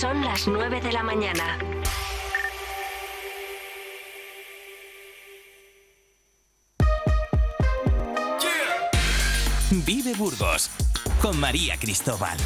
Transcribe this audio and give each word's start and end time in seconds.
Son 0.00 0.24
las 0.24 0.46
9 0.46 0.80
de 0.80 0.92
la 0.92 1.02
mañana. 1.02 1.58
Vive 9.84 10.14
Burgos 10.14 10.70
con 11.20 11.40
María 11.40 11.76
Cristóbal. 11.80 12.38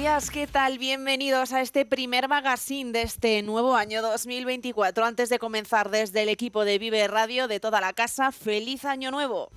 Días, 0.00 0.30
¿qué 0.30 0.46
tal? 0.46 0.78
Bienvenidos 0.78 1.52
a 1.52 1.60
este 1.60 1.84
primer 1.84 2.26
magazine 2.26 2.90
de 2.90 3.02
este 3.02 3.42
nuevo 3.42 3.76
año 3.76 4.00
2024. 4.00 5.04
Antes 5.04 5.28
de 5.28 5.38
comenzar 5.38 5.90
desde 5.90 6.22
el 6.22 6.30
equipo 6.30 6.64
de 6.64 6.78
Vive 6.78 7.06
Radio 7.06 7.48
de 7.48 7.60
toda 7.60 7.82
la 7.82 7.92
casa, 7.92 8.32
feliz 8.32 8.86
año 8.86 9.10
nuevo. 9.10 9.50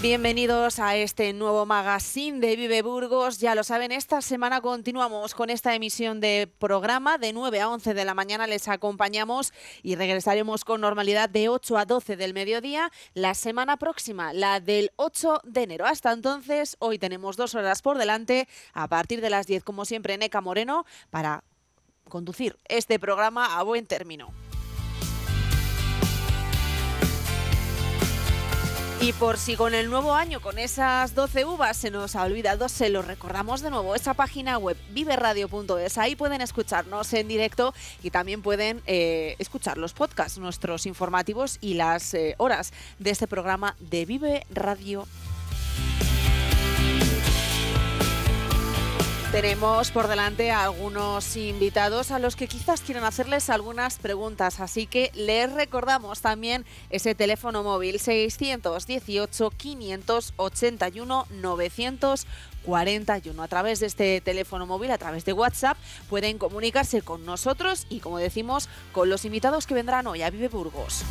Bienvenidos 0.00 0.78
a 0.78 0.94
este 0.94 1.32
nuevo 1.32 1.66
magazine 1.66 2.38
de 2.38 2.54
Vive 2.54 2.82
Burgos. 2.82 3.40
Ya 3.40 3.56
lo 3.56 3.64
saben, 3.64 3.90
esta 3.90 4.22
semana 4.22 4.60
continuamos 4.60 5.34
con 5.34 5.50
esta 5.50 5.74
emisión 5.74 6.20
de 6.20 6.48
programa. 6.60 7.18
De 7.18 7.32
9 7.32 7.60
a 7.60 7.68
11 7.68 7.94
de 7.94 8.04
la 8.04 8.14
mañana 8.14 8.46
les 8.46 8.68
acompañamos 8.68 9.52
y 9.82 9.96
regresaremos 9.96 10.64
con 10.64 10.82
normalidad 10.82 11.28
de 11.28 11.48
8 11.48 11.78
a 11.78 11.84
12 11.84 12.16
del 12.16 12.32
mediodía 12.32 12.92
la 13.14 13.34
semana 13.34 13.76
próxima, 13.76 14.32
la 14.32 14.60
del 14.60 14.92
8 14.94 15.40
de 15.42 15.62
enero. 15.64 15.84
Hasta 15.84 16.12
entonces, 16.12 16.76
hoy 16.78 17.00
tenemos 17.00 17.36
dos 17.36 17.56
horas 17.56 17.82
por 17.82 17.98
delante, 17.98 18.46
a 18.74 18.86
partir 18.86 19.20
de 19.20 19.30
las 19.30 19.48
10, 19.48 19.64
como 19.64 19.84
siempre, 19.84 20.16
Neca 20.16 20.40
Moreno, 20.40 20.86
para 21.10 21.42
conducir 22.08 22.56
este 22.68 23.00
programa 23.00 23.58
a 23.58 23.64
buen 23.64 23.84
término. 23.84 24.32
Y 29.00 29.12
por 29.12 29.38
si 29.38 29.54
con 29.54 29.74
el 29.74 29.90
nuevo 29.90 30.12
año, 30.12 30.40
con 30.40 30.58
esas 30.58 31.14
12 31.14 31.44
uvas, 31.44 31.76
se 31.76 31.92
nos 31.92 32.16
ha 32.16 32.24
olvidado, 32.24 32.68
se 32.68 32.88
lo 32.88 33.00
recordamos 33.00 33.60
de 33.60 33.70
nuevo, 33.70 33.94
esa 33.94 34.12
página 34.12 34.58
web 34.58 34.76
viveradio.es, 34.90 35.98
ahí 35.98 36.16
pueden 36.16 36.40
escucharnos 36.40 37.12
en 37.12 37.28
directo 37.28 37.72
y 38.02 38.10
también 38.10 38.42
pueden 38.42 38.82
eh, 38.86 39.36
escuchar 39.38 39.78
los 39.78 39.92
podcasts, 39.92 40.38
nuestros 40.38 40.84
informativos 40.84 41.58
y 41.60 41.74
las 41.74 42.12
eh, 42.14 42.34
horas 42.38 42.72
de 42.98 43.10
este 43.10 43.28
programa 43.28 43.76
de 43.78 44.04
Vive 44.04 44.44
Radio. 44.50 45.06
Tenemos 49.32 49.90
por 49.90 50.08
delante 50.08 50.50
a 50.50 50.64
algunos 50.64 51.36
invitados 51.36 52.12
a 52.12 52.18
los 52.18 52.34
que 52.34 52.48
quizás 52.48 52.80
quieran 52.80 53.04
hacerles 53.04 53.50
algunas 53.50 53.98
preguntas, 53.98 54.58
así 54.58 54.86
que 54.86 55.10
les 55.14 55.52
recordamos 55.52 56.22
también 56.22 56.64
ese 56.88 57.14
teléfono 57.14 57.62
móvil 57.62 58.00
618 58.00 59.50
581 59.50 61.26
941. 61.30 63.42
A 63.42 63.48
través 63.48 63.80
de 63.80 63.86
este 63.86 64.22
teléfono 64.22 64.64
móvil, 64.64 64.92
a 64.92 64.98
través 64.98 65.26
de 65.26 65.34
WhatsApp, 65.34 65.76
pueden 66.08 66.38
comunicarse 66.38 67.02
con 67.02 67.26
nosotros 67.26 67.86
y, 67.90 68.00
como 68.00 68.16
decimos, 68.16 68.70
con 68.92 69.10
los 69.10 69.26
invitados 69.26 69.66
que 69.66 69.74
vendrán 69.74 70.06
hoy 70.06 70.22
a 70.22 70.30
Vive 70.30 70.48
Burgos. 70.48 71.04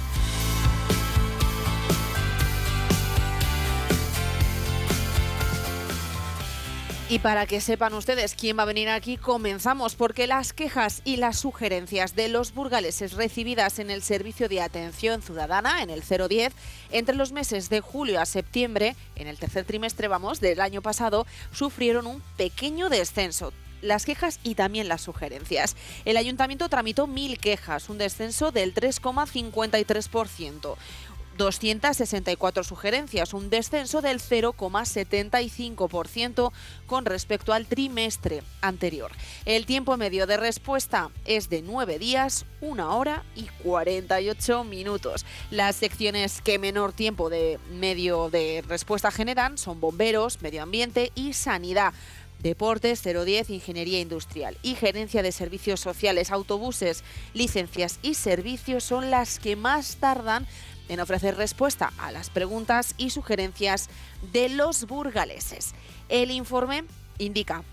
Y 7.09 7.19
para 7.19 7.45
que 7.45 7.62
sepan 7.62 7.94
ustedes 7.94 8.35
quién 8.35 8.57
va 8.57 8.63
a 8.63 8.66
venir 8.66 8.90
aquí, 8.90 9.16
comenzamos 9.16 9.95
porque 9.95 10.28
las 10.28 10.51
quejas 10.51 11.01
y 11.06 11.16
las 11.16 11.40
sugerencias 11.40 12.18
de 12.18 12.28
los 12.28 12.53
burgaleses 12.53 13.13
recibidas 13.13 13.79
en 13.79 13.90
el 13.90 14.03
servicio 14.03 14.50
de 14.50 14.59
atención 14.59 15.22
ciudadana, 15.22 15.81
en 15.81 15.90
el 15.90 16.01
010, 16.01 16.51
entre 16.91 17.16
los 17.16 17.31
meses 17.31 17.69
de 17.69 17.79
julio 17.79 18.19
a 18.19 18.25
septiembre, 18.25 18.97
en 19.16 19.28
el 19.28 19.38
tercer 19.38 19.63
trimestre, 19.63 20.09
vamos, 20.09 20.41
del 20.41 20.59
año 20.59 20.81
pasado, 20.81 21.25
sufrieron 21.53 22.07
un 22.07 22.22
pequeño 22.35 22.90
descenso 22.90 23.53
las 23.81 24.06
quejas 24.06 24.40
y 24.44 24.56
también 24.56 24.88
las 24.88 25.01
sugerencias. 25.01 25.75
El 26.06 26.17
ayuntamiento 26.17 26.69
tramitó 26.69 27.07
mil 27.07 27.40
quejas, 27.40 27.90
un 27.90 27.97
descenso 27.97 28.51
del 28.51 28.73
3,53%. 28.73 30.75
264 31.38 32.64
sugerencias, 32.64 33.34
un 33.34 33.50
descenso 33.50 34.02
del 34.02 34.20
0,75% 34.20 36.52
con 36.86 37.06
respecto 37.06 37.53
al 37.53 37.68
trimestre 37.68 38.44
anterior. 38.62 39.12
El 39.46 39.66
tiempo 39.66 39.96
medio 39.97 40.28
de 40.28 40.38
respuesta 40.38 41.09
es 41.26 41.50
de 41.50 41.62
9 41.62 42.00
días, 42.00 42.46
1 42.62 42.97
hora 42.97 43.24
y 43.36 43.47
48 43.64 44.64
minutos. 44.64 45.26
Las 45.52 45.76
secciones 45.76 46.42
que 46.42 46.58
menor 46.59 46.94
tiempo 46.94 47.30
de 47.30 47.59
medio 47.72 48.30
de 48.30 48.64
respuesta 48.68 49.12
generan 49.12 49.58
son 49.58 49.80
bomberos, 49.80 50.42
medio 50.42 50.64
ambiente 50.64 51.12
y 51.16 51.34
sanidad. 51.34 51.94
Deportes 52.40 53.02
010, 53.03 53.50
Ingeniería 53.50 54.00
Industrial 54.00 54.56
y 54.62 54.76
Gerencia 54.76 55.24
de 55.24 55.31
Servicios 55.31 55.80
Sociales, 55.80 56.31
Autobuses, 56.31 57.03
Licencias 57.34 57.97
y 58.03 58.14
Servicios 58.14 58.84
son 58.84 59.09
las 59.09 59.40
que 59.40 59.56
más 59.56 59.96
tardan 59.96 60.46
en 60.90 61.00
ofrecer 61.00 61.38
respuesta 61.38 61.94
a 61.98 62.12
las 62.12 62.30
preguntas 62.30 62.94
y 62.98 63.12
sugerencias 63.12 63.90
de 64.31 64.50
los 64.50 64.88
burgaleses. 64.88 65.74
El 66.09 66.31
informe 66.31 66.84
indica 67.18 67.64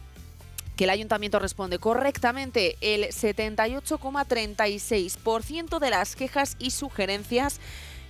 que 0.77 0.85
el 0.85 0.91
ayuntamiento 0.91 1.39
responde 1.39 1.79
correctamente 1.79 2.77
el 2.81 3.05
78,36% 3.05 5.79
de 5.79 5.91
las 5.91 6.17
quejas 6.17 6.57
y 6.59 6.71
sugerencias, 6.71 7.61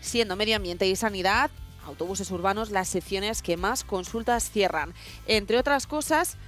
siendo 0.00 0.36
medio 0.36 0.54
ambiente 0.56 0.86
y 0.86 0.96
sanidad, 0.96 1.50
autobuses 1.86 2.30
urbanos 2.30 2.70
las 2.70 2.88
secciones 2.88 3.42
que 3.42 3.58
más 3.58 3.84
consultas 3.84 4.50
cierran. 4.50 4.94
Entre 5.26 5.58
otras 5.58 5.86
cosas, 5.86 6.38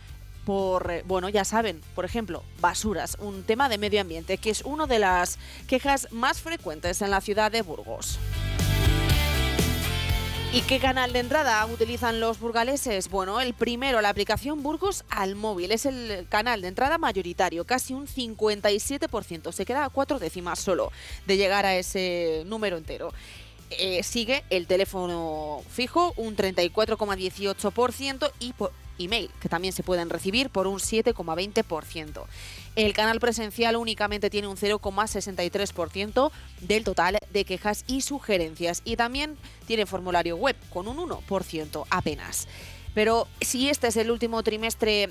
por, 0.47 0.91
eh, 0.91 1.03
bueno, 1.05 1.29
ya 1.29 1.45
saben, 1.45 1.83
por 1.95 2.05
ejemplo, 2.05 2.45
basuras, 2.61 3.19
un 3.21 3.43
tema 3.43 3.69
de 3.69 3.79
medio 3.79 4.01
ambiente, 4.01 4.39
que 4.39 4.51
es 4.51 4.63
una 4.63 4.87
de 4.87 5.01
las 5.01 5.39
quejas 5.67 6.09
más 6.13 6.41
frecuentes 6.41 7.03
en 7.03 7.11
la 7.11 7.21
ciudad 7.21 7.51
de 7.51 7.63
Burgos. 7.63 8.19
¿Y 10.53 10.61
qué 10.63 10.79
canal 10.79 11.13
de 11.13 11.19
entrada 11.19 11.67
utilizan 11.67 12.21
los 12.21 12.39
burgaleses? 12.39 13.11
Bueno, 13.11 13.41
el 13.41 13.53
primero, 13.53 14.01
la 14.01 14.09
aplicación 14.09 14.63
Burgos 14.63 15.05
al 15.11 15.35
móvil. 15.35 15.73
Es 15.73 15.85
el 15.85 16.27
canal 16.31 16.63
de 16.63 16.69
entrada 16.69 16.97
mayoritario, 16.97 17.67
casi 17.67 17.93
un 17.93 18.07
57%. 18.07 19.53
Se 19.53 19.67
queda 19.67 19.85
a 19.85 19.91
cuatro 19.91 20.21
décimas 20.21 20.61
solo 20.61 20.93
de 21.27 21.37
llegar 21.37 21.67
a 21.67 21.77
ese 21.77 22.45
número 22.47 22.79
entero. 22.79 23.13
Eh, 23.71 24.05
sigue 24.05 24.45
el 24.49 24.69
teléfono 24.69 25.63
fijo, 25.69 26.15
un 26.17 26.37
34,18% 26.37 28.31
y 28.39 28.53
por 28.53 28.73
email, 28.99 29.31
que 29.41 29.49
también 29.49 29.73
se 29.73 29.83
pueden 29.83 30.11
recibir 30.11 30.51
por 30.51 30.67
un 30.67 30.79
7,20%. 30.79 32.25
El 32.77 32.93
canal 32.93 33.21
presencial 33.21 33.77
únicamente 33.77 34.31
tiene 34.31 34.49
un 34.49 34.57
0,63% 34.57 36.31
del 36.61 36.85
total 36.85 37.19
de 37.33 37.45
quejas 37.45 37.85
y 37.87 38.03
sugerencias 38.03 38.83
y 38.85 38.97
también 38.97 39.37
tiene 39.67 39.87
formulario 39.87 40.37
web 40.37 40.57
con 40.71 40.89
un 40.89 40.99
1% 40.99 41.87
apenas. 41.91 42.49
Pero 42.95 43.29
si 43.41 43.69
este 43.69 43.89
es 43.89 43.97
el 43.97 44.11
último 44.11 44.43
trimestre 44.43 45.11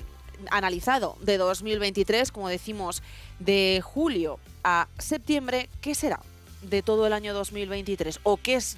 analizado 0.50 1.16
de 1.20 1.38
2023, 1.38 2.30
como 2.32 2.48
decimos, 2.48 3.02
de 3.38 3.80
julio 3.82 4.38
a 4.64 4.88
septiembre, 4.98 5.68
¿qué 5.80 5.94
será 5.94 6.20
de 6.62 6.82
todo 6.82 7.06
el 7.06 7.12
año 7.12 7.34
2023? 7.34 8.20
¿O 8.22 8.36
qué 8.36 8.54
es 8.54 8.76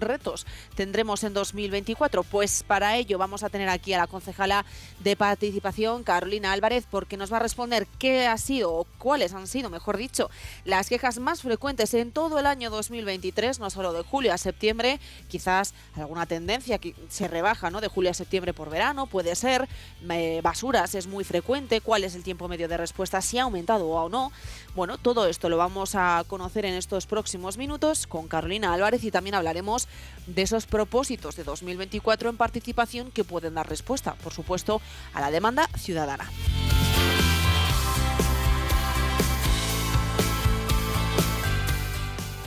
retos 0.00 0.46
tendremos 0.74 1.24
en 1.24 1.34
2024? 1.34 2.22
Pues 2.22 2.62
para 2.62 2.96
ello 2.96 3.18
vamos 3.18 3.42
a 3.42 3.48
tener 3.48 3.68
aquí 3.68 3.92
a 3.92 3.98
la 3.98 4.06
concejala 4.06 4.64
de 5.00 5.16
participación, 5.16 6.02
Carolina 6.04 6.52
Álvarez, 6.52 6.86
porque 6.90 7.16
nos 7.16 7.32
va 7.32 7.38
a 7.38 7.40
responder 7.40 7.86
qué 7.98 8.26
ha 8.26 8.38
sido 8.38 8.72
o 8.72 8.84
cuáles 8.98 9.32
han 9.34 9.46
sido, 9.46 9.70
mejor 9.70 9.96
dicho, 9.96 10.30
las 10.64 10.88
quejas 10.88 11.18
más 11.18 11.42
frecuentes 11.42 11.94
en 11.94 12.12
todo 12.12 12.38
el 12.38 12.46
año 12.46 12.70
2023, 12.70 13.60
no 13.60 13.70
solo 13.70 13.92
de 13.92 14.02
julio 14.02 14.32
a 14.32 14.38
septiembre, 14.38 15.00
quizás 15.28 15.74
alguna 15.94 16.26
tendencia 16.26 16.78
que 16.78 16.94
se 17.08 17.28
rebaja, 17.28 17.70
¿no? 17.70 17.80
De 17.80 17.88
julio 17.88 18.10
a 18.10 18.14
septiembre 18.14 18.52
por 18.52 18.70
verano, 18.70 19.06
puede 19.06 19.34
ser, 19.34 19.68
eh, 20.10 20.40
basuras 20.42 20.94
es 20.94 21.06
muy 21.06 21.24
frecuente, 21.24 21.80
cuál 21.80 22.04
es 22.04 22.14
el 22.14 22.22
tiempo 22.22 22.48
medio 22.48 22.68
de 22.68 22.76
respuesta, 22.76 23.20
si 23.20 23.38
ha 23.38 23.44
aumentado 23.44 23.88
o 23.88 24.08
no. 24.08 24.32
Bueno, 24.74 24.98
todo 24.98 25.26
esto 25.26 25.48
lo 25.48 25.56
vamos 25.56 25.94
a 25.94 26.24
conocer 26.26 26.64
en 26.64 26.74
estos 26.74 27.06
próximos 27.06 27.56
minutos 27.56 28.06
con 28.06 28.28
Carolina 28.28 28.72
Álvarez 28.74 29.04
y 29.04 29.10
también 29.10 29.34
hablaremos 29.34 29.85
de 30.26 30.42
esos 30.42 30.66
propósitos 30.66 31.36
de 31.36 31.44
2024 31.44 32.30
en 32.30 32.36
participación 32.36 33.10
que 33.10 33.24
pueden 33.24 33.54
dar 33.54 33.68
respuesta, 33.68 34.14
por 34.14 34.32
supuesto, 34.32 34.80
a 35.14 35.20
la 35.20 35.30
demanda 35.30 35.68
ciudadana. 35.78 36.30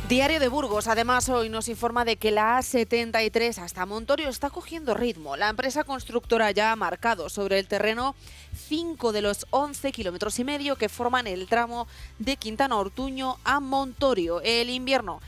Diario 0.10 0.40
de 0.40 0.48
Burgos, 0.48 0.88
además, 0.88 1.30
hoy 1.30 1.50
nos 1.50 1.70
informa 1.70 2.04
de 2.04 2.18
que 2.18 2.32
la 2.32 2.58
A73 2.58 3.60
hasta 3.60 3.86
Montorio 3.86 4.28
está 4.30 4.50
cogiendo 4.50 4.96
ritmo. 4.96 5.38
La 5.38 5.50
empresa 5.50 5.84
constructora 5.84 6.50
ya 6.50 6.72
ha 6.72 6.76
marcado 6.76 7.30
sobre 7.30 7.60
el 7.60 7.68
terreno 7.68 8.16
5 8.70 9.12
de 9.12 9.22
los 9.22 9.46
11 9.52 9.92
kilómetros 9.92 10.40
y 10.40 10.44
medio 10.44 10.78
que 10.78 10.90
forman 10.90 11.28
el 11.28 11.46
tramo 11.46 11.88
de 12.18 12.38
Quintana 12.38 12.78
Ortuño 12.78 13.38
a 13.44 13.60
Montorio. 13.60 14.42
El 14.42 14.72
invierno 14.72 15.22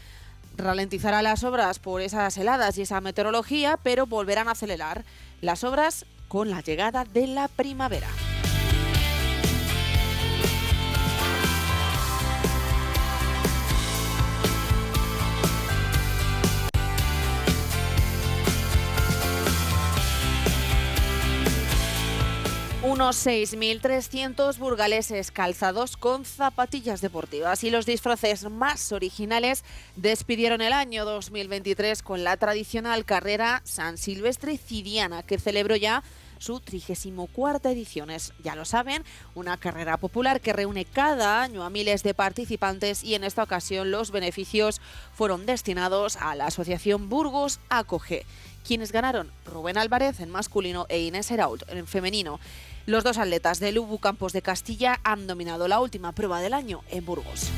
ralentizará 0.62 1.22
las 1.22 1.44
obras 1.44 1.80
por 1.80 2.02
esas 2.02 2.38
heladas 2.38 2.78
y 2.78 2.84
esa 2.84 3.02
meteorología, 3.02 3.78
pero 3.82 4.06
volverán 4.06 4.48
a 4.48 4.52
acelerar 4.52 5.04
las 5.42 5.64
obras 5.64 6.06
con 6.28 6.50
la 6.50 6.62
llegada 6.62 7.04
de 7.04 7.28
la 7.28 7.48
primavera. 7.50 8.08
Unos 22.92 23.26
6.300 23.26 24.58
burgaleses 24.58 25.32
calzados 25.32 25.96
con 25.96 26.26
zapatillas 26.26 27.00
deportivas 27.00 27.64
y 27.64 27.70
los 27.70 27.86
disfraces 27.86 28.50
más 28.50 28.92
originales 28.92 29.64
despidieron 29.96 30.60
el 30.60 30.74
año 30.74 31.06
2023 31.06 32.04
con 32.04 32.26
la 32.26 32.36
tradicional 32.36 33.06
carrera 33.06 33.62
San 33.64 33.98
Silvestre 33.98 34.58
Cidiana 34.58 35.24
que 35.24 35.40
celebró 35.40 35.78
ya 35.78 36.04
su 36.38 36.60
34 36.60 37.72
edición. 37.72 38.10
Es, 38.10 38.34
ya 38.44 38.56
lo 38.56 38.66
saben, 38.66 39.06
una 39.36 39.56
carrera 39.56 39.96
popular 39.96 40.42
que 40.42 40.52
reúne 40.52 40.84
cada 40.84 41.42
año 41.42 41.64
a 41.64 41.70
miles 41.70 42.04
de 42.04 42.14
participantes 42.14 43.06
y 43.06 43.16
en 43.16 43.24
esta 43.24 43.44
ocasión 43.44 43.92
los 43.92 44.12
beneficios 44.12 44.82
fueron 45.14 45.46
destinados 45.46 46.18
a 46.18 46.36
la 46.36 46.48
Asociación 46.48 47.08
Burgos 47.08 47.62
Acoge. 47.70 48.26
Quienes 48.68 48.92
ganaron 48.92 49.32
Rubén 49.46 49.78
Álvarez 49.78 50.20
en 50.20 50.30
masculino 50.30 50.86
e 50.90 51.00
Inés 51.00 51.32
Herault 51.32 51.64
en 51.70 51.88
femenino. 51.88 52.40
Los 52.88 53.04
dos 53.04 53.18
atletas 53.20 53.60
del 53.60 53.78
Ubu 53.78 54.00
Campos 54.00 54.34
de 54.34 54.42
Castilla 54.42 55.00
han 55.04 55.28
dominado 55.28 55.68
la 55.68 55.80
última 55.80 56.14
prueba 56.14 56.42
del 56.42 56.54
año 56.54 56.82
en 56.90 57.06
Burgos. 57.06 57.52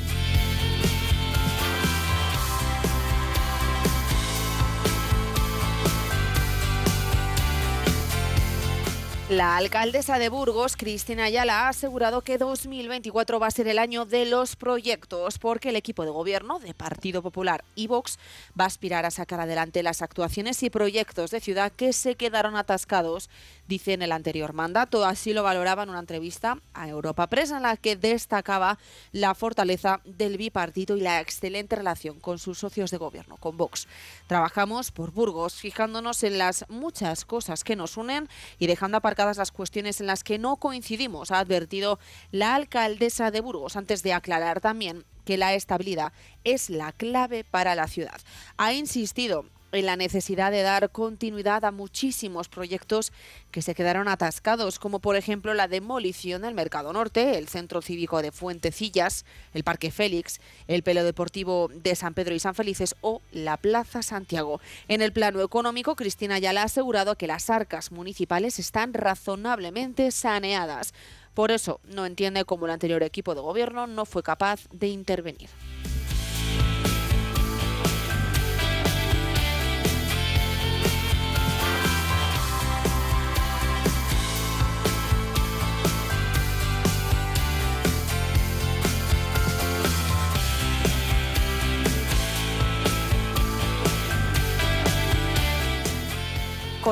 La 9.35 9.57
alcaldesa 9.57 10.19
de 10.19 10.29
Burgos, 10.29 10.77
Cristina 10.77 11.23
Ayala, 11.23 11.61
ha 11.61 11.69
asegurado 11.69 12.21
que 12.21 12.37
2024 12.37 13.39
va 13.39 13.47
a 13.47 13.51
ser 13.51 13.67
el 13.67 13.79
año 13.79 14.05
de 14.05 14.27
los 14.27 14.55
proyectos, 14.55 15.39
porque 15.39 15.69
el 15.69 15.75
equipo 15.75 16.05
de 16.05 16.11
gobierno 16.11 16.59
de 16.59 16.75
Partido 16.75 17.23
Popular 17.23 17.63
y 17.73 17.87
Vox 17.87 18.19
va 18.59 18.65
a 18.65 18.67
aspirar 18.67 19.07
a 19.07 19.11
sacar 19.11 19.39
adelante 19.39 19.81
las 19.81 20.03
actuaciones 20.03 20.61
y 20.61 20.69
proyectos 20.69 21.31
de 21.31 21.39
ciudad 21.39 21.71
que 21.71 21.93
se 21.93 22.13
quedaron 22.13 22.55
atascados, 22.55 23.31
dice 23.67 23.93
en 23.93 24.03
el 24.03 24.11
anterior 24.11 24.53
mandato. 24.53 25.03
Así 25.03 25.33
lo 25.33 25.41
valoraba 25.41 25.81
en 25.81 25.89
una 25.89 25.99
entrevista 25.99 26.59
a 26.75 26.87
Europa 26.87 27.25
Press, 27.25 27.49
en 27.49 27.63
la 27.63 27.75
que 27.75 27.95
destacaba 27.95 28.77
la 29.13 29.33
fortaleza 29.33 30.01
del 30.05 30.37
bipartito 30.37 30.95
y 30.95 31.01
la 31.01 31.21
excelente 31.21 31.75
relación 31.75 32.19
con 32.19 32.37
sus 32.37 32.59
socios 32.59 32.91
de 32.91 32.97
gobierno, 32.97 33.37
con 33.37 33.57
Vox. 33.57 33.87
Trabajamos 34.27 34.91
por 34.91 35.09
Burgos, 35.09 35.55
fijándonos 35.55 36.21
en 36.21 36.37
las 36.37 36.65
muchas 36.69 37.25
cosas 37.25 37.63
que 37.63 37.75
nos 37.75 37.97
unen 37.97 38.29
y 38.59 38.67
dejando 38.67 38.97
aparcar 38.97 39.22
las 39.25 39.51
cuestiones 39.51 40.01
en 40.01 40.07
las 40.07 40.23
que 40.23 40.37
no 40.37 40.57
coincidimos, 40.57 41.31
ha 41.31 41.39
advertido 41.39 41.99
la 42.31 42.55
alcaldesa 42.55 43.31
de 43.31 43.41
Burgos, 43.41 43.75
antes 43.75 44.03
de 44.03 44.13
aclarar 44.13 44.61
también 44.61 45.05
que 45.25 45.37
la 45.37 45.53
estabilidad 45.53 46.11
es 46.43 46.69
la 46.69 46.91
clave 46.91 47.43
para 47.43 47.75
la 47.75 47.87
ciudad. 47.87 48.19
Ha 48.57 48.73
insistido 48.73 49.45
en 49.73 49.85
la 49.87 49.95
necesidad 49.95 50.51
de 50.51 50.61
dar 50.61 50.91
continuidad 50.91 51.65
a 51.65 51.71
muchísimos 51.71 52.47
proyectos 52.47 53.11
que 53.51 53.61
se 53.61 53.75
quedaron 53.75 54.07
atascados, 54.07 54.79
como 54.79 54.99
por 54.99 55.15
ejemplo 55.15 55.53
la 55.53 55.67
demolición 55.67 56.43
del 56.43 56.53
Mercado 56.53 56.93
Norte, 56.93 57.37
el 57.37 57.47
Centro 57.49 57.81
Cívico 57.81 58.21
de 58.21 58.31
Fuentecillas, 58.31 59.25
el 59.53 59.63
Parque 59.63 59.91
Félix, 59.91 60.39
el 60.67 60.83
Pelo 60.83 61.03
Deportivo 61.03 61.69
de 61.73 61.95
San 61.95 62.13
Pedro 62.13 62.35
y 62.35 62.39
San 62.39 62.55
Felices 62.55 62.95
o 63.01 63.21
la 63.31 63.57
Plaza 63.57 64.03
Santiago. 64.03 64.61
En 64.87 65.01
el 65.01 65.11
plano 65.11 65.41
económico, 65.41 65.95
Cristina 65.95 66.39
ya 66.39 66.51
ha 66.51 66.63
asegurado 66.63 67.15
que 67.15 67.27
las 67.27 67.49
arcas 67.49 67.91
municipales 67.91 68.59
están 68.59 68.93
razonablemente 68.93 70.11
saneadas. 70.11 70.93
Por 71.33 71.51
eso 71.51 71.79
no 71.85 72.05
entiende 72.05 72.45
cómo 72.45 72.65
el 72.65 72.71
anterior 72.71 73.01
equipo 73.01 73.33
de 73.33 73.41
gobierno 73.41 73.87
no 73.87 74.05
fue 74.05 74.21
capaz 74.21 74.67
de 74.71 74.87
intervenir. 74.87 75.49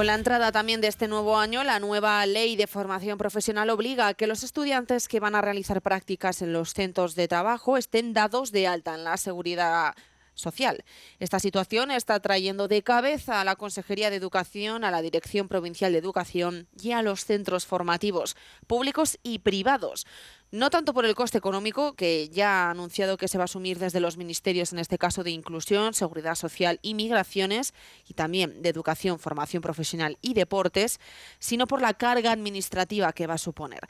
Con 0.02 0.08
la 0.08 0.16
entrada 0.16 0.52
también 0.52 0.82
de 0.82 0.88
este 0.88 1.08
nuevo 1.08 1.38
año, 1.38 1.64
la 1.64 1.80
nueva 1.80 2.26
ley 2.26 2.56
de 2.56 2.66
formación 2.66 3.20
profesional 3.20 3.70
obliga 3.70 4.08
a 4.08 4.16
que 4.16 4.26
los 4.26 4.42
estudiantes 4.42 5.08
que 5.08 5.20
van 5.20 5.36
a 5.36 5.42
realizar 5.42 5.80
prácticas 5.84 6.42
en 6.42 6.54
los 6.54 6.74
centros 6.74 7.14
de 7.14 7.28
trabajo 7.28 7.78
estén 7.78 8.12
dados 8.12 8.52
de 8.52 8.66
alta 8.66 8.96
en 8.96 9.04
la 9.04 9.16
seguridad 9.18 9.94
social. 10.34 10.84
Esta 11.20 11.40
situación 11.40 11.92
está 11.92 12.20
trayendo 12.20 12.68
de 12.68 12.82
cabeza 12.82 13.42
a 13.42 13.46
la 13.46 13.56
Consejería 13.56 14.10
de 14.10 14.16
Educación, 14.16 14.84
a 14.84 14.90
la 14.90 15.04
Dirección 15.04 15.48
Provincial 15.48 15.92
de 15.92 16.00
Educación 16.00 16.68
y 16.82 16.94
a 16.94 17.04
los 17.04 17.24
centros 17.24 17.68
formativos 17.68 18.36
públicos 18.66 19.20
y 19.22 19.38
privados 19.38 20.08
no 20.52 20.70
tanto 20.70 20.94
por 20.94 21.06
el 21.06 21.16
coste 21.16 21.38
económico, 21.38 21.94
que 21.94 22.30
ya 22.30 22.68
ha 22.68 22.72
anunciado 22.72 23.18
que 23.18 23.28
se 23.28 23.38
va 23.38 23.44
a 23.44 23.46
asumir 23.46 23.80
desde 23.80 24.02
los 24.02 24.18
ministerios, 24.18 24.74
en 24.74 24.80
este 24.80 24.98
caso 24.98 25.24
de 25.24 25.32
Inclusión, 25.32 25.94
Seguridad 25.94 26.36
Social 26.36 26.80
y 26.82 26.94
Migraciones, 26.94 27.74
y 28.08 28.14
también 28.14 28.62
de 28.62 28.70
Educación, 28.70 29.18
Formación 29.18 29.62
Profesional 29.62 30.18
y 30.22 30.34
Deportes, 30.34 31.00
sino 31.40 31.68
por 31.68 31.82
la 31.82 31.94
carga 31.94 32.32
administrativa 32.32 33.14
que 33.14 33.28
va 33.28 33.36
a 33.36 33.38
suponer. 33.38 33.82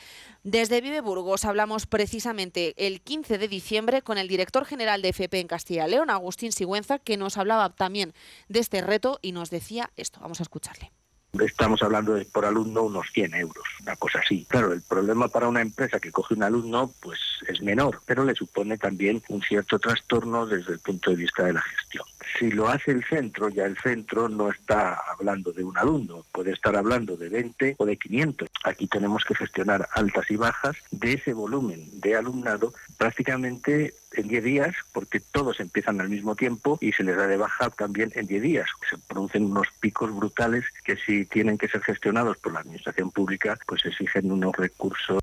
Desde 0.44 0.82
Vive 0.82 1.01
Burgos 1.01 1.46
hablamos 1.46 1.88
precisamente 1.88 2.75
el 2.77 3.01
15 3.01 3.38
de 3.38 3.48
diciembre 3.48 4.01
con 4.03 4.18
el 4.18 4.27
director 4.27 4.65
general 4.65 5.01
de 5.01 5.10
FP 5.10 5.39
en 5.39 5.48
Castilla 5.48 5.88
y 5.88 5.91
León, 5.91 6.10
Agustín 6.10 6.51
Sigüenza, 6.51 7.00
que 7.00 7.18
nos 7.18 7.38
hablaba 7.38 7.70
también 7.75 8.13
de 8.50 8.60
este 8.60 8.82
reto 8.82 9.20
y 9.22 9.32
nos 9.32 9.50
decía 9.50 9.91
esto. 9.98 10.20
Vamos 10.22 10.39
a 10.39 10.44
escucharle. 10.44 10.91
Estamos 11.40 11.82
hablando 11.82 12.14
de 12.14 12.26
por 12.26 12.46
alumno 12.46 12.84
unos 12.84 13.08
100 13.14 13.36
euros, 13.36 13.64
una 13.82 13.96
cosa 13.96 14.20
así. 14.20 14.46
Claro, 14.50 14.74
el 14.74 14.82
problema 14.82 15.30
para 15.30 15.48
una 15.48 15.62
empresa 15.62 16.00
que 16.00 16.12
coge 16.12 16.34
un 16.34 16.44
alumno 16.44 16.92
pues 17.00 17.20
es 17.48 17.62
menor, 17.62 18.02
pero 18.06 18.26
le 18.26 18.36
supone 18.36 18.78
también 18.78 19.24
un 19.30 19.42
cierto 19.42 19.80
trastorno 19.80 20.46
desde 20.46 20.74
el 20.74 20.80
punto 20.80 21.12
de 21.12 21.16
vista 21.16 21.46
de 21.46 21.54
la 21.54 21.62
gestión. 21.62 22.04
Si 22.38 22.52
lo 22.52 22.68
hace 22.68 22.92
el 22.92 23.04
centro, 23.06 23.48
ya 23.50 23.66
el 23.66 23.78
centro 23.78 24.28
no 24.28 24.50
está 24.50 25.00
hablando 25.10 25.54
de 25.54 25.64
un 25.64 25.78
alumno, 25.78 26.26
puede 26.34 26.52
estar 26.52 26.76
hablando 26.76 27.16
de 27.16 27.30
20 27.30 27.76
o 27.78 27.86
de 27.86 27.98
500. 27.98 28.50
Aquí 28.66 28.88
tenemos 28.88 29.24
que 29.24 29.36
gestionar 29.36 29.88
altas 29.94 30.30
y 30.30 30.36
bajas 30.36 30.76
de 30.92 31.14
ese 31.14 31.34
volumen 31.34 31.88
de 32.02 32.16
alumnado 32.16 32.74
prácticamente 32.98 33.94
en 34.13 34.27
10 34.27 34.44
días, 34.44 34.75
porque 34.94 35.20
todos 35.20 35.60
empiezan 35.60 36.01
al 36.01 36.10
mismo 36.10 36.36
tiempo 36.36 36.77
y 36.82 36.91
se 36.91 37.03
les 37.03 37.15
da 37.15 37.27
de 37.27 37.38
baja 37.38 37.70
también 37.70 38.12
en 38.15 38.27
10 38.27 38.41
días. 38.41 38.70
Se 38.89 38.98
producen 38.98 39.46
unos 39.46 39.68
picos 39.80 40.13
brutales 40.15 40.65
que 40.84 40.98
si 40.98 41.25
tienen 41.25 41.58
que 41.58 41.68
ser 41.68 41.82
gestionados 41.82 42.38
por 42.38 42.53
la 42.53 42.60
administración 42.60 43.12
pública, 43.12 43.58
pues 43.68 43.86
exigen 43.86 44.32
unos 44.32 44.56
recursos 44.56 45.22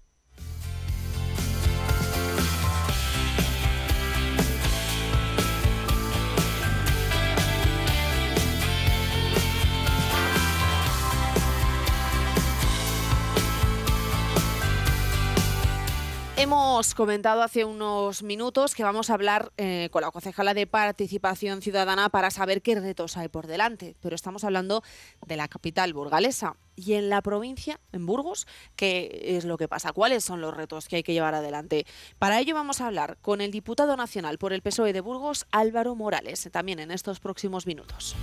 Hemos 16.49 16.95
comentado 16.95 17.43
hace 17.43 17.67
unos 17.67 18.23
minutos 18.23 18.75
que 18.75 18.83
vamos 18.83 19.11
a 19.11 19.15
hablar 19.15 19.53
eh, 19.59 19.91
con 19.93 20.01
la 20.01 20.11
concejala 20.11 20.55
de 20.55 20.67
Participación 20.67 21.61
Ciudadana 21.61 22.09
para 22.09 22.31
saber 22.31 22.63
qué 22.63 22.75
retos 22.75 23.19
hay 23.19 23.29
por 23.29 23.47
delante, 23.47 23.97
pero 24.01 24.15
estamos 24.15 24.45
hablando 24.45 24.83
de 25.27 25.37
la 25.37 25.47
capital 25.47 25.93
burgalesa. 25.93 26.57
Y 26.75 26.95
en 26.95 27.11
la 27.11 27.21
provincia, 27.21 27.81
en 27.93 28.07
Burgos, 28.07 28.47
¿qué 28.77 29.37
es 29.37 29.45
lo 29.45 29.59
que 29.59 29.69
pasa? 29.69 29.93
¿Cuáles 29.93 30.25
son 30.25 30.41
los 30.41 30.57
retos 30.57 30.89
que 30.89 30.97
hay 30.97 31.03
que 31.03 31.13
llevar 31.13 31.35
adelante? 31.35 31.85
Para 32.19 32.41
ello 32.41 32.55
vamos 32.55 32.81
a 32.81 32.87
hablar 32.87 33.19
con 33.21 33.43
el 33.43 33.51
diputado 33.51 33.95
nacional 33.99 34.39
por 34.39 34.55
el 34.55 34.63
PSOE 34.63 34.95
de 34.95 35.03
Burgos, 35.03 35.45
Álvaro 35.53 35.97
Morales, 35.97 36.49
también 36.51 36.79
en 36.79 36.93
estos 36.93 37.21
próximos 37.21 37.67
minutos. 37.67 38.17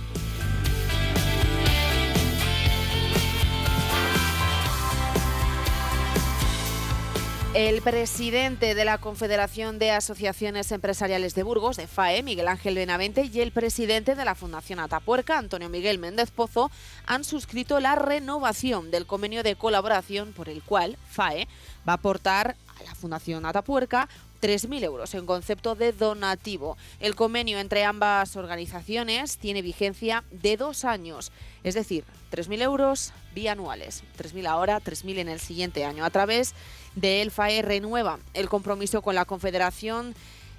El 7.56 7.80
presidente 7.80 8.74
de 8.74 8.84
la 8.84 8.98
Confederación 8.98 9.78
de 9.78 9.90
Asociaciones 9.90 10.70
Empresariales 10.72 11.34
de 11.34 11.42
Burgos, 11.42 11.78
de 11.78 11.86
FAE, 11.86 12.22
Miguel 12.22 12.48
Ángel 12.48 12.74
Benavente, 12.74 13.30
y 13.32 13.40
el 13.40 13.50
presidente 13.50 14.14
de 14.14 14.26
la 14.26 14.34
Fundación 14.34 14.78
Atapuerca, 14.78 15.38
Antonio 15.38 15.70
Miguel 15.70 15.98
Méndez 15.98 16.30
Pozo, 16.30 16.70
han 17.06 17.24
suscrito 17.24 17.80
la 17.80 17.94
renovación 17.94 18.90
del 18.90 19.06
convenio 19.06 19.42
de 19.42 19.56
colaboración 19.56 20.34
por 20.34 20.50
el 20.50 20.62
cual 20.62 20.98
FAE 21.08 21.48
va 21.88 21.92
a 21.92 21.96
aportar 21.96 22.56
a 22.78 22.84
la 22.84 22.94
Fundación 22.94 23.46
Atapuerca 23.46 24.06
3.000 24.42 24.84
euros 24.84 25.14
en 25.14 25.24
concepto 25.24 25.74
de 25.74 25.92
donativo. 25.92 26.76
El 27.00 27.14
convenio 27.14 27.58
entre 27.58 27.84
ambas 27.84 28.36
organizaciones 28.36 29.38
tiene 29.38 29.62
vigencia 29.62 30.24
de 30.30 30.58
dos 30.58 30.84
años, 30.84 31.32
es 31.64 31.74
decir, 31.74 32.04
3.000 32.32 32.62
euros 32.62 33.12
bianuales, 33.34 34.02
3.000 34.18 34.46
ahora, 34.46 34.80
3.000 34.80 35.18
en 35.18 35.28
el 35.28 35.40
siguiente 35.40 35.84
año. 35.84 36.04
A 36.04 36.10
través 36.10 36.54
de 36.96 37.22
el 37.22 37.30
FAE 37.30 37.62
renueva 37.62 38.18
el 38.34 38.48
compromiso 38.48 39.02
con 39.02 39.14
la 39.14 39.24
Confederación 39.24 40.14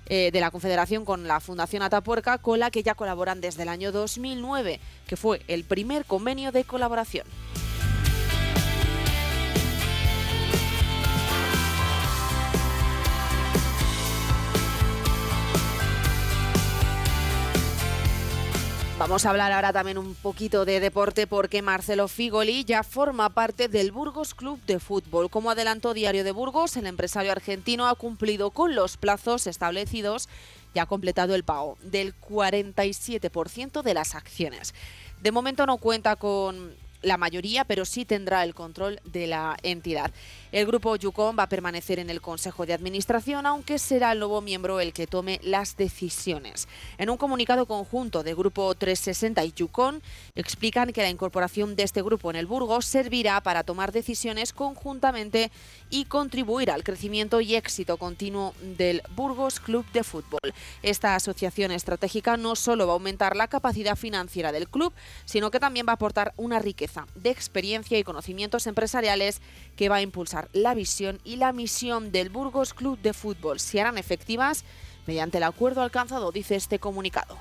eh, 0.09 0.31
de 0.31 0.39
la 0.39 0.51
Confederación 0.51 1.03
con 1.03 1.27
la 1.27 1.41
Fundación 1.41 1.81
Atapuerca, 1.81 2.37
con 2.37 2.59
la 2.59 2.71
que 2.71 2.81
ya 2.81 2.95
colaboran 2.95 3.41
desde 3.41 3.63
el 3.63 3.69
año 3.69 3.91
2009, 3.91 4.79
que 5.05 5.17
fue 5.17 5.41
el 5.49 5.65
primer 5.65 6.05
convenio 6.05 6.53
de 6.53 6.63
colaboración. 6.63 7.27
Vamos 19.07 19.25
a 19.25 19.29
hablar 19.29 19.53
ahora 19.53 19.71
también 19.71 19.97
un 19.97 20.15
poquito 20.15 20.65
de 20.65 20.81
deporte 20.81 21.27
porque 21.27 21.61
Marcelo 21.61 22.09
Figoli 22.09 22.65
ya 22.65 22.83
forma 22.83 23.29
parte 23.29 23.69
del 23.69 23.93
Burgos 23.93 24.33
Club 24.33 24.59
de 24.67 24.81
Fútbol. 24.81 25.29
Como 25.29 25.49
adelantó 25.49 25.93
Diario 25.93 26.25
de 26.25 26.33
Burgos, 26.33 26.75
el 26.75 26.87
empresario 26.87 27.31
argentino 27.31 27.87
ha 27.87 27.95
cumplido 27.95 28.51
con 28.51 28.75
los 28.75 28.97
plazos 28.97 29.47
establecidos 29.47 30.27
y 30.73 30.79
ha 30.79 30.87
completado 30.87 31.35
el 31.35 31.45
pago 31.45 31.77
del 31.83 32.19
47% 32.19 33.81
de 33.81 33.93
las 33.93 34.13
acciones. 34.13 34.73
De 35.21 35.31
momento 35.31 35.65
no 35.65 35.77
cuenta 35.77 36.17
con 36.17 36.75
la 37.01 37.17
mayoría, 37.17 37.65
pero 37.65 37.85
sí 37.85 38.05
tendrá 38.05 38.43
el 38.43 38.53
control 38.53 38.99
de 39.05 39.27
la 39.27 39.57
entidad. 39.63 40.11
El 40.51 40.65
grupo 40.65 40.95
Yukon 40.95 41.37
va 41.37 41.43
a 41.43 41.49
permanecer 41.49 41.99
en 41.99 42.09
el 42.09 42.21
Consejo 42.21 42.65
de 42.65 42.73
Administración, 42.73 43.45
aunque 43.45 43.79
será 43.79 44.11
el 44.11 44.19
nuevo 44.19 44.41
miembro 44.41 44.79
el 44.79 44.93
que 44.93 45.07
tome 45.07 45.39
las 45.43 45.77
decisiones. 45.77 46.67
En 46.97 47.09
un 47.09 47.17
comunicado 47.17 47.65
conjunto 47.65 48.23
de 48.23 48.33
Grupo 48.33 48.73
360 48.73 49.43
y 49.43 49.51
Yukon, 49.51 50.01
explican 50.35 50.93
que 50.93 51.01
la 51.01 51.09
incorporación 51.09 51.75
de 51.75 51.83
este 51.83 52.01
grupo 52.01 52.29
en 52.29 52.37
el 52.37 52.45
Burgos 52.45 52.85
servirá 52.85 53.41
para 53.41 53.63
tomar 53.63 53.91
decisiones 53.91 54.53
conjuntamente 54.53 55.51
y 55.89 56.05
contribuir 56.05 56.71
al 56.71 56.83
crecimiento 56.83 57.41
y 57.41 57.55
éxito 57.55 57.97
continuo 57.97 58.53
del 58.61 59.01
Burgos 59.15 59.59
Club 59.59 59.85
de 59.91 60.03
Fútbol. 60.03 60.53
Esta 60.81 61.15
asociación 61.15 61.71
estratégica 61.71 62.37
no 62.37 62.55
solo 62.55 62.87
va 62.87 62.93
a 62.93 62.95
aumentar 62.95 63.35
la 63.35 63.47
capacidad 63.47 63.95
financiera 63.95 64.51
del 64.51 64.67
club, 64.67 64.93
sino 65.25 65.51
que 65.51 65.59
también 65.59 65.85
va 65.85 65.91
a 65.91 65.95
aportar 65.95 66.33
una 66.37 66.59
riqueza 66.59 66.86
de 67.15 67.29
experiencia 67.29 67.97
y 67.97 68.03
conocimientos 68.03 68.67
empresariales 68.67 69.41
que 69.75 69.89
va 69.89 69.97
a 69.97 70.01
impulsar 70.01 70.49
la 70.53 70.73
visión 70.73 71.19
y 71.23 71.35
la 71.35 71.53
misión 71.53 72.11
del 72.11 72.29
Burgos 72.29 72.73
Club 72.73 72.99
de 72.99 73.13
Fútbol. 73.13 73.59
Se 73.59 73.79
harán 73.79 73.97
efectivas 73.97 74.63
mediante 75.05 75.37
el 75.37 75.43
acuerdo 75.43 75.81
alcanzado, 75.81 76.31
dice 76.31 76.55
este 76.55 76.79
comunicado. 76.79 77.37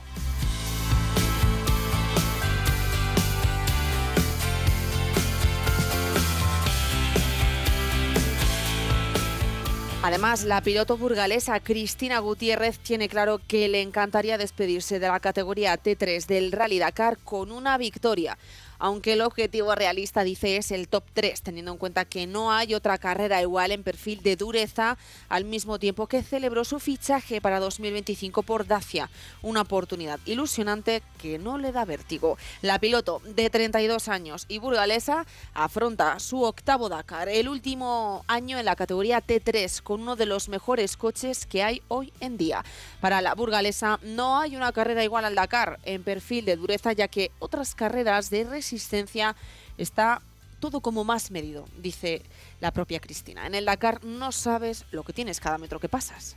Además, 10.06 10.44
la 10.44 10.60
piloto 10.60 10.96
burgalesa 10.96 11.58
Cristina 11.58 12.20
Gutiérrez 12.20 12.78
tiene 12.78 13.08
claro 13.08 13.40
que 13.48 13.66
le 13.66 13.82
encantaría 13.82 14.38
despedirse 14.38 15.00
de 15.00 15.08
la 15.08 15.18
categoría 15.18 15.76
T3 15.82 16.26
del 16.26 16.52
Rally 16.52 16.78
Dakar 16.78 17.18
con 17.18 17.50
una 17.50 17.76
victoria 17.76 18.38
aunque 18.78 19.14
el 19.14 19.22
objetivo 19.22 19.74
realista, 19.74 20.24
dice, 20.24 20.56
es 20.56 20.70
el 20.70 20.88
top 20.88 21.04
3, 21.14 21.42
teniendo 21.42 21.72
en 21.72 21.78
cuenta 21.78 22.04
que 22.04 22.26
no 22.26 22.52
hay 22.52 22.74
otra 22.74 22.98
carrera 22.98 23.40
igual 23.40 23.72
en 23.72 23.82
perfil 23.82 24.22
de 24.22 24.36
dureza, 24.36 24.98
al 25.28 25.44
mismo 25.44 25.78
tiempo 25.78 26.06
que 26.06 26.22
celebró 26.22 26.64
su 26.64 26.80
fichaje 26.80 27.40
para 27.40 27.60
2025 27.60 28.42
por 28.42 28.66
Dacia, 28.66 29.10
una 29.42 29.62
oportunidad 29.62 30.20
ilusionante 30.26 31.02
que 31.18 31.38
no 31.38 31.58
le 31.58 31.72
da 31.72 31.84
vértigo. 31.84 32.38
La 32.62 32.78
piloto 32.78 33.20
de 33.24 33.50
32 33.50 34.08
años 34.08 34.46
y 34.48 34.58
burgalesa 34.58 35.26
afronta 35.54 36.18
su 36.18 36.42
octavo 36.42 36.88
Dakar, 36.88 37.28
el 37.28 37.48
último 37.48 38.24
año 38.26 38.58
en 38.58 38.64
la 38.64 38.76
categoría 38.76 39.24
T3, 39.24 39.82
con 39.82 40.02
uno 40.02 40.16
de 40.16 40.26
los 40.26 40.48
mejores 40.48 40.96
coches 40.96 41.46
que 41.46 41.62
hay 41.62 41.82
hoy 41.88 42.12
en 42.20 42.36
día. 42.36 42.64
Para 43.00 43.20
la 43.20 43.34
burgalesa 43.34 43.98
no 44.02 44.38
hay 44.38 44.56
una 44.56 44.72
carrera 44.72 45.04
igual 45.04 45.24
al 45.24 45.34
Dakar 45.34 45.78
en 45.84 46.02
perfil 46.02 46.44
de 46.44 46.56
dureza, 46.56 46.92
ya 46.92 47.08
que 47.08 47.30
otras 47.38 47.74
carreras 47.74 48.30
de 48.30 48.44
existencia 48.66 49.36
está 49.78 50.20
todo 50.60 50.80
como 50.80 51.04
más 51.04 51.30
medido, 51.30 51.66
dice 51.78 52.22
la 52.60 52.72
propia 52.72 53.00
Cristina. 53.00 53.46
En 53.46 53.54
el 53.54 53.66
Dakar 53.66 54.04
no 54.04 54.32
sabes 54.32 54.84
lo 54.90 55.02
que 55.04 55.12
tienes 55.12 55.40
cada 55.40 55.58
metro 55.58 55.80
que 55.80 55.88
pasas. 55.88 56.36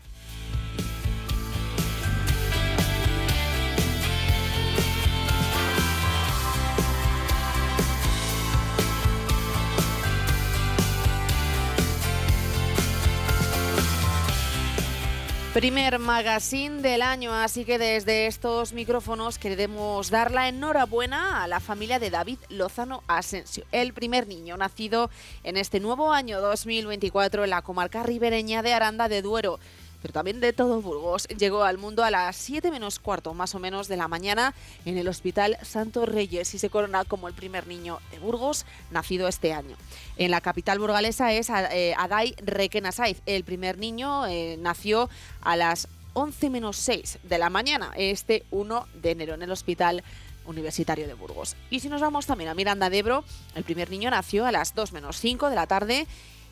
Primer 15.54 15.98
magazine 15.98 16.84
del 16.84 17.02
año, 17.02 17.34
así 17.34 17.66
que 17.66 17.80
desde 17.80 18.28
estos 18.28 18.72
micrófonos 18.72 19.40
queremos 19.40 20.12
dar 20.12 20.30
la 20.30 20.48
enhorabuena 20.48 21.44
a 21.44 21.48
la 21.48 21.60
familia 21.60 21.98
de 21.98 22.12
David 22.12 22.38
Lozano 22.50 23.02
Asensio, 23.08 23.66
el 23.72 23.94
primer 23.94 24.28
niño 24.28 24.58
nacido 24.58 25.10
en 25.44 25.58
este 25.58 25.80
nuevo 25.80 26.14
año 26.14 26.40
2024 26.40 27.46
en 27.46 27.50
la 27.50 27.64
comarca 27.64 28.04
ribereña 28.04 28.62
de 28.62 28.74
Aranda 28.74 29.10
de 29.10 29.24
Duero 29.24 29.60
pero 30.02 30.14
también 30.14 30.40
de 30.40 30.54
todo 30.54 30.82
Burgos. 30.82 31.28
Llegó 31.28 31.64
al 31.64 31.78
mundo 31.78 32.04
a 32.04 32.12
las 32.12 32.36
7 32.36 32.72
menos 32.72 33.00
cuarto 33.00 33.34
más 33.34 33.56
o 33.56 33.60
menos 33.60 33.88
de 33.88 33.98
la 33.98 34.08
mañana 34.08 34.54
en 34.86 34.98
el 34.98 35.08
Hospital 35.08 35.58
Santo 35.62 36.06
Reyes 36.06 36.54
y 36.54 36.60
se 36.60 36.70
corona 36.70 37.06
como 37.06 37.28
el 37.28 37.34
primer 37.34 37.68
niño 37.68 38.00
de 38.12 38.20
Burgos 38.20 38.66
nacido 38.92 39.28
este 39.28 39.54
año. 39.54 39.76
En 40.18 40.32
la 40.32 40.42
capital 40.42 40.80
burgalesa 40.80 41.34
es 41.34 41.50
eh, 41.50 41.94
Adai 41.98 42.36
Requena 42.44 42.92
Saiz. 42.92 43.22
El 43.26 43.44
primer 43.44 43.78
niño 43.78 44.28
eh, 44.28 44.58
nació 44.60 45.10
a 45.42 45.56
las 45.56 45.88
11 46.14 46.50
menos 46.50 46.78
6 46.78 47.20
de 47.24 47.38
la 47.38 47.50
mañana, 47.50 47.92
este 47.96 48.46
1 48.52 48.88
de 49.02 49.12
enero, 49.12 49.34
en 49.36 49.42
el 49.42 49.52
Hospital 49.52 50.04
Universitario 50.46 51.08
de 51.08 51.14
Burgos. 51.14 51.56
Y 51.70 51.80
si 51.80 51.90
nos 51.90 52.02
vamos 52.02 52.26
también 52.26 52.50
a 52.50 52.56
Miranda 52.56 52.90
de 52.90 52.98
Ebro, 52.98 53.24
el 53.56 53.64
primer 53.64 53.90
niño 53.90 54.10
nació 54.10 54.46
a 54.46 54.52
las 54.52 54.74
2 54.74 54.92
menos 54.92 55.18
5 55.18 55.50
de 55.50 55.56
la 55.56 55.68
tarde 55.68 56.08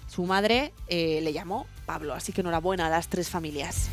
su 0.07 0.25
madre 0.25 0.73
eh, 0.87 1.19
le 1.21 1.33
llamó 1.33 1.67
Pablo, 1.85 2.13
así 2.13 2.33
que 2.33 2.41
enhorabuena 2.41 2.87
a 2.87 2.89
las 2.89 3.07
tres 3.07 3.29
familias. 3.29 3.89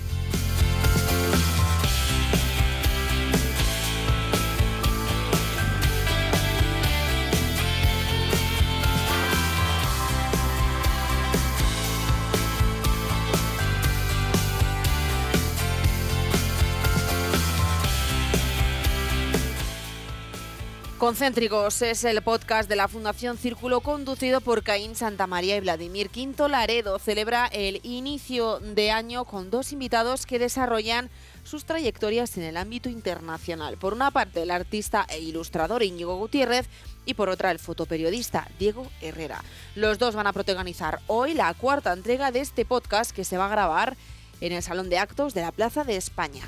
Concéntricos 21.04 21.82
es 21.82 22.02
el 22.04 22.22
podcast 22.22 22.66
de 22.66 22.76
la 22.76 22.88
Fundación 22.88 23.36
Círculo 23.36 23.80
conducido 23.80 24.40
por 24.40 24.62
Caín 24.62 24.96
Santamaría 24.96 25.54
y 25.54 25.60
Vladimir 25.60 26.08
Quinto 26.08 26.48
Laredo. 26.48 26.98
Celebra 26.98 27.44
el 27.52 27.80
inicio 27.82 28.58
de 28.60 28.90
año 28.90 29.26
con 29.26 29.50
dos 29.50 29.74
invitados 29.74 30.24
que 30.24 30.38
desarrollan 30.38 31.10
sus 31.42 31.66
trayectorias 31.66 32.38
en 32.38 32.44
el 32.44 32.56
ámbito 32.56 32.88
internacional. 32.88 33.76
Por 33.76 33.92
una 33.92 34.12
parte, 34.12 34.40
el 34.40 34.50
artista 34.50 35.04
e 35.10 35.20
ilustrador 35.20 35.82
Íñigo 35.82 36.16
Gutiérrez 36.16 36.70
y 37.04 37.12
por 37.12 37.28
otra, 37.28 37.50
el 37.50 37.58
fotoperiodista 37.58 38.48
Diego 38.58 38.90
Herrera. 39.02 39.44
Los 39.74 39.98
dos 39.98 40.14
van 40.14 40.26
a 40.26 40.32
protagonizar 40.32 41.00
hoy 41.06 41.34
la 41.34 41.52
cuarta 41.52 41.92
entrega 41.92 42.32
de 42.32 42.40
este 42.40 42.64
podcast 42.64 43.10
que 43.10 43.26
se 43.26 43.36
va 43.36 43.44
a 43.44 43.50
grabar 43.50 43.94
en 44.40 44.52
el 44.54 44.62
Salón 44.62 44.88
de 44.88 44.96
Actos 44.96 45.34
de 45.34 45.42
la 45.42 45.52
Plaza 45.52 45.84
de 45.84 45.96
España. 45.96 46.44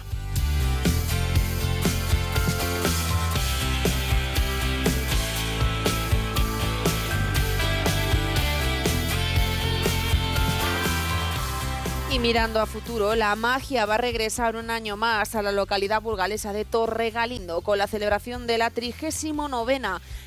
Y 12.17 12.19
mirando 12.19 12.63
a 12.63 12.67
futuro, 12.67 13.15
la 13.15 13.37
magia 13.37 13.85
va 13.85 13.97
a 13.97 13.99
regresar 13.99 14.57
un 14.57 14.71
año 14.71 14.97
más 14.97 15.35
a 15.35 15.43
la 15.43 15.53
localidad 15.53 16.01
burgalesa 16.01 16.55
de 16.55 16.65
Torregalindo 16.65 17.61
con 17.61 17.77
la 17.77 17.87
celebración 17.87 18.47
de 18.47 18.57
la 18.57 18.71
39 18.71 19.81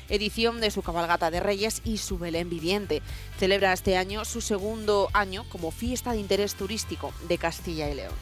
edición 0.08 0.60
de 0.60 0.70
su 0.70 0.82
cabalgata 0.82 1.32
de 1.32 1.40
Reyes 1.40 1.82
y 1.84 1.98
su 1.98 2.16
Belén 2.16 2.48
viviente. 2.48 3.02
Celebra 3.40 3.72
este 3.72 3.96
año 3.96 4.24
su 4.24 4.40
segundo 4.40 5.08
año 5.14 5.44
como 5.48 5.72
fiesta 5.72 6.12
de 6.12 6.18
interés 6.18 6.54
turístico 6.54 7.12
de 7.28 7.38
Castilla 7.38 7.90
y 7.90 7.94
León. 7.96 8.14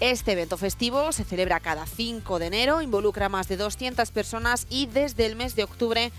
Este 0.00 0.32
evento 0.32 0.58
festivo 0.58 1.10
se 1.10 1.24
celebra 1.24 1.60
cada 1.60 1.86
5 1.86 2.38
de 2.38 2.46
enero, 2.48 2.82
involucra 2.82 3.26
a 3.26 3.30
más 3.30 3.48
de 3.48 3.56
200 3.56 4.10
personas 4.10 4.66
y 4.68 4.84
desde 4.84 5.24
el 5.24 5.34
mes 5.34 5.56
de 5.56 5.64
octubre 5.64 6.12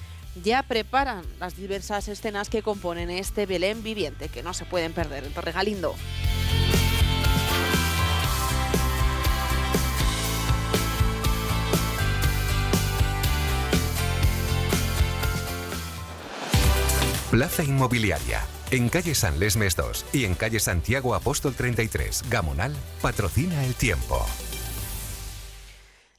ya 0.44 0.64
preparan 0.64 1.24
las 1.40 1.56
diversas 1.56 2.08
escenas 2.08 2.50
que 2.50 2.64
componen 2.64 3.12
este 3.12 3.46
Belén 3.46 3.84
viviente 3.84 4.28
que 4.28 4.42
no 4.42 4.56
se 4.56 4.66
pueden 4.66 4.92
perder 4.92 5.24
en 5.24 5.34
Torregalindo. 5.34 5.94
Plaza 17.36 17.66
Inmobiliaria. 17.66 18.42
En 18.72 18.88
calle 18.88 19.14
San 19.14 19.42
Lesmes 19.42 19.76
2 19.76 20.06
y 20.14 20.24
en 20.24 20.36
calle 20.36 20.62
Santiago 20.62 21.14
Apóstol 21.14 21.54
33, 21.54 22.30
Gamonal, 22.30 22.74
patrocina 23.02 23.66
el 23.66 23.76
tiempo. 23.76 24.26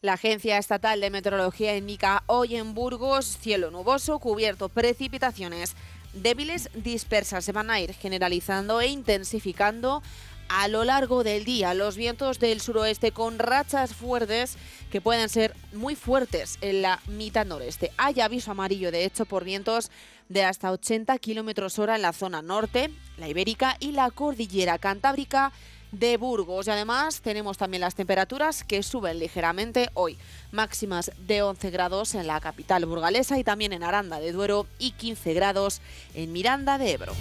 La 0.03 0.13
Agencia 0.13 0.59
Estatal 0.59 1.01
de 1.01 1.09
Meteorología 1.09 1.75
indica 1.75 2.23
hoy 2.27 2.57
en 2.57 2.75
Burgos 2.75 3.39
cielo 3.41 3.71
nuboso, 3.71 4.19
cubierto, 4.19 4.69
precipitaciones 4.69 5.75
débiles 6.13 6.69
dispersas 6.75 7.47
se 7.47 7.53
van 7.53 7.71
a 7.71 7.81
ir 7.81 7.95
generalizando 7.95 8.83
e 8.83 8.89
intensificando 8.89 10.03
a 10.49 10.69
lo 10.69 10.85
largo 10.85 11.25
del 11.25 11.45
día. 11.45 11.75
Los 11.75 11.97
vientos 11.97 12.39
del 12.39 12.61
suroeste 12.61 13.13
con 13.13 13.39
rachas 13.39 13.95
fuertes 13.95 14.57
que 14.91 15.01
pueden 15.01 15.29
ser 15.29 15.55
muy 15.73 15.95
fuertes 15.95 16.59
en 16.61 16.83
la 16.83 17.01
mitad 17.07 17.47
noreste. 17.47 17.93
Hay 17.97 18.21
aviso 18.21 18.51
amarillo, 18.51 18.91
de 18.91 19.05
hecho, 19.05 19.27
por 19.27 19.45
vientos 19.45 19.91
de 20.29 20.45
hasta 20.45 20.73
80 20.73 21.17
kilómetros 21.19 21.79
hora 21.79 21.97
en 21.97 22.03
la 22.03 22.13
zona 22.13 22.43
norte, 22.43 22.91
la 23.17 23.29
ibérica 23.29 23.77
y 23.81 23.93
la 23.93 24.11
cordillera 24.11 24.79
cantábrica 24.79 25.53
de 25.93 26.17
Burgos. 26.17 26.67
Y 26.67 26.71
además 26.71 27.21
tenemos 27.21 27.59
también 27.59 27.81
las 27.81 27.95
temperaturas 27.95 28.65
que 28.65 28.83
suben 28.83 29.19
ligeramente 29.19 29.91
hoy. 29.95 30.19
Máximas 30.53 31.13
de 31.27 31.43
11 31.43 31.71
grados 31.71 32.15
en 32.15 32.27
la 32.27 32.41
capital 32.41 32.87
burgalesa 32.87 33.39
y 33.39 33.45
también 33.45 33.73
en 33.73 33.83
Aranda 33.83 34.21
de 34.21 34.33
Duero 34.33 34.67
y 34.79 34.93
15 34.93 35.35
grados 35.35 35.81
en 36.15 36.33
Miranda 36.33 36.79
de 36.79 36.93
Ebro. 36.93 37.15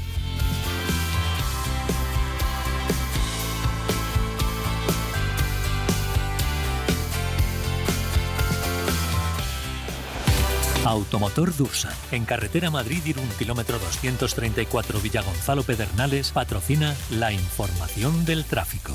Automotor 10.86 11.56
Dursa, 11.56 11.92
en 12.12 12.26
carretera 12.26 12.70
Madrid-Irún, 12.70 13.28
kilómetro 13.40 13.80
234 13.80 15.00
Villagonzalo 15.00 15.64
Pedernales, 15.64 16.32
patrocina 16.32 16.96
la 17.10 17.32
información 17.32 18.24
del 18.26 18.46
tráfico. 18.46 18.94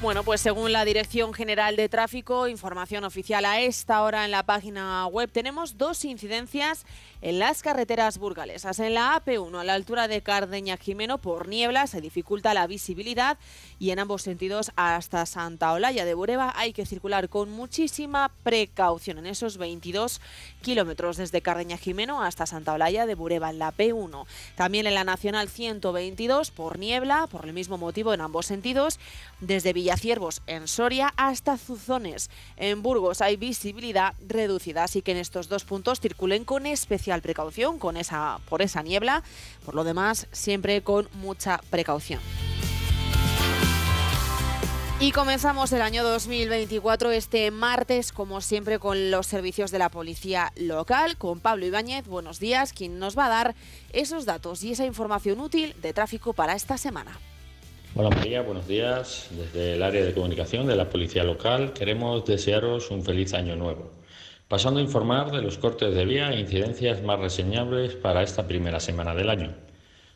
Bueno, 0.00 0.22
pues 0.22 0.40
según 0.40 0.70
la 0.70 0.84
Dirección 0.84 1.34
General 1.34 1.74
de 1.74 1.88
Tráfico, 1.88 2.46
información 2.46 3.02
oficial 3.02 3.44
a 3.44 3.60
esta 3.60 4.00
hora 4.02 4.24
en 4.24 4.30
la 4.30 4.44
página 4.44 5.04
web, 5.08 5.28
tenemos 5.32 5.76
dos 5.76 6.04
incidencias 6.04 6.86
en 7.20 7.38
las 7.38 7.62
carreteras 7.62 8.18
burgalesas. 8.18 8.78
En 8.78 8.94
la 8.94 9.20
AP1, 9.24 9.58
a 9.58 9.64
la 9.64 9.74
altura 9.74 10.08
de 10.08 10.22
Cardeña 10.22 10.76
Jimeno, 10.76 11.18
por 11.18 11.48
niebla 11.48 11.86
se 11.86 12.00
dificulta 12.00 12.54
la 12.54 12.66
visibilidad 12.66 13.38
y 13.78 13.90
en 13.90 13.98
ambos 13.98 14.22
sentidos 14.22 14.70
hasta 14.76 15.26
Santa 15.26 15.72
Olaya 15.72 16.04
de 16.04 16.14
Bureba 16.14 16.52
hay 16.56 16.72
que 16.72 16.86
circular 16.86 17.28
con 17.28 17.50
muchísima 17.50 18.30
precaución 18.42 19.18
en 19.18 19.26
esos 19.26 19.56
22 19.56 20.20
kilómetros 20.62 21.16
desde 21.16 21.42
Cardeña 21.42 21.76
Jimeno 21.78 22.22
hasta 22.22 22.46
Santa 22.46 22.74
Olaya 22.74 23.06
de 23.06 23.14
Bureba 23.14 23.50
en 23.50 23.58
la 23.58 23.72
P1. 23.72 24.26
También 24.56 24.86
en 24.86 24.94
la 24.94 25.04
Nacional 25.04 25.48
122 25.48 26.50
por 26.50 26.78
niebla, 26.78 27.26
por 27.26 27.46
el 27.46 27.52
mismo 27.52 27.78
motivo 27.78 28.14
en 28.14 28.20
ambos 28.20 28.46
sentidos, 28.46 28.98
desde 29.40 29.72
Villaciervos 29.72 30.42
en 30.46 30.68
Soria 30.68 31.12
hasta 31.16 31.56
Zuzones. 31.56 32.30
En 32.56 32.82
Burgos 32.82 33.20
hay 33.20 33.36
visibilidad 33.36 34.14
reducida, 34.26 34.84
así 34.84 35.02
que 35.02 35.12
en 35.12 35.18
estos 35.18 35.48
dos 35.48 35.64
puntos 35.64 36.00
circulen 36.00 36.44
con 36.44 36.66
especial 36.66 37.07
precaución 37.20 37.78
con 37.78 37.96
esa, 37.96 38.38
por 38.48 38.62
esa 38.62 38.82
niebla. 38.82 39.22
Por 39.64 39.74
lo 39.74 39.84
demás, 39.84 40.26
siempre 40.32 40.82
con 40.82 41.08
mucha 41.14 41.60
precaución. 41.70 42.20
Y 45.00 45.12
comenzamos 45.12 45.72
el 45.72 45.80
año 45.80 46.02
2024 46.02 47.12
este 47.12 47.52
martes, 47.52 48.10
como 48.10 48.40
siempre, 48.40 48.80
con 48.80 49.12
los 49.12 49.28
servicios 49.28 49.70
de 49.70 49.78
la 49.78 49.90
policía 49.90 50.52
local, 50.56 51.16
con 51.16 51.38
Pablo 51.38 51.64
Ibáñez. 51.66 52.08
Buenos 52.08 52.40
días, 52.40 52.72
quien 52.72 52.98
nos 52.98 53.16
va 53.16 53.26
a 53.26 53.28
dar 53.28 53.54
esos 53.92 54.24
datos 54.24 54.64
y 54.64 54.72
esa 54.72 54.84
información 54.86 55.38
útil 55.38 55.76
de 55.80 55.92
tráfico 55.92 56.32
para 56.32 56.56
esta 56.56 56.76
semana. 56.78 57.16
Hola 57.94 58.10
María, 58.10 58.42
buenos 58.42 58.66
días. 58.66 59.28
Desde 59.30 59.74
el 59.74 59.84
área 59.84 60.04
de 60.04 60.12
comunicación 60.12 60.66
de 60.66 60.74
la 60.74 60.90
policía 60.90 61.22
local 61.22 61.72
queremos 61.74 62.24
desearos 62.24 62.90
un 62.90 63.04
feliz 63.04 63.34
año 63.34 63.54
nuevo 63.54 63.97
pasando 64.48 64.80
a 64.80 64.82
informar 64.82 65.30
de 65.30 65.42
los 65.42 65.58
cortes 65.58 65.94
de 65.94 66.06
vía 66.06 66.32
e 66.32 66.40
incidencias 66.40 67.02
más 67.02 67.20
reseñables 67.20 67.94
para 67.94 68.22
esta 68.22 68.48
primera 68.48 68.80
semana 68.80 69.14
del 69.14 69.28
año. 69.28 69.52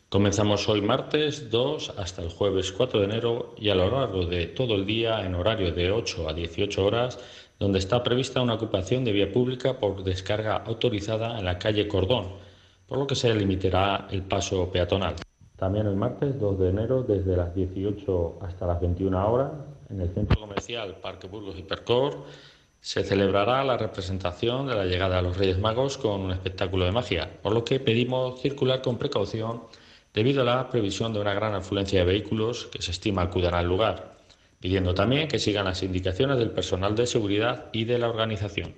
Comenzamos 0.09 0.67
hoy 0.69 0.81
martes 0.81 1.51
2 1.51 1.93
hasta 1.97 2.23
el 2.23 2.29
jueves 2.29 2.71
4 2.71 2.99
de 2.99 3.05
enero 3.05 3.53
y 3.57 3.69
a 3.69 3.75
lo 3.75 3.89
largo 3.91 4.25
de 4.25 4.47
todo 4.47 4.73
el 4.73 4.87
día 4.87 5.23
en 5.23 5.35
horario 5.35 5.71
de 5.71 5.91
8 5.91 6.29
a 6.29 6.33
18 6.33 6.83
horas, 6.83 7.19
donde 7.59 7.77
está 7.77 8.01
prevista 8.01 8.41
una 8.41 8.55
ocupación 8.55 9.05
de 9.05 9.11
vía 9.11 9.31
pública 9.31 9.79
por 9.79 10.03
descarga 10.03 10.57
autorizada 10.57 11.37
en 11.37 11.45
la 11.45 11.59
calle 11.59 11.87
Cordón, 11.87 12.33
por 12.87 12.97
lo 12.97 13.05
que 13.05 13.15
se 13.15 13.33
limitará 13.35 14.07
el 14.09 14.23
paso 14.23 14.71
peatonal. 14.71 15.15
También 15.57 15.85
el 15.85 15.95
martes 15.95 16.39
2 16.39 16.59
de 16.59 16.69
enero 16.69 17.03
desde 17.03 17.37
las 17.37 17.53
18 17.53 18.39
hasta 18.41 18.65
las 18.65 18.81
21 18.81 19.31
horas 19.31 19.51
en 19.89 20.01
el 20.01 20.09
centro 20.13 20.39
comercial 20.39 20.97
Parque 21.01 21.27
Burgos 21.27 21.57
Hipercor 21.57 22.25
se 22.83 23.05
celebrará 23.05 23.63
la 23.63 23.77
representación 23.77 24.67
de 24.67 24.75
la 24.75 24.83
llegada 24.83 25.15
de 25.15 25.21
los 25.21 25.37
Reyes 25.37 25.57
Magos 25.57 25.97
con 25.97 26.19
un 26.19 26.31
espectáculo 26.31 26.83
de 26.83 26.91
magia, 26.91 27.29
por 27.41 27.53
lo 27.53 27.63
que 27.63 27.79
pedimos 27.79 28.41
circular 28.41 28.81
con 28.81 28.97
precaución 28.97 29.63
debido 30.13 30.41
a 30.41 30.45
la 30.45 30.69
previsión 30.69 31.13
de 31.13 31.21
una 31.21 31.33
gran 31.33 31.55
afluencia 31.55 31.99
de 31.99 32.05
vehículos 32.05 32.65
que 32.65 32.81
se 32.81 32.91
estima 32.91 33.21
acudirán 33.21 33.53
al 33.53 33.67
lugar, 33.67 34.17
pidiendo 34.59 34.93
también 34.93 35.29
que 35.29 35.39
sigan 35.39 35.63
las 35.63 35.81
indicaciones 35.81 36.37
del 36.37 36.51
personal 36.51 36.93
de 36.93 37.07
seguridad 37.07 37.69
y 37.71 37.85
de 37.85 37.99
la 37.99 38.09
organización. 38.09 38.75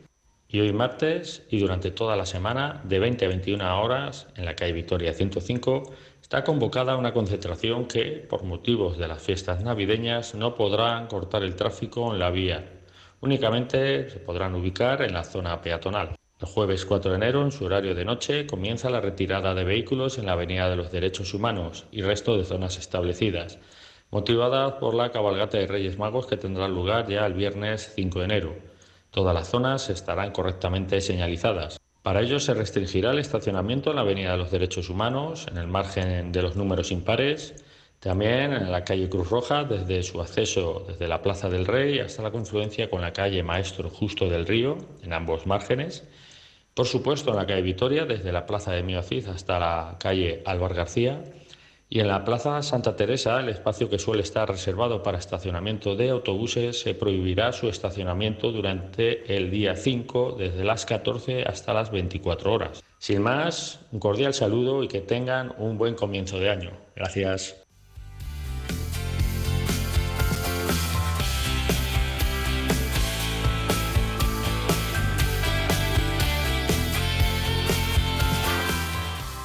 Y 0.49 0.59
hoy 0.59 0.71
martes 0.71 1.41
y 1.49 1.57
durante 1.57 1.89
toda 1.89 2.15
la 2.15 2.27
semana, 2.27 2.81
de 2.83 2.99
20 2.99 3.25
a 3.25 3.29
21 3.29 3.81
horas, 3.81 4.27
en 4.35 4.45
la 4.45 4.55
calle 4.55 4.73
Victoria 4.73 5.15
105, 5.15 5.95
está 6.21 6.43
convocada 6.43 6.95
una 6.95 7.11
concentración 7.11 7.87
que, 7.87 8.23
por 8.29 8.43
motivos 8.43 8.99
de 8.99 9.07
las 9.07 9.23
fiestas 9.23 9.63
navideñas, 9.63 10.35
no 10.35 10.53
podrán 10.53 11.07
cortar 11.07 11.41
el 11.41 11.55
tráfico 11.55 12.13
en 12.13 12.19
la 12.19 12.29
vía 12.29 12.74
Únicamente 13.21 14.09
se 14.09 14.19
podrán 14.19 14.55
ubicar 14.55 15.01
en 15.01 15.13
la 15.13 15.23
zona 15.23 15.61
peatonal. 15.61 16.15
El 16.39 16.47
jueves 16.47 16.85
4 16.85 17.11
de 17.11 17.17
enero, 17.17 17.41
en 17.43 17.51
su 17.51 17.65
horario 17.65 17.95
de 17.95 18.03
noche, 18.03 18.45
comienza 18.45 18.89
la 18.89 18.99
retirada 18.99 19.53
de 19.53 19.63
vehículos 19.63 20.17
en 20.17 20.25
la 20.25 20.33
Avenida 20.33 20.69
de 20.69 20.75
los 20.75 20.91
Derechos 20.91 21.33
Humanos 21.33 21.85
y 21.91 22.01
resto 22.01 22.37
de 22.37 22.43
zonas 22.43 22.77
establecidas, 22.77 23.57
motivada 24.11 24.79
por 24.79 24.93
la 24.93 25.11
cabalgata 25.11 25.57
de 25.57 25.67
Reyes 25.67 25.97
Magos 25.97 26.27
que 26.27 26.37
tendrá 26.37 26.67
lugar 26.67 27.07
ya 27.07 27.25
el 27.25 27.33
viernes 27.33 27.93
5 27.95 28.19
de 28.19 28.25
enero. 28.25 28.55
Todas 29.11 29.33
las 29.33 29.47
zonas 29.47 29.89
estarán 29.89 30.31
correctamente 30.31 30.99
señalizadas. 30.99 31.79
Para 32.03 32.21
ello 32.21 32.39
se 32.39 32.53
restringirá 32.53 33.11
el 33.11 33.19
estacionamiento 33.19 33.89
en 33.89 33.95
la 33.95 34.01
Avenida 34.01 34.33
de 34.33 34.37
los 34.37 34.51
Derechos 34.51 34.89
Humanos, 34.89 35.47
en 35.49 35.57
el 35.57 35.67
margen 35.67 36.31
de 36.31 36.41
los 36.41 36.55
números 36.55 36.91
impares, 36.91 37.63
También 37.99 38.53
en 38.53 38.71
la 38.71 38.83
calle 38.83 39.09
Cruz 39.09 39.29
Roja, 39.29 39.63
desde 39.63 40.03
su 40.03 40.21
acceso 40.21 40.85
desde 40.87 41.07
la 41.07 41.21
Plaza 41.21 41.49
del 41.49 41.65
Rey 41.65 41.99
hasta 41.99 42.21
la 42.21 42.31
confluencia 42.31 42.89
con 42.89 43.01
la 43.01 43.13
calle 43.13 43.41
Maestro 43.41 43.89
Justo 43.89 44.29
del 44.29 44.45
Río, 44.45 44.77
en 45.01 45.13
ambos 45.13 45.47
márgenes. 45.47 46.07
Por 46.75 46.85
supuesto, 46.85 47.31
en 47.31 47.37
la 47.37 47.47
calle 47.47 47.61
Vitoria, 47.61 48.05
desde 48.05 48.31
la 48.31 48.45
Plaza 48.45 48.73
de 48.73 48.83
Miocid 48.83 49.27
hasta 49.27 49.59
la 49.59 49.95
calle 49.97 50.43
Álvar 50.45 50.73
García. 50.73 51.23
Y 51.87 51.99
en 51.99 52.07
la 52.07 52.25
Plaza 52.25 52.61
Santa 52.63 52.95
Teresa, 52.95 53.39
el 53.39 53.49
espacio 53.49 53.89
que 53.89 53.99
suele 53.99 54.23
estar 54.23 54.49
reservado 54.49 55.01
para 55.01 55.17
estacionamiento 55.17 55.95
de 55.95 56.09
autobuses, 56.09 56.81
se 56.81 56.93
prohibirá 56.95 57.53
su 57.53 57.69
estacionamiento 57.69 58.51
durante 58.51 59.35
el 59.35 59.51
día 59.51 59.75
5, 59.75 60.35
desde 60.37 60.63
las 60.63 60.85
14 60.85 61.43
hasta 61.43 61.73
las 61.73 61.91
24 61.91 62.51
horas. 62.51 62.83
Sin 62.97 63.21
más, 63.21 63.79
un 63.91 63.99
cordial 63.99 64.33
saludo 64.33 64.83
y 64.83 64.87
que 64.87 65.01
tengan 65.01 65.53
un 65.57 65.77
buen 65.77 65.95
comienzo 65.95 66.39
de 66.39 66.49
año. 66.49 66.71
Gracias. 66.95 67.64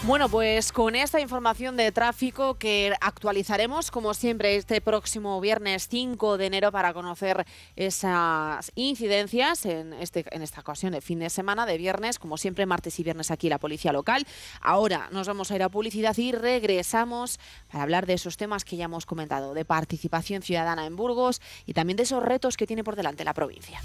Bueno, 0.04 0.30
pues 0.30 0.72
con 0.72 0.96
esta 0.96 1.20
información 1.20 1.76
de 1.76 1.92
tráfico 1.92 2.54
que 2.54 2.94
actualizaremos, 3.02 3.90
como 3.90 4.14
siempre, 4.14 4.56
este 4.56 4.80
próximo 4.80 5.38
viernes 5.42 5.88
5 5.90 6.38
de 6.38 6.46
enero 6.46 6.72
para 6.72 6.94
conocer 6.94 7.44
esas 7.76 8.72
incidencias 8.76 9.66
en, 9.66 9.92
este, 9.92 10.24
en 10.34 10.40
esta 10.40 10.62
ocasión 10.62 10.92
de 10.92 11.02
fin 11.02 11.18
de 11.18 11.28
semana, 11.28 11.66
de 11.66 11.76
viernes, 11.76 12.18
como 12.18 12.38
siempre, 12.38 12.64
martes 12.64 12.98
y 12.98 13.04
viernes 13.04 13.30
aquí 13.30 13.50
la 13.50 13.58
Policía 13.58 13.92
Local. 13.92 14.26
Ahora 14.62 15.10
nos 15.12 15.26
vamos 15.28 15.50
a 15.50 15.56
ir 15.56 15.62
a 15.62 15.68
publicidad 15.68 16.16
y 16.16 16.32
regresamos 16.32 17.38
para 17.70 17.82
hablar 17.82 18.06
de 18.06 18.14
esos 18.14 18.38
temas 18.38 18.64
que 18.64 18.76
ya 18.76 18.86
hemos 18.86 19.04
comentado, 19.04 19.52
de 19.52 19.66
participación 19.66 20.40
ciudadana 20.40 20.86
en 20.86 20.96
Burgos 20.96 21.42
y 21.66 21.74
también 21.74 21.98
de 21.98 22.04
esos 22.04 22.22
retos 22.22 22.56
que 22.56 22.66
tiene 22.66 22.84
por 22.84 22.96
delante 22.96 23.22
la 23.22 23.34
provincia. 23.34 23.82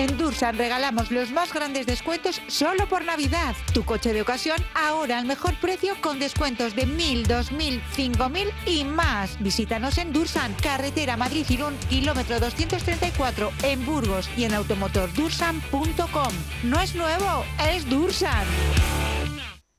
En 0.00 0.16
Dursan 0.16 0.56
regalamos 0.56 1.10
los 1.10 1.30
más 1.30 1.52
grandes 1.52 1.84
descuentos 1.84 2.40
solo 2.46 2.88
por 2.88 3.04
Navidad. 3.04 3.54
Tu 3.74 3.84
coche 3.84 4.14
de 4.14 4.22
ocasión 4.22 4.56
ahora 4.74 5.18
al 5.18 5.26
mejor 5.26 5.54
precio 5.60 5.94
con 6.00 6.18
descuentos 6.18 6.74
de 6.74 6.86
1.000, 6.86 7.26
2.000, 7.26 7.82
5.000 7.94 8.50
y 8.64 8.84
más. 8.84 9.38
Visítanos 9.40 9.98
en 9.98 10.14
Dursan, 10.14 10.54
carretera 10.54 11.18
Madrid-Irún, 11.18 11.76
kilómetro 11.90 12.40
234 12.40 13.52
en 13.62 13.84
Burgos 13.84 14.30
y 14.38 14.44
en 14.44 14.54
automotordursan.com. 14.54 16.32
No 16.62 16.80
es 16.80 16.94
nuevo, 16.94 17.44
es 17.70 17.86
Dursan. 17.86 18.46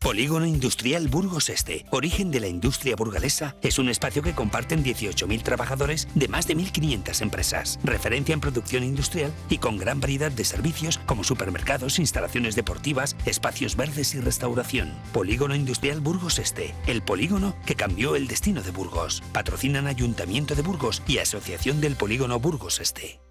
Polígono 0.02 0.48
Industrial 0.48 1.08
Burgos 1.08 1.50
Este, 1.50 1.86
origen 1.92 2.32
de 2.32 2.40
la 2.40 2.48
industria 2.48 2.96
burgalesa, 2.96 3.56
es 3.62 3.78
un 3.78 3.88
espacio 3.88 4.24
que 4.24 4.34
comparten 4.34 4.84
18.000 4.84 5.44
trabajadores 5.44 6.08
de 6.16 6.28
más 6.28 6.48
de 6.48 6.58
1.500 6.58 7.22
empresas, 7.22 7.80
referencia 7.84 8.34
en 8.34 8.40
producción 8.40 8.84
industrial 8.84 9.32
y 9.48 9.60
con 9.60 9.78
gran 9.78 10.00
variedad 10.00 10.32
de 10.32 10.44
servicios 10.44 10.98
como 11.06 11.24
supermercados, 11.24 12.00
instalaciones 12.00 12.56
deportivas, 12.56 13.16
espacios 13.28 13.76
verdes 13.76 14.16
y 14.16 14.20
restauración. 14.22 14.92
Polígono 15.14 15.54
Industrial 15.54 16.02
Burgos 16.02 16.40
Este, 16.40 16.74
el 16.88 17.04
polígono 17.04 17.56
que 17.68 17.76
cambió 17.76 18.16
el 18.16 18.28
destino 18.28 18.64
de 18.64 18.72
Burgos. 18.72 19.22
Patrocinan 19.34 19.86
Ayuntamiento 19.86 20.56
de 20.56 20.64
Burgos 20.64 21.04
y 21.08 21.20
Asociación 21.20 21.80
del 21.80 21.96
Polígono 21.96 22.40
Burgos 22.40 22.82
Este. 22.82 23.22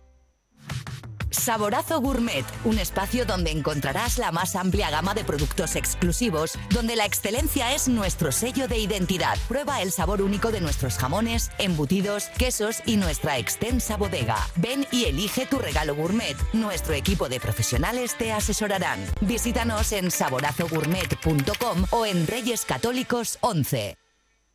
Saborazo 1.30 2.00
Gourmet, 2.00 2.44
un 2.64 2.78
espacio 2.78 3.24
donde 3.24 3.50
encontrarás 3.50 4.18
la 4.18 4.32
más 4.32 4.56
amplia 4.56 4.90
gama 4.90 5.14
de 5.14 5.24
productos 5.24 5.76
exclusivos, 5.76 6.58
donde 6.70 6.96
la 6.96 7.04
excelencia 7.04 7.72
es 7.74 7.88
nuestro 7.88 8.32
sello 8.32 8.68
de 8.68 8.78
identidad. 8.78 9.38
Prueba 9.48 9.80
el 9.82 9.92
sabor 9.92 10.22
único 10.22 10.50
de 10.50 10.60
nuestros 10.60 10.98
jamones, 10.98 11.50
embutidos, 11.58 12.26
quesos 12.38 12.82
y 12.86 12.96
nuestra 12.96 13.38
extensa 13.38 13.96
bodega. 13.96 14.36
Ven 14.56 14.86
y 14.90 15.04
elige 15.04 15.46
tu 15.46 15.58
regalo 15.58 15.94
gourmet. 15.94 16.36
Nuestro 16.52 16.94
equipo 16.94 17.28
de 17.28 17.40
profesionales 17.40 18.16
te 18.16 18.32
asesorarán. 18.32 18.98
Visítanos 19.20 19.92
en 19.92 20.10
saborazogourmet.com 20.10 21.84
o 21.90 22.06
en 22.06 22.26
Reyes 22.26 22.64
Católicos 22.64 23.38
11. 23.40 23.99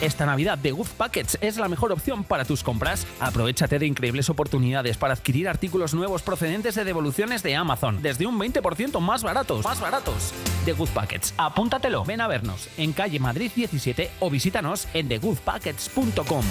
Esta 0.00 0.26
Navidad 0.26 0.58
The 0.60 0.72
Good 0.72 0.88
Packets 0.96 1.38
es 1.40 1.56
la 1.56 1.68
mejor 1.68 1.92
opción 1.92 2.24
para 2.24 2.44
tus 2.44 2.62
compras. 2.62 3.06
Aprovechate 3.20 3.78
de 3.78 3.86
increíbles 3.86 4.28
oportunidades 4.28 4.96
para 4.96 5.14
adquirir 5.14 5.48
artículos 5.48 5.94
nuevos 5.94 6.22
procedentes 6.22 6.74
de 6.74 6.84
devoluciones 6.84 7.42
de 7.42 7.56
Amazon, 7.56 8.02
desde 8.02 8.26
un 8.26 8.38
20% 8.38 9.00
más 9.00 9.22
baratos. 9.22 9.64
Más 9.64 9.80
baratos. 9.80 10.32
The 10.64 10.72
Good 10.72 10.90
Packets. 10.90 11.34
Apúntatelo. 11.36 12.04
Ven 12.04 12.20
a 12.20 12.28
vernos 12.28 12.68
en 12.76 12.92
calle 12.92 13.18
Madrid 13.18 13.50
17 13.54 14.10
o 14.20 14.30
visítanos 14.30 14.88
en 14.94 15.08
thegoodpackets.com. 15.08 16.44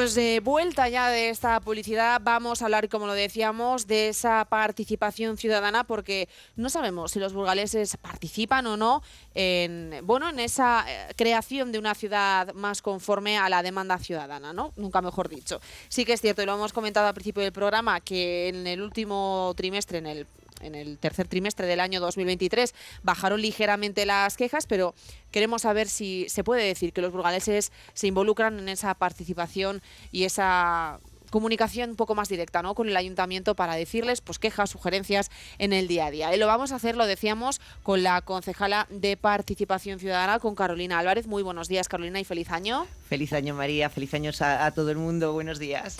pues 0.00 0.14
de 0.14 0.40
vuelta 0.40 0.88
ya 0.88 1.10
de 1.10 1.28
esta 1.28 1.60
publicidad 1.60 2.22
vamos 2.24 2.62
a 2.62 2.64
hablar, 2.64 2.88
como 2.88 3.06
lo 3.06 3.12
decíamos, 3.12 3.86
de 3.86 4.08
esa 4.08 4.46
participación 4.46 5.36
ciudadana 5.36 5.84
porque 5.84 6.26
no 6.56 6.70
sabemos 6.70 7.10
si 7.10 7.18
los 7.18 7.34
burgaleses 7.34 7.98
participan 7.98 8.66
o 8.66 8.78
no 8.78 9.02
en, 9.34 10.00
bueno, 10.04 10.30
en 10.30 10.40
esa 10.40 10.86
eh, 10.88 11.12
creación 11.16 11.70
de 11.70 11.78
una 11.78 11.94
ciudad 11.94 12.54
más 12.54 12.80
conforme 12.80 13.36
a 13.36 13.50
la 13.50 13.62
demanda 13.62 13.98
ciudadana, 13.98 14.54
¿no? 14.54 14.72
Nunca 14.76 15.02
mejor 15.02 15.28
dicho. 15.28 15.60
Sí 15.90 16.06
que 16.06 16.14
es 16.14 16.22
cierto, 16.22 16.40
y 16.42 16.46
lo 16.46 16.54
hemos 16.54 16.72
comentado 16.72 17.06
al 17.06 17.12
principio 17.12 17.42
del 17.42 17.52
programa, 17.52 18.00
que 18.00 18.48
en 18.48 18.66
el 18.66 18.80
último 18.80 19.52
trimestre, 19.54 19.98
en 19.98 20.06
el 20.06 20.26
en 20.60 20.74
el 20.74 20.98
tercer 20.98 21.28
trimestre 21.28 21.66
del 21.66 21.80
año 21.80 22.00
2023 22.00 22.74
bajaron 23.02 23.40
ligeramente 23.40 24.06
las 24.06 24.36
quejas, 24.36 24.66
pero 24.66 24.94
queremos 25.30 25.62
saber 25.62 25.88
si 25.88 26.26
se 26.28 26.44
puede 26.44 26.64
decir 26.64 26.92
que 26.92 27.00
los 27.00 27.12
burgaleses 27.12 27.72
se 27.94 28.06
involucran 28.06 28.58
en 28.58 28.68
esa 28.68 28.94
participación 28.94 29.82
y 30.12 30.24
esa 30.24 31.00
comunicación 31.30 31.90
un 31.90 31.96
poco 31.96 32.14
más 32.14 32.28
directa 32.28 32.60
¿no? 32.62 32.74
con 32.74 32.88
el 32.88 32.96
ayuntamiento 32.96 33.54
para 33.54 33.74
decirles 33.74 34.20
pues 34.20 34.38
quejas, 34.38 34.70
sugerencias 34.70 35.30
en 35.58 35.72
el 35.72 35.88
día 35.88 36.06
a 36.06 36.10
día. 36.10 36.34
Y 36.34 36.38
lo 36.38 36.46
vamos 36.46 36.72
a 36.72 36.76
hacer, 36.76 36.96
lo 36.96 37.06
decíamos, 37.06 37.60
con 37.82 38.02
la 38.02 38.20
concejala 38.20 38.86
de 38.90 39.16
Participación 39.16 39.98
Ciudadana, 39.98 40.38
con 40.40 40.54
Carolina 40.54 40.98
Álvarez. 40.98 41.26
Muy 41.26 41.42
buenos 41.42 41.68
días, 41.68 41.88
Carolina, 41.88 42.20
y 42.20 42.24
feliz 42.24 42.50
año. 42.50 42.86
Feliz 43.08 43.32
año, 43.32 43.54
María. 43.54 43.88
Feliz 43.88 44.12
año 44.14 44.32
a, 44.40 44.66
a 44.66 44.70
todo 44.72 44.90
el 44.90 44.98
mundo. 44.98 45.32
Buenos 45.32 45.58
días. 45.58 45.98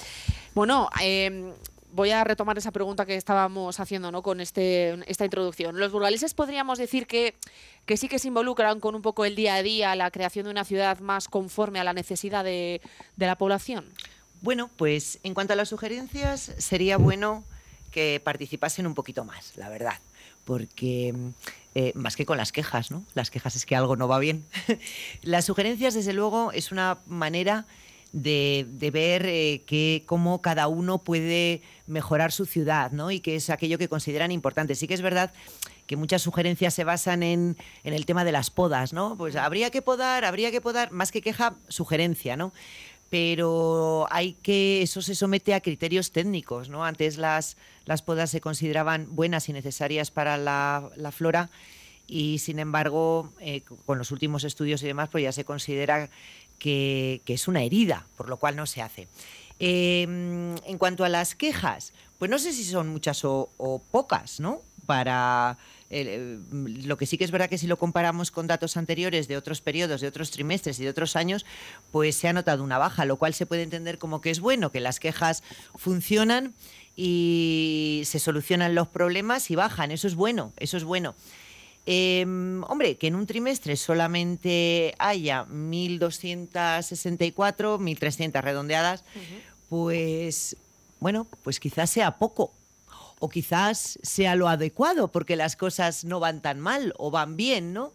Bueno, 0.55 0.91
eh, 1.01 1.53
voy 1.93 2.11
a 2.11 2.25
retomar 2.25 2.57
esa 2.59 2.71
pregunta 2.71 3.07
que 3.07 3.17
estábamos 3.17 3.81
haciendo 3.81 4.11
¿no? 4.13 4.23
con 4.23 4.41
este, 4.41 4.99
esta 5.11 5.25
introducción. 5.25 5.79
¿Los 5.79 5.93
burgaleses 5.93 6.35
podríamos 6.35 6.79
decir 6.79 7.07
que, 7.07 7.35
que 7.87 7.97
sí 7.97 8.09
que 8.09 8.19
se 8.19 8.29
involucran 8.29 8.81
con 8.81 8.95
un 8.95 9.03
poco 9.03 9.25
el 9.25 9.37
día 9.37 9.55
a 9.57 9.63
día, 9.63 9.95
la 9.97 10.11
creación 10.11 10.45
de 10.45 10.51
una 10.51 10.65
ciudad 10.65 10.99
más 11.01 11.29
conforme 11.29 11.81
a 11.81 11.85
la 11.85 11.93
necesidad 11.93 12.45
de, 12.45 12.81
de 13.17 13.27
la 13.27 13.37
población? 13.37 13.87
Bueno, 14.43 14.71
pues 14.77 15.19
en 15.23 15.35
cuanto 15.35 15.53
a 15.53 15.57
las 15.57 15.69
sugerencias, 15.69 16.53
sería 16.59 16.97
bueno 16.97 17.45
que 17.91 18.21
participasen 18.23 18.87
un 18.87 18.95
poquito 18.95 19.25
más, 19.25 19.57
la 19.57 19.69
verdad 19.69 19.99
porque 20.45 21.15
eh, 21.75 21.93
más 21.95 22.17
que 22.17 22.27
con 22.27 22.37
las 22.37 22.51
quejas, 22.51 22.91
¿no? 22.91 23.05
Las 23.15 23.31
quejas 23.31 23.55
es 23.55 23.67
que 23.67 23.77
algo 23.77 23.97
no 23.97 24.09
va 24.09 24.19
bien. 24.19 24.45
las 25.23 25.45
sugerencias, 25.45 25.95
desde 25.95 26.13
luego, 26.13 26.51
es 26.53 26.73
una 26.73 26.99
manera 27.07 27.67
de, 28.13 28.91
ver 28.93 29.25
eh, 29.27 30.03
cómo 30.07 30.43
cada 30.43 30.69
uno 30.69 30.99
puede 30.99 31.63
mejorar 31.87 32.33
su 32.33 32.47
ciudad, 32.47 32.93
¿no? 32.93 33.11
Y 33.11 33.21
que 33.21 33.37
es 33.37 33.51
aquello 33.51 33.79
que 33.79 33.89
consideran 33.89 34.33
importante. 34.33 34.75
Sí 34.75 34.87
que 34.87 34.95
es 34.95 35.03
verdad 35.03 35.33
que 35.87 35.97
muchas 35.97 36.23
sugerencias 36.23 36.75
se 36.75 36.85
basan 36.85 37.23
en, 37.23 37.57
en 37.83 37.95
el 37.95 38.07
tema 38.07 38.25
de 38.25 38.33
las 38.33 38.51
podas, 38.51 38.93
¿no? 38.93 39.17
Pues 39.17 39.37
habría 39.37 39.71
que 39.71 39.83
podar, 39.83 40.25
habría 40.25 40.51
que 40.51 40.61
podar, 40.61 40.93
más 40.93 41.11
que 41.11 41.21
queja, 41.21 41.57
sugerencia, 41.69 42.37
¿no? 42.37 42.53
pero 43.11 44.07
hay 44.11 44.35
que 44.35 44.83
eso 44.83 45.03
se 45.03 45.17
somete 45.17 45.53
a 45.53 45.61
criterios 45.61 46.13
técnicos, 46.13 46.69
¿no? 46.69 46.85
Antes 46.85 47.19
las, 47.19 47.57
las 47.85 48.03
podas 48.03 48.31
se 48.31 48.41
consideraban 48.41 49.09
buenas 49.11 49.49
y 49.49 49.53
necesarias 49.53 50.13
para 50.13 50.39
la, 50.39 51.11
flora 51.11 51.51
y 52.07 52.39
sin 52.39 52.61
embargo 52.61 53.33
eh, 53.41 53.63
con 53.85 53.99
los 53.99 54.13
últimos 54.13 54.45
estudios 54.45 54.83
y 54.83 54.87
demás 54.87 55.09
pues 55.11 55.25
ya 55.25 55.33
se 55.33 55.45
considera 55.45 56.09
que, 56.61 57.23
es 57.27 57.49
una 57.49 57.65
herida, 57.65 58.07
por 58.17 58.29
lo 58.29 58.37
cual 58.37 58.55
no 58.55 58.67
se 58.67 58.83
hace. 58.83 59.09
Em, 59.59 60.55
en 60.65 60.79
cuanto 60.79 61.05
a 61.05 61.09
las 61.09 61.35
quejas, 61.35 61.93
pues 62.19 62.31
no 62.31 62.39
sé 62.39 62.53
si 62.53 62.65
son 62.65 62.89
muchas 62.89 63.25
o, 63.25 63.83
pocas, 63.91 64.39
¿no? 64.39 64.63
Para 64.87 65.59
eh, 65.91 66.39
lo 66.53 66.97
que 66.97 67.07
sí 67.07 67.19
que 67.19 67.25
es 67.25 67.31
verdad 67.31 67.49
que 67.49 67.59
si 67.59 67.67
lo 67.67 67.79
comparamos 67.79 68.31
con 68.31 68.47
datos 68.47 68.77
anteriores 68.77 69.29
de 69.29 69.37
otros 69.37 69.61
periodos, 69.61 70.01
de 70.01 70.09
otros 70.09 70.31
trimestres 70.31 70.79
y 70.81 70.85
de 70.85 70.91
otros 70.91 71.17
años, 71.17 71.45
pues 71.91 72.17
se 72.17 72.29
ha 72.29 72.33
notado 72.33 72.63
una 72.63 72.79
baja, 72.79 73.05
lo 73.05 73.17
cual 73.17 73.35
se 73.35 73.47
puede 73.47 73.63
entender 73.63 73.99
como 73.99 74.21
que 74.21 74.31
es 74.31 74.41
bueno, 74.41 74.71
que 74.71 74.81
las 74.81 75.01
quejas 75.01 75.43
funcionan 75.75 76.55
y 76.97 78.03
se 78.05 78.19
solucionan 78.19 78.75
los 78.75 78.89
problemas 78.89 79.51
y 79.51 79.57
bajan. 79.57 79.91
Eso 79.91 80.07
es 80.07 80.15
bueno, 80.15 80.53
eso 80.59 80.77
es 80.77 80.85
bueno. 80.85 81.15
Em, 81.87 82.63
hombre, 82.65 82.99
que 82.99 83.07
en 83.07 83.15
un 83.15 83.27
trimestre 83.27 83.77
solamente 83.77 84.95
haya 84.99 85.47
1.264, 85.47 87.79
1.300 87.79 88.43
redondeadas, 88.43 89.05
pues 89.69 90.57
bueno, 91.01 91.27
pues 91.43 91.59
quizás 91.59 91.91
sea 91.91 92.19
poco, 92.19 92.53
o 93.19 93.29
quizás 93.29 93.99
sea 94.03 94.35
lo 94.35 94.49
adecuado 94.49 95.09
porque 95.09 95.37
las 95.37 95.57
cosas 95.57 96.05
no 96.05 96.21
van 96.21 96.43
tan 96.43 96.61
mal 96.61 96.95
o 96.99 97.11
van 97.11 97.37
bien, 97.37 97.73
¿no? 97.73 97.93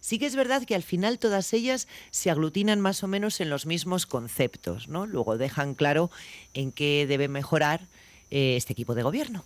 Sí 0.00 0.18
que 0.18 0.26
es 0.26 0.34
verdad 0.34 0.64
que 0.64 0.74
al 0.74 0.82
final 0.82 1.20
todas 1.20 1.52
ellas 1.52 1.86
se 2.10 2.30
aglutinan 2.30 2.80
más 2.80 3.04
o 3.04 3.08
menos 3.08 3.40
en 3.40 3.50
los 3.50 3.66
mismos 3.66 4.04
conceptos, 4.04 4.88
¿no? 4.88 5.06
Luego 5.06 5.38
dejan 5.38 5.74
claro 5.74 6.10
en 6.54 6.72
qué 6.72 7.06
debe 7.06 7.28
mejorar 7.28 7.86
eh, 8.30 8.56
este 8.56 8.72
equipo 8.72 8.96
de 8.96 9.04
gobierno. 9.04 9.44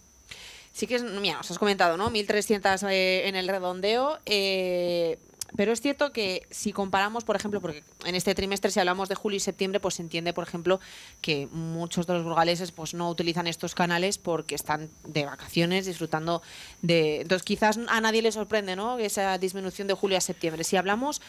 Sí 0.76 0.86
que 0.86 0.96
es, 0.96 1.02
mira, 1.02 1.40
os 1.40 1.50
has 1.50 1.58
comentado, 1.58 1.96
¿no? 1.96 2.10
1.300 2.10 2.86
eh, 2.90 3.28
en 3.28 3.34
el 3.34 3.48
redondeo. 3.48 4.18
Eh, 4.26 5.16
pero 5.56 5.72
es 5.72 5.80
cierto 5.80 6.12
que 6.12 6.42
si 6.50 6.70
comparamos, 6.72 7.24
por 7.24 7.34
ejemplo, 7.34 7.62
porque 7.62 7.82
en 8.04 8.14
este 8.14 8.34
trimestre 8.34 8.70
si 8.70 8.78
hablamos 8.78 9.08
de 9.08 9.14
julio 9.14 9.38
y 9.38 9.40
septiembre, 9.40 9.80
pues 9.80 9.94
se 9.94 10.02
entiende, 10.02 10.34
por 10.34 10.46
ejemplo, 10.46 10.78
que 11.22 11.48
muchos 11.50 12.06
de 12.06 12.12
los 12.12 12.24
burgaleses 12.24 12.72
pues 12.72 12.92
no 12.92 13.08
utilizan 13.08 13.46
estos 13.46 13.74
canales 13.74 14.18
porque 14.18 14.54
están 14.54 14.90
de 15.06 15.24
vacaciones 15.24 15.86
disfrutando 15.86 16.42
de... 16.82 17.22
Entonces 17.22 17.44
quizás 17.44 17.78
a 17.88 18.00
nadie 18.02 18.20
le 18.20 18.30
sorprende 18.30 18.76
¿no? 18.76 18.98
esa 18.98 19.38
disminución 19.38 19.88
de 19.88 19.94
julio 19.94 20.18
a 20.18 20.20
septiembre. 20.20 20.62
Si 20.62 20.76
hablamos 20.76 21.22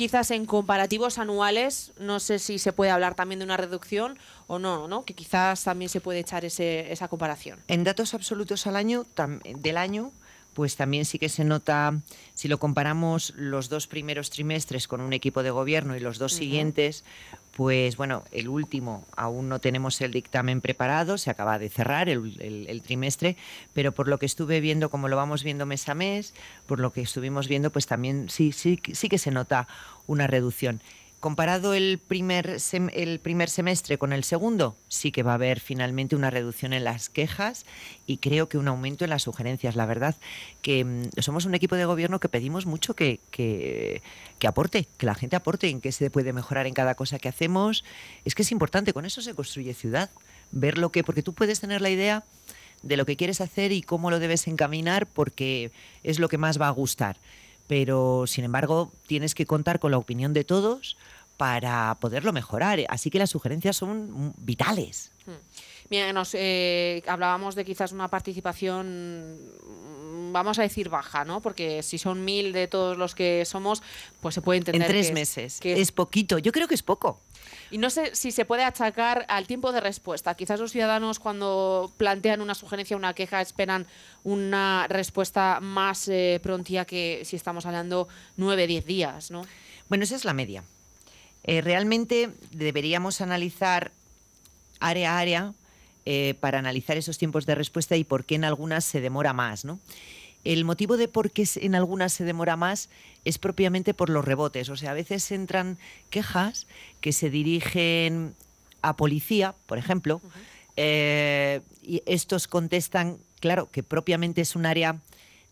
quizás 0.00 0.30
en 0.30 0.46
comparativos 0.46 1.18
anuales, 1.18 1.92
no 1.98 2.20
sé 2.20 2.38
si 2.38 2.58
se 2.58 2.72
puede 2.72 2.90
hablar 2.90 3.14
también 3.14 3.40
de 3.40 3.44
una 3.44 3.58
reducción 3.58 4.18
o 4.46 4.58
no, 4.58 4.88
¿no? 4.88 5.04
Que 5.04 5.12
quizás 5.12 5.62
también 5.62 5.90
se 5.90 6.00
puede 6.00 6.20
echar 6.20 6.42
ese, 6.46 6.90
esa 6.90 7.08
comparación. 7.08 7.62
En 7.68 7.84
datos 7.84 8.14
absolutos 8.14 8.66
al 8.66 8.76
año, 8.76 9.04
del 9.44 9.76
año, 9.76 10.10
pues 10.60 10.76
también 10.76 11.06
sí 11.06 11.18
que 11.18 11.30
se 11.30 11.42
nota, 11.42 12.02
si 12.34 12.46
lo 12.46 12.58
comparamos 12.58 13.32
los 13.34 13.70
dos 13.70 13.86
primeros 13.86 14.28
trimestres 14.28 14.88
con 14.88 15.00
un 15.00 15.14
equipo 15.14 15.42
de 15.42 15.48
gobierno 15.48 15.96
y 15.96 16.00
los 16.00 16.18
dos 16.18 16.34
siguientes, 16.34 17.02
pues 17.56 17.96
bueno, 17.96 18.24
el 18.30 18.46
último 18.46 19.06
aún 19.16 19.48
no 19.48 19.58
tenemos 19.58 19.98
el 20.02 20.12
dictamen 20.12 20.60
preparado, 20.60 21.16
se 21.16 21.30
acaba 21.30 21.58
de 21.58 21.70
cerrar 21.70 22.10
el, 22.10 22.82
trimestre, 22.84 23.38
pero 23.72 23.92
por 23.92 24.06
lo 24.06 24.18
que 24.18 24.26
estuve 24.26 24.60
viendo, 24.60 24.90
como 24.90 25.08
lo 25.08 25.16
vamos 25.16 25.44
viendo 25.44 25.64
mes 25.64 25.88
a 25.88 25.94
mes, 25.94 26.34
por 26.66 26.78
lo 26.78 26.92
que 26.92 27.00
estuvimos 27.00 27.48
viendo, 27.48 27.70
pues 27.70 27.86
también 27.86 28.28
sí, 28.28 28.52
sí, 28.52 28.78
sí 28.92 29.08
que 29.08 29.16
se 29.16 29.30
nota 29.30 29.66
una 30.06 30.26
reducción. 30.26 30.82
Comparado 31.20 31.74
el 31.74 31.98
primer, 31.98 32.56
el 32.94 33.20
primer 33.20 33.50
semestre 33.50 33.98
con 33.98 34.14
el 34.14 34.24
segundo, 34.24 34.78
sí 34.88 35.12
que 35.12 35.22
va 35.22 35.32
a 35.32 35.34
haber 35.34 35.60
finalmente 35.60 36.16
una 36.16 36.30
reducción 36.30 36.72
en 36.72 36.82
las 36.82 37.10
quejas 37.10 37.66
y 38.06 38.16
creo 38.16 38.48
que 38.48 38.56
un 38.56 38.68
aumento 38.68 39.04
en 39.04 39.10
las 39.10 39.24
sugerencias. 39.24 39.76
La 39.76 39.84
verdad 39.84 40.16
que 40.62 40.82
mm, 40.82 41.10
somos 41.18 41.44
un 41.44 41.54
equipo 41.54 41.76
de 41.76 41.84
gobierno 41.84 42.20
que 42.20 42.30
pedimos 42.30 42.64
mucho 42.64 42.94
que, 42.94 43.20
que, 43.30 44.00
aporte, 44.46 44.88
que 44.96 45.04
la 45.04 45.14
gente 45.14 45.36
aporte 45.36 45.68
en 45.68 45.82
qué 45.82 45.92
se 45.92 46.10
puede 46.10 46.32
mejorar 46.32 46.66
en 46.66 46.72
cada 46.72 46.94
cosa 46.94 47.18
que 47.18 47.28
hacemos. 47.28 47.84
Es 48.24 48.34
que 48.34 48.40
es 48.40 48.50
importante, 48.50 48.94
con 48.94 49.04
eso 49.04 49.20
se 49.20 49.34
construye 49.34 49.74
ciudad. 49.74 50.08
Ver 50.52 50.78
lo 50.78 50.90
que, 50.90 51.04
porque 51.04 51.22
tú 51.22 51.34
puedes 51.34 51.60
tener 51.60 51.82
la 51.82 51.90
idea 51.90 52.24
de 52.82 52.96
lo 52.96 53.04
que 53.04 53.16
quieres 53.16 53.42
hacer 53.42 53.72
y 53.72 53.82
cómo 53.82 54.10
lo 54.10 54.20
debes 54.20 54.46
encaminar 54.46 55.06
porque 55.06 55.70
es 56.02 56.18
lo 56.18 56.30
que 56.30 56.38
más 56.38 56.58
va 56.58 56.68
a 56.68 56.70
gustar 56.70 57.18
pero 57.70 58.24
sin 58.26 58.42
embargo 58.42 58.90
tienes 59.06 59.36
que 59.36 59.46
contar 59.46 59.78
con 59.78 59.92
la 59.92 59.98
opinión 59.98 60.32
de 60.32 60.42
todos 60.42 60.96
para 61.36 61.96
poderlo 62.00 62.32
mejorar. 62.32 62.80
Así 62.88 63.10
que 63.10 63.20
las 63.20 63.30
sugerencias 63.30 63.76
son 63.76 64.34
vitales. 64.38 65.12
Hmm. 65.24 65.38
Mira, 65.88 66.12
nos 66.12 66.34
eh, 66.34 67.04
hablábamos 67.06 67.54
de 67.54 67.64
quizás 67.64 67.92
una 67.92 68.08
participación 68.08 69.38
vamos 70.32 70.58
a 70.58 70.62
decir 70.62 70.88
baja, 70.88 71.24
¿no? 71.24 71.40
Porque 71.40 71.84
si 71.84 71.96
son 71.98 72.24
mil 72.24 72.52
de 72.52 72.66
todos 72.66 72.96
los 72.96 73.14
que 73.14 73.44
somos, 73.44 73.84
pues 74.20 74.34
se 74.34 74.42
puede 74.42 74.58
entender. 74.58 74.82
En 74.82 74.88
tres 74.88 75.12
meses. 75.12 75.60
que 75.60 75.80
es 75.80 75.92
poquito. 75.92 76.38
Yo 76.38 76.50
creo 76.50 76.66
que 76.66 76.74
es 76.74 76.82
poco. 76.82 77.20
Y 77.70 77.78
no 77.78 77.88
sé 77.90 78.14
si 78.14 78.32
se 78.32 78.44
puede 78.44 78.64
achacar 78.64 79.26
al 79.28 79.46
tiempo 79.46 79.72
de 79.72 79.80
respuesta. 79.80 80.34
Quizás 80.34 80.58
los 80.58 80.72
ciudadanos 80.72 81.20
cuando 81.20 81.92
plantean 81.96 82.40
una 82.40 82.54
sugerencia, 82.54 82.96
una 82.96 83.14
queja, 83.14 83.40
esperan 83.40 83.86
una 84.24 84.86
respuesta 84.88 85.60
más 85.60 86.08
eh, 86.08 86.40
prontía 86.42 86.84
que 86.84 87.22
si 87.24 87.36
estamos 87.36 87.66
hablando 87.66 88.08
nueve, 88.36 88.66
diez 88.66 88.84
días, 88.84 89.30
¿no? 89.30 89.46
Bueno, 89.88 90.04
esa 90.04 90.16
es 90.16 90.24
la 90.24 90.34
media. 90.34 90.64
Eh, 91.44 91.60
realmente 91.60 92.30
deberíamos 92.50 93.20
analizar 93.20 93.92
área 94.80 95.14
a 95.14 95.18
área 95.18 95.52
eh, 96.06 96.34
para 96.40 96.58
analizar 96.58 96.96
esos 96.96 97.18
tiempos 97.18 97.46
de 97.46 97.54
respuesta 97.54 97.96
y 97.96 98.04
por 98.04 98.24
qué 98.24 98.34
en 98.34 98.44
algunas 98.44 98.84
se 98.84 99.00
demora 99.00 99.32
más, 99.32 99.64
¿no? 99.64 99.78
El 100.44 100.64
motivo 100.64 100.96
de 100.96 101.08
por 101.08 101.30
qué 101.30 101.46
en 101.56 101.74
algunas 101.74 102.12
se 102.12 102.24
demora 102.24 102.56
más 102.56 102.88
es 103.24 103.38
propiamente 103.38 103.94
por 103.94 104.08
los 104.08 104.24
rebotes. 104.24 104.68
O 104.68 104.76
sea, 104.76 104.92
a 104.92 104.94
veces 104.94 105.30
entran 105.32 105.78
quejas 106.08 106.66
que 107.00 107.12
se 107.12 107.30
dirigen 107.30 108.34
a 108.82 108.96
policía, 108.96 109.54
por 109.66 109.78
ejemplo, 109.78 110.22
eh, 110.76 111.60
y 111.82 112.02
estos 112.06 112.48
contestan, 112.48 113.18
claro, 113.40 113.70
que 113.70 113.82
propiamente 113.82 114.40
es 114.40 114.56
un 114.56 114.64
área 114.64 114.98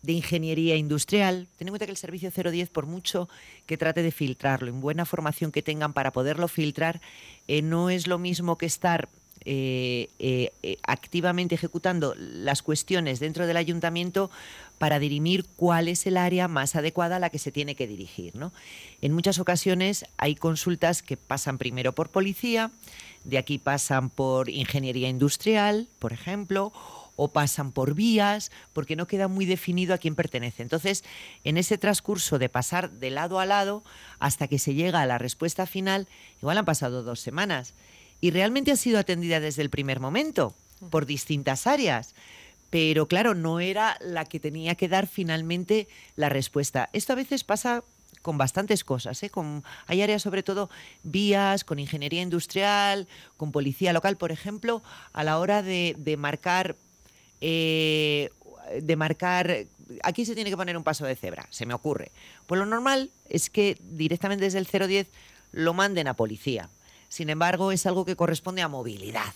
de 0.01 0.13
ingeniería 0.13 0.75
industrial. 0.75 1.47
Ten 1.57 1.67
en 1.67 1.71
cuenta 1.71 1.85
que 1.85 1.91
el 1.91 1.97
servicio 1.97 2.31
010, 2.31 2.69
por 2.69 2.85
mucho 2.85 3.29
que 3.65 3.77
trate 3.77 4.01
de 4.01 4.11
filtrarlo, 4.11 4.69
en 4.69 4.81
buena 4.81 5.05
formación 5.05 5.51
que 5.51 5.61
tengan 5.61 5.93
para 5.93 6.11
poderlo 6.11 6.47
filtrar, 6.47 7.01
eh, 7.47 7.61
no 7.61 7.89
es 7.89 8.07
lo 8.07 8.17
mismo 8.17 8.57
que 8.57 8.65
estar 8.65 9.09
eh, 9.45 10.09
eh, 10.19 10.77
activamente 10.83 11.55
ejecutando 11.55 12.13
las 12.17 12.61
cuestiones 12.61 13.21
dentro 13.21 13.47
del 13.47 13.55
ayuntamiento 13.55 14.29
para 14.79 14.97
dirimir 14.97 15.45
cuál 15.55 15.87
es 15.87 16.07
el 16.07 16.17
área 16.17 16.47
más 16.47 16.75
adecuada 16.75 17.17
a 17.17 17.19
la 17.19 17.29
que 17.29 17.37
se 17.37 17.51
tiene 17.51 17.75
que 17.75 17.85
dirigir. 17.85 18.35
¿no? 18.35 18.51
En 19.01 19.13
muchas 19.13 19.37
ocasiones 19.37 20.05
hay 20.17 20.33
consultas 20.33 21.03
que 21.03 21.17
pasan 21.17 21.59
primero 21.59 21.93
por 21.93 22.09
policía, 22.09 22.71
de 23.25 23.37
aquí 23.37 23.59
pasan 23.59 24.09
por 24.09 24.49
ingeniería 24.49 25.09
industrial, 25.09 25.87
por 25.99 26.13
ejemplo, 26.13 26.73
o 27.17 27.27
pasan 27.27 27.73
por 27.73 27.95
vías, 27.95 28.49
porque 28.71 28.95
no 28.95 29.05
queda 29.05 29.27
muy 29.27 29.45
definido 29.45 29.93
a 29.93 29.97
quién 29.97 30.15
pertenece. 30.15 30.63
Entonces, 30.63 31.03
en 31.43 31.57
ese 31.57 31.77
transcurso 31.77 32.39
de 32.39 32.47
pasar 32.47 32.89
de 32.91 33.09
lado 33.09 33.41
a 33.41 33.45
lado 33.45 33.83
hasta 34.19 34.47
que 34.47 34.57
se 34.57 34.73
llega 34.73 35.01
a 35.01 35.05
la 35.05 35.17
respuesta 35.17 35.65
final, 35.65 36.07
igual 36.41 36.57
han 36.57 36.63
pasado 36.63 37.03
dos 37.03 37.19
semanas. 37.19 37.73
Y 38.21 38.31
realmente 38.31 38.71
ha 38.71 38.77
sido 38.77 38.99
atendida 38.99 39.41
desde 39.41 39.61
el 39.61 39.69
primer 39.69 39.99
momento, 39.99 40.55
por 40.89 41.05
distintas 41.05 41.67
áreas. 41.67 42.15
Pero 42.69 43.07
claro, 43.07 43.33
no 43.33 43.59
era 43.59 43.97
la 43.99 44.25
que 44.25 44.39
tenía 44.39 44.75
que 44.75 44.87
dar 44.87 45.07
finalmente 45.07 45.87
la 46.15 46.29
respuesta. 46.29 46.89
Esto 46.93 47.13
a 47.13 47.15
veces 47.15 47.43
pasa 47.43 47.83
con 48.21 48.37
bastantes 48.37 48.83
cosas. 48.83 49.21
¿eh? 49.23 49.29
Con, 49.29 49.63
hay 49.87 50.01
áreas 50.01 50.21
sobre 50.21 50.43
todo 50.43 50.69
vías, 51.03 51.63
con 51.63 51.79
ingeniería 51.79 52.21
industrial, 52.21 53.07
con 53.37 53.51
policía 53.51 53.93
local, 53.93 54.17
por 54.17 54.31
ejemplo, 54.31 54.83
a 55.13 55.23
la 55.23 55.39
hora 55.39 55.61
de, 55.61 55.95
de 55.97 56.17
marcar... 56.17 56.75
Eh, 57.41 58.29
de 58.81 58.95
marcar 58.95 59.65
aquí 60.03 60.25
se 60.25 60.35
tiene 60.35 60.49
que 60.49 60.57
poner 60.57 60.77
un 60.77 60.83
paso 60.83 61.05
de 61.05 61.15
cebra, 61.15 61.47
se 61.49 61.65
me 61.65 61.73
ocurre. 61.73 62.11
Pues 62.47 62.59
lo 62.59 62.65
normal 62.65 63.11
es 63.27 63.49
que 63.49 63.77
directamente 63.81 64.45
desde 64.45 64.59
el 64.59 64.67
010 64.67 65.07
lo 65.51 65.73
manden 65.73 66.07
a 66.07 66.15
policía. 66.15 66.69
Sin 67.07 67.29
embargo, 67.29 67.71
es 67.71 67.85
algo 67.85 68.05
que 68.05 68.15
corresponde 68.15 68.61
a 68.61 68.67
movilidad. 68.67 69.33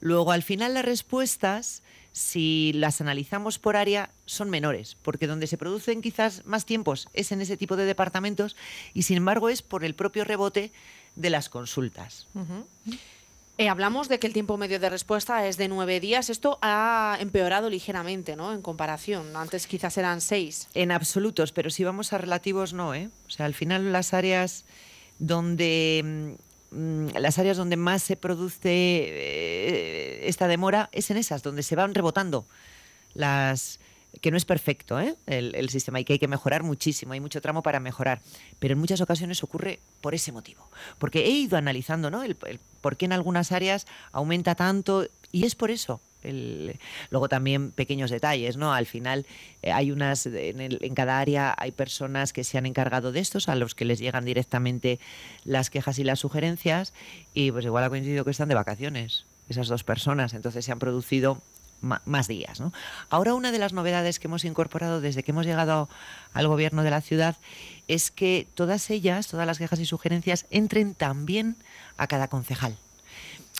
Luego, 0.00 0.32
al 0.32 0.42
final, 0.42 0.74
las 0.74 0.84
respuestas, 0.84 1.82
si 2.18 2.72
las 2.74 3.00
analizamos 3.00 3.60
por 3.60 3.76
área, 3.76 4.10
son 4.26 4.50
menores, 4.50 4.96
porque 5.02 5.28
donde 5.28 5.46
se 5.46 5.56
producen 5.56 6.02
quizás 6.02 6.44
más 6.44 6.66
tiempos 6.66 7.08
es 7.12 7.30
en 7.30 7.40
ese 7.40 7.56
tipo 7.56 7.76
de 7.76 7.84
departamentos 7.84 8.56
y, 8.92 9.02
sin 9.02 9.18
embargo, 9.18 9.48
es 9.48 9.62
por 9.62 9.84
el 9.84 9.94
propio 9.94 10.24
rebote 10.24 10.72
de 11.14 11.30
las 11.30 11.48
consultas. 11.48 12.26
Eh, 13.56 13.68
hablamos 13.68 14.08
de 14.08 14.18
que 14.18 14.26
el 14.26 14.32
tiempo 14.32 14.56
medio 14.56 14.80
de 14.80 14.90
respuesta 14.90 15.46
es 15.46 15.56
de 15.58 15.68
nueve 15.68 16.00
días. 16.00 16.28
Esto 16.28 16.58
ha 16.60 17.16
empeorado 17.20 17.70
ligeramente, 17.70 18.34
¿no? 18.34 18.52
En 18.52 18.62
comparación. 18.62 19.36
Antes 19.36 19.68
quizás 19.68 19.96
eran 19.96 20.20
seis. 20.20 20.68
En 20.74 20.90
absolutos, 20.90 21.52
pero 21.52 21.70
si 21.70 21.84
vamos 21.84 22.12
a 22.12 22.18
relativos, 22.18 22.72
no, 22.72 22.94
¿eh? 22.94 23.10
O 23.28 23.30
sea, 23.30 23.46
al 23.46 23.54
final 23.54 23.92
las 23.92 24.12
áreas 24.12 24.64
donde 25.20 26.36
mm, 26.36 26.47
las 26.70 27.38
áreas 27.38 27.56
donde 27.56 27.76
más 27.76 28.02
se 28.02 28.16
produce 28.16 28.70
eh, 28.70 30.28
esta 30.28 30.48
demora 30.48 30.88
es 30.92 31.10
en 31.10 31.16
esas, 31.16 31.42
donde 31.42 31.62
se 31.62 31.76
van 31.76 31.94
rebotando 31.94 32.46
las, 33.14 33.80
que 34.20 34.30
no 34.30 34.36
es 34.36 34.44
perfecto 34.44 35.00
¿eh? 35.00 35.16
el, 35.26 35.68
sistema 35.70 36.00
y 36.00 36.04
que 36.04 36.14
hay 36.14 36.18
que 36.18 36.28
mejorar 36.28 36.62
muchísimo, 36.62 37.12
hay 37.12 37.20
mucho 37.20 37.40
tramo 37.40 37.62
para 37.62 37.80
mejorar, 37.80 38.20
pero 38.58 38.72
en 38.72 38.78
muchas 38.78 39.00
ocasiones 39.00 39.42
ocurre 39.42 39.80
por 40.00 40.14
ese 40.14 40.32
motivo, 40.32 40.68
porque 40.98 41.24
he 41.24 41.30
ido 41.30 41.56
analizando 41.56 42.10
¿no? 42.10 42.22
el, 42.22 42.36
por 42.80 42.96
qué 42.96 43.06
en 43.06 43.12
algunas 43.12 43.52
áreas 43.52 43.86
aumenta 44.12 44.54
tanto 44.54 45.06
y 45.32 45.44
es 45.44 45.54
por 45.54 45.70
eso. 45.70 46.00
Luego 46.22 47.28
también 47.28 47.70
pequeños 47.70 48.10
detalles, 48.10 48.56
¿no? 48.56 48.72
Al 48.72 48.86
final 48.86 49.26
eh, 49.62 49.72
hay 49.72 49.90
unas 49.90 50.26
en, 50.26 50.60
en, 50.60 50.94
cada 50.94 51.18
área 51.18 51.54
hay 51.56 51.72
personas 51.72 52.32
que 52.32 52.44
se 52.44 52.58
han 52.58 52.66
encargado 52.66 53.12
de 53.12 53.20
estos, 53.20 53.48
a 53.48 53.54
los 53.54 53.74
que 53.74 53.84
les 53.84 53.98
llegan 53.98 54.24
directamente 54.24 54.98
las 55.44 55.70
quejas 55.70 55.98
y 55.98 56.04
las 56.04 56.18
sugerencias 56.18 56.92
y 57.34 57.50
pues 57.52 57.64
igual 57.64 57.84
ha 57.84 57.88
coincidido 57.88 58.24
que 58.24 58.30
están 58.30 58.48
de 58.48 58.54
vacaciones 58.54 59.24
esas 59.48 59.68
dos 59.68 59.84
personas, 59.84 60.34
entonces 60.34 60.64
se 60.64 60.72
han 60.72 60.78
producido 60.78 61.40
más 61.80 62.26
días. 62.26 62.60
¿no? 62.60 62.72
Ahora 63.08 63.34
una 63.34 63.52
de 63.52 63.58
las 63.58 63.72
novedades 63.72 64.18
que 64.18 64.26
hemos 64.26 64.44
incorporado 64.44 65.00
desde 65.00 65.22
que 65.22 65.30
hemos 65.30 65.46
llegado 65.46 65.88
al 66.32 66.48
gobierno 66.48 66.82
de 66.82 66.90
la 66.90 67.00
ciudad 67.00 67.36
es 67.86 68.10
que 68.10 68.46
todas 68.54 68.90
ellas, 68.90 69.28
todas 69.28 69.46
las 69.46 69.58
quejas 69.58 69.78
y 69.80 69.86
sugerencias, 69.86 70.46
entren 70.50 70.94
también 70.94 71.56
a 71.96 72.06
cada 72.06 72.28
concejal. 72.28 72.76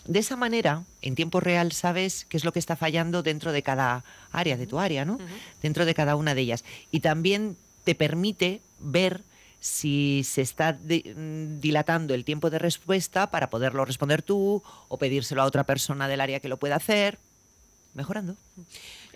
De 0.08 0.20
esa 0.20 0.36
manera, 0.36 0.84
en 1.02 1.14
tiempo 1.14 1.38
real, 1.38 1.70
sabes 1.72 2.24
qué 2.30 2.38
es 2.38 2.44
lo 2.46 2.52
que 2.52 2.58
está 2.58 2.76
fallando 2.76 3.22
dentro 3.22 3.52
de 3.52 3.62
cada 3.62 4.04
área, 4.32 4.56
de 4.56 4.66
tu 4.66 4.78
área, 4.78 5.04
¿no? 5.04 5.18
Dentro 5.60 5.84
de 5.84 5.92
cada 5.92 6.16
una 6.16 6.34
de 6.34 6.40
ellas. 6.40 6.64
Y 6.90 7.00
también 7.00 7.58
te 7.84 7.94
permite 7.94 8.62
ver 8.80 9.22
si 9.60 10.22
se 10.24 10.40
está 10.40 10.72
mm, 10.72 11.60
dilatando 11.60 12.14
el 12.14 12.24
tiempo 12.24 12.48
de 12.48 12.58
respuesta 12.58 13.30
para 13.30 13.50
poderlo 13.50 13.84
responder 13.84 14.22
tú 14.22 14.62
o 14.88 14.98
pedírselo 14.98 15.42
a 15.42 15.44
otra 15.44 15.64
persona 15.64 16.08
del 16.08 16.22
área 16.22 16.40
que 16.40 16.48
lo 16.48 16.56
pueda 16.56 16.76
hacer 16.76 17.18
mejorando. 17.92 18.34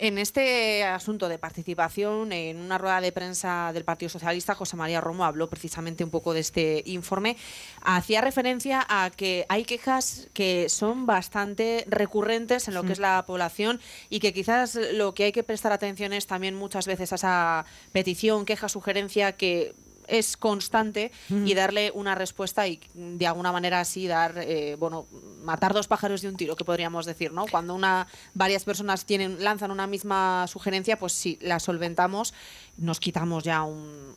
En 0.03 0.17
este 0.17 0.83
asunto 0.83 1.29
de 1.29 1.39
participación, 1.39 2.33
en 2.33 2.57
una 2.57 2.77
rueda 2.77 2.99
de 2.99 3.13
prensa 3.13 3.71
del 3.71 3.85
Partido 3.85 4.09
Socialista, 4.09 4.53
José 4.53 4.75
María 4.75 4.99
Romo 4.99 5.23
habló 5.23 5.49
precisamente 5.49 6.03
un 6.03 6.09
poco 6.09 6.33
de 6.33 6.41
este 6.41 6.83
informe. 6.85 7.37
Hacía 7.81 8.19
referencia 8.19 8.85
a 8.89 9.11
que 9.11 9.45
hay 9.47 9.63
quejas 9.63 10.27
que 10.33 10.67
son 10.67 11.05
bastante 11.05 11.85
recurrentes 11.87 12.67
en 12.67 12.73
lo 12.73 12.83
que 12.83 12.91
es 12.91 12.99
la 12.99 13.23
población 13.25 13.79
y 14.09 14.19
que 14.19 14.33
quizás 14.33 14.77
lo 14.91 15.13
que 15.13 15.23
hay 15.23 15.31
que 15.31 15.43
prestar 15.43 15.71
atención 15.71 16.11
es 16.11 16.27
también 16.27 16.53
muchas 16.53 16.85
veces 16.85 17.13
a 17.13 17.15
esa 17.15 17.65
petición, 17.93 18.43
queja, 18.43 18.67
sugerencia 18.67 19.37
que 19.37 19.73
es 20.07 20.37
constante 20.37 21.11
y 21.29 21.53
darle 21.53 21.91
una 21.93 22.15
respuesta 22.15 22.67
y 22.67 22.79
de 22.93 23.27
alguna 23.27 23.51
manera 23.51 23.79
así 23.79 24.07
dar, 24.07 24.37
eh, 24.37 24.75
bueno, 24.79 25.07
matar 25.43 25.73
dos 25.73 25.87
pájaros 25.87 26.21
de 26.21 26.29
un 26.29 26.35
tiro, 26.35 26.55
que 26.55 26.65
podríamos 26.65 27.05
decir, 27.05 27.31
¿no? 27.31 27.45
Cuando 27.47 27.75
una, 27.75 28.07
varias 28.33 28.63
personas 28.63 29.05
tienen, 29.05 29.43
lanzan 29.43 29.71
una 29.71 29.87
misma 29.87 30.45
sugerencia, 30.47 30.97
pues 30.97 31.13
si 31.13 31.37
la 31.41 31.59
solventamos, 31.59 32.33
nos 32.77 32.99
quitamos 32.99 33.43
ya 33.43 33.63
un, 33.63 34.15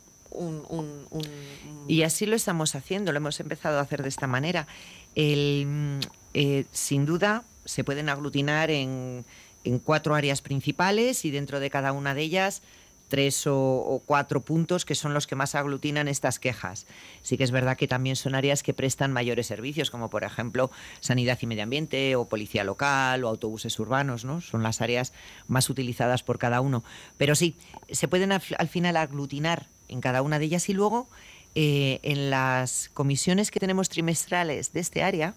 Y 1.87 2.03
así 2.03 2.25
lo 2.25 2.35
estamos 2.35 2.75
haciendo, 2.75 3.11
lo 3.11 3.17
hemos 3.17 3.39
empezado 3.39 3.79
a 3.79 3.81
hacer 3.81 4.03
de 4.03 4.09
esta 4.09 4.27
manera. 4.27 4.67
El, 5.15 5.99
eh, 6.33 6.65
sin 6.71 7.05
duda, 7.05 7.43
se 7.65 7.83
pueden 7.83 8.09
aglutinar 8.09 8.69
en, 8.69 9.25
en 9.63 9.79
cuatro 9.79 10.15
áreas 10.15 10.41
principales 10.41 11.25
y 11.25 11.31
dentro 11.31 11.59
de 11.59 11.69
cada 11.69 11.91
una 11.91 12.13
de 12.13 12.21
ellas 12.21 12.61
tres 13.07 13.45
o, 13.47 14.01
cuatro 14.05 14.41
puntos 14.41 14.85
que 14.85 14.95
son 14.95 15.13
los 15.13 15.27
que 15.27 15.35
más 15.35 15.55
aglutinan 15.55 16.07
estas 16.07 16.39
quejas. 16.39 16.85
Sí 17.21 17.37
que 17.37 17.43
es 17.43 17.51
verdad 17.51 17.77
que 17.77 17.87
también 17.87 18.15
son 18.15 18.35
áreas 18.35 18.63
que 18.63 18.73
prestan 18.73 19.13
mayores 19.13 19.47
servicios, 19.47 19.89
como 19.89 20.09
por 20.09 20.23
ejemplo 20.23 20.69
sanidad 20.99 21.37
y 21.41 21.47
medio 21.47 21.63
ambiente, 21.63 22.15
o 22.15 22.25
policía 22.25 22.63
local, 22.63 23.23
o 23.23 23.29
autobuses 23.29 23.79
urbanos, 23.79 24.25
¿no? 24.25 24.41
Son 24.41 24.63
las 24.63 24.81
áreas 24.81 25.13
más 25.47 25.69
utilizadas 25.69 26.23
por 26.23 26.37
cada 26.37 26.61
uno. 26.61 26.83
Pero 27.17 27.35
sí, 27.35 27.55
se 27.89 28.07
pueden 28.07 28.31
al, 28.31 28.41
final 28.41 28.97
aglutinar 28.97 29.67
en 29.87 30.01
cada 30.01 30.21
una 30.21 30.39
de 30.39 30.45
ellas 30.45 30.69
y 30.69 30.73
luego 30.73 31.07
eh, 31.55 31.99
en 32.03 32.29
las 32.29 32.89
comisiones 32.93 33.51
que 33.51 33.59
tenemos 33.59 33.89
trimestrales 33.89 34.73
de 34.73 34.79
este 34.81 35.03
área, 35.03 35.35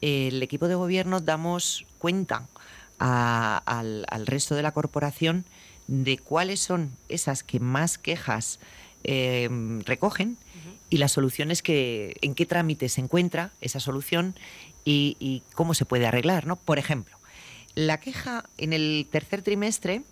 el 0.00 0.42
equipo 0.42 0.68
de 0.68 0.74
gobierno 0.74 1.20
damos 1.20 1.86
cuenta 1.98 2.48
al, 2.98 4.04
al 4.08 4.26
resto 4.26 4.54
de 4.54 4.62
la 4.62 4.72
corporación 4.72 5.44
de 5.92 6.16
cuáles 6.16 6.60
son 6.60 6.90
esas 7.10 7.42
que 7.42 7.60
más 7.60 7.98
quejas 7.98 8.58
em, 9.04 9.82
recogen 9.82 10.38
y 10.88 10.96
las 10.96 11.12
soluciones 11.12 11.62
que, 11.62 12.16
en 12.22 12.34
qué 12.34 12.46
trámite 12.46 12.88
se 12.88 13.02
encuentra 13.02 13.50
esa 13.60 13.78
solución 13.78 14.34
y, 14.86 15.42
cómo 15.54 15.74
se 15.74 15.84
puede 15.84 16.06
arreglar. 16.06 16.46
¿no? 16.46 16.56
Por 16.56 16.78
ejemplo, 16.78 17.18
la 17.74 18.00
queja 18.00 18.44
en 18.56 18.72
el 18.72 19.06
tercer 19.10 19.42
trimestre, 19.42 20.02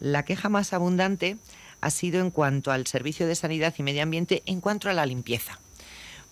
la 0.00 0.24
queja 0.24 0.50
más 0.50 0.74
abundante 0.74 1.38
ha 1.80 1.90
sido 1.90 2.20
en 2.20 2.30
cuanto 2.30 2.70
al 2.70 2.86
servicio 2.86 3.26
de 3.26 3.34
sanidad 3.34 3.74
y 3.78 3.82
medio 3.82 4.02
ambiente, 4.02 4.42
en 4.44 4.60
cuanto 4.60 4.90
a 4.90 4.92
la 4.92 5.06
limpieza. 5.06 5.58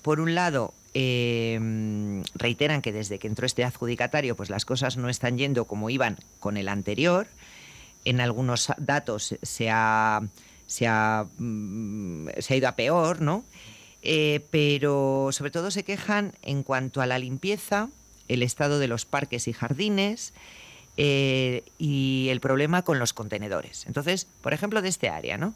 Por 0.02 0.20
un 0.20 0.34
lado, 0.34 0.74
em, 0.92 2.22
reiteran 2.34 2.82
que 2.82 2.92
desde 2.92 3.18
que 3.18 3.28
entró 3.28 3.46
este 3.46 3.64
adjudicatario, 3.64 4.36
pues 4.36 4.50
las 4.50 4.66
cosas 4.66 4.98
no 4.98 5.08
están 5.08 5.38
yendo 5.38 5.64
como 5.64 5.88
iban 5.88 6.18
con 6.38 6.58
el 6.58 6.68
anterior 6.68 7.28
en 8.04 8.20
algunos 8.20 8.72
datos 8.78 9.36
se 9.42 9.70
ha, 9.70 10.22
se 10.66 10.86
ha, 10.86 11.26
mm, 11.38 12.28
se 12.38 12.54
ha 12.54 12.56
ido 12.56 12.68
a 12.68 12.76
peor, 12.76 13.20
¿no? 13.20 13.44
Eh, 14.02 14.46
pero 14.50 15.28
sobre 15.32 15.50
todo 15.50 15.70
se 15.70 15.84
quejan 15.84 16.32
en 16.42 16.62
cuanto 16.62 17.02
a 17.02 17.06
la 17.06 17.18
limpieza, 17.18 17.88
el 18.28 18.42
estado 18.42 18.78
de 18.78 18.88
los 18.88 19.04
parques 19.04 19.48
y 19.48 19.52
jardines 19.52 20.32
eh, 20.96 21.64
y 21.78 22.28
el 22.30 22.40
problema 22.40 22.82
con 22.82 22.98
los 22.98 23.12
contenedores. 23.12 23.84
Entonces, 23.86 24.26
por 24.40 24.54
ejemplo, 24.54 24.80
de 24.80 24.88
este 24.88 25.08
área, 25.08 25.36
¿no? 25.36 25.54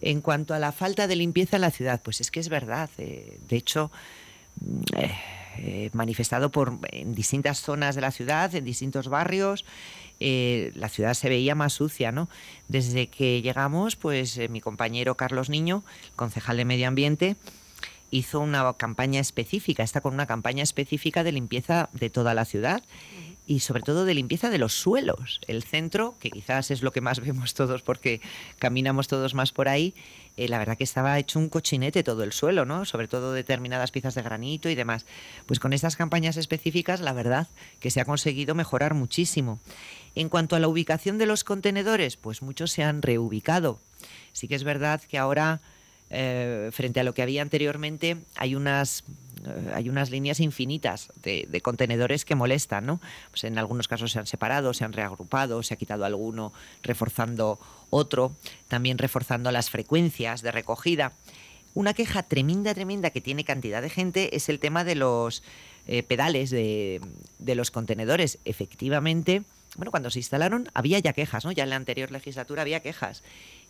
En 0.00 0.20
cuanto 0.20 0.54
a 0.54 0.58
la 0.58 0.72
falta 0.72 1.06
de 1.06 1.16
limpieza 1.16 1.56
en 1.56 1.62
la 1.62 1.70
ciudad, 1.70 2.00
pues 2.02 2.20
es 2.20 2.30
que 2.30 2.40
es 2.40 2.48
verdad. 2.48 2.90
Eh, 2.98 3.38
de 3.48 3.56
hecho, 3.56 3.90
mm, 5.58 5.96
manifestado 5.96 6.50
por 6.50 6.78
en 6.92 7.14
distintas 7.14 7.60
zonas 7.60 7.94
de 7.94 8.00
la 8.00 8.10
ciudad, 8.10 8.54
en 8.54 8.64
distintos 8.64 9.08
barrios, 9.08 9.64
eh, 10.20 10.72
la 10.74 10.88
ciudad 10.88 11.14
se 11.14 11.28
veía 11.28 11.54
más 11.54 11.74
sucia, 11.74 12.10
¿no? 12.10 12.28
Desde 12.68 13.06
que 13.06 13.40
llegamos, 13.40 13.96
pues 13.96 14.36
eh, 14.38 14.48
mi 14.48 14.60
compañero 14.60 15.16
Carlos 15.16 15.48
Niño, 15.48 15.84
concejal 16.16 16.56
de 16.56 16.64
Medio 16.64 16.88
Ambiente, 16.88 17.36
hizo 18.10 18.40
una 18.40 18.72
campaña 18.74 19.20
específica, 19.20 19.82
está 19.82 20.00
con 20.00 20.14
una 20.14 20.26
campaña 20.26 20.62
específica 20.62 21.22
de 21.22 21.32
limpieza 21.32 21.88
de 21.92 22.10
toda 22.10 22.34
la 22.34 22.44
ciudad 22.44 22.82
y 23.48 23.60
sobre 23.60 23.82
todo 23.82 24.04
de 24.04 24.12
limpieza 24.12 24.50
de 24.50 24.58
los 24.58 24.74
suelos. 24.74 25.40
El 25.48 25.64
centro, 25.64 26.14
que 26.20 26.30
quizás 26.30 26.70
es 26.70 26.82
lo 26.82 26.92
que 26.92 27.00
más 27.00 27.18
vemos 27.24 27.54
todos 27.54 27.80
porque 27.80 28.20
caminamos 28.58 29.08
todos 29.08 29.34
más 29.34 29.52
por 29.52 29.68
ahí, 29.68 29.94
eh, 30.36 30.48
la 30.48 30.58
verdad 30.58 30.76
que 30.76 30.84
estaba 30.84 31.18
hecho 31.18 31.38
un 31.38 31.48
cochinete 31.48 32.04
todo 32.04 32.22
el 32.24 32.32
suelo, 32.32 32.66
¿no? 32.66 32.84
Sobre 32.84 33.08
todo 33.08 33.32
determinadas 33.32 33.90
piezas 33.90 34.14
de 34.14 34.22
granito 34.22 34.68
y 34.68 34.74
demás. 34.74 35.06
Pues 35.46 35.60
con 35.60 35.72
estas 35.72 35.96
campañas 35.96 36.36
específicas, 36.36 37.00
la 37.00 37.14
verdad 37.14 37.48
que 37.80 37.90
se 37.90 38.02
ha 38.02 38.04
conseguido 38.04 38.54
mejorar 38.54 38.92
muchísimo. 38.92 39.58
En 40.14 40.28
cuanto 40.28 40.54
a 40.54 40.60
la 40.60 40.68
ubicación 40.68 41.16
de 41.16 41.26
los 41.26 41.42
contenedores, 41.42 42.18
pues 42.18 42.42
muchos 42.42 42.70
se 42.70 42.84
han 42.84 43.00
reubicado. 43.00 43.80
Sí 44.32 44.46
que 44.46 44.56
es 44.56 44.62
verdad 44.62 45.00
que 45.00 45.16
ahora 45.16 45.60
eh, 46.10 46.70
frente 46.72 47.00
a 47.00 47.04
lo 47.04 47.14
que 47.14 47.22
había 47.22 47.42
anteriormente, 47.42 48.18
hay 48.36 48.54
unas, 48.54 49.04
hay 49.74 49.88
unas 49.88 50.10
líneas 50.10 50.40
infinitas 50.40 51.10
de, 51.22 51.60
contenedores 51.62 52.24
que 52.24 52.34
molestan. 52.34 52.86
¿no? 52.86 53.00
Pues 53.30 53.44
en 53.44 53.58
algunos 53.58 53.88
casos 53.88 54.12
se 54.12 54.18
han 54.18 54.26
separado, 54.26 54.74
se 54.74 54.84
han 54.84 54.92
reagrupado, 54.92 55.62
se 55.62 55.74
ha 55.74 55.76
quitado 55.76 56.04
alguno, 56.04 56.52
reforzando 56.82 57.58
otro, 57.90 58.32
también 58.68 58.98
reforzando 58.98 59.50
las 59.50 59.70
frecuencias 59.70 60.42
de 60.42 60.52
recogida. 60.52 61.12
Una 61.74 61.94
queja 61.94 62.22
tremenda, 62.22 62.74
tremenda 62.74 63.10
que 63.10 63.20
tiene 63.20 63.44
cantidad 63.44 63.82
de 63.82 63.90
gente 63.90 64.36
es 64.36 64.48
el 64.48 64.58
tema 64.58 64.84
de 64.84 64.94
los 64.94 65.42
eh, 65.86 66.02
pedales 66.02 66.50
de, 66.50 67.00
de 67.38 67.54
los 67.54 67.70
contenedores. 67.70 68.38
Efectivamente, 68.44 69.44
bueno, 69.76 69.90
cuando 69.90 70.10
se 70.10 70.18
instalaron 70.18 70.68
había 70.74 70.98
ya 70.98 71.12
quejas, 71.12 71.44
¿no? 71.44 71.52
Ya 71.52 71.64
en 71.64 71.70
la 71.70 71.76
anterior 71.76 72.10
legislatura 72.10 72.62
había 72.62 72.80
quejas. 72.80 73.22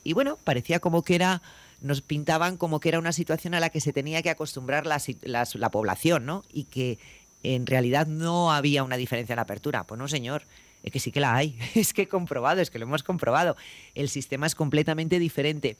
Y 0.05 0.13
bueno, 0.13 0.39
parecía 0.43 0.81
como 0.81 1.03
que 1.03 1.17
era, 1.17 1.43
nos 1.81 2.03
pintaban 2.03 2.57
como 2.57 2.81
que 2.81 2.89
era 2.89 2.99
una 2.99 3.13
situación 3.13 3.55
a 3.55 3.61
la 3.61 3.71
que 3.71 3.81
se 3.81 3.93
tenía 3.93 4.23
que 4.23 4.31
acostumbrar 4.31 4.87
la, 4.87 5.71
población, 5.71 6.27
¿no? 6.27 6.45
Y 6.53 6.65
que 6.65 6.99
en 7.43 7.67
realidad 7.67 8.07
no 8.07 8.53
había 8.53 8.83
una 8.83 8.97
diferencia 8.97 9.33
en 9.35 9.37
la 9.37 9.43
apertura. 9.43 9.85
Pues 9.85 9.99
no, 9.99 10.09
señor, 10.09 10.43
es 10.83 10.93
que 10.93 10.99
sí 11.01 11.13
que 11.13 11.21
la 11.21 11.35
hay. 11.37 11.57
Es 11.75 11.93
que 11.93 12.03
he 12.03 12.09
comprobado, 12.09 12.61
es 12.61 12.71
que 12.71 12.79
lo 12.79 12.87
hemos 12.87 13.03
comprobado. 13.03 13.57
El 13.95 14.09
sistema 14.09 14.47
es 14.47 14.55
completamente 14.55 15.19
diferente. 15.19 15.77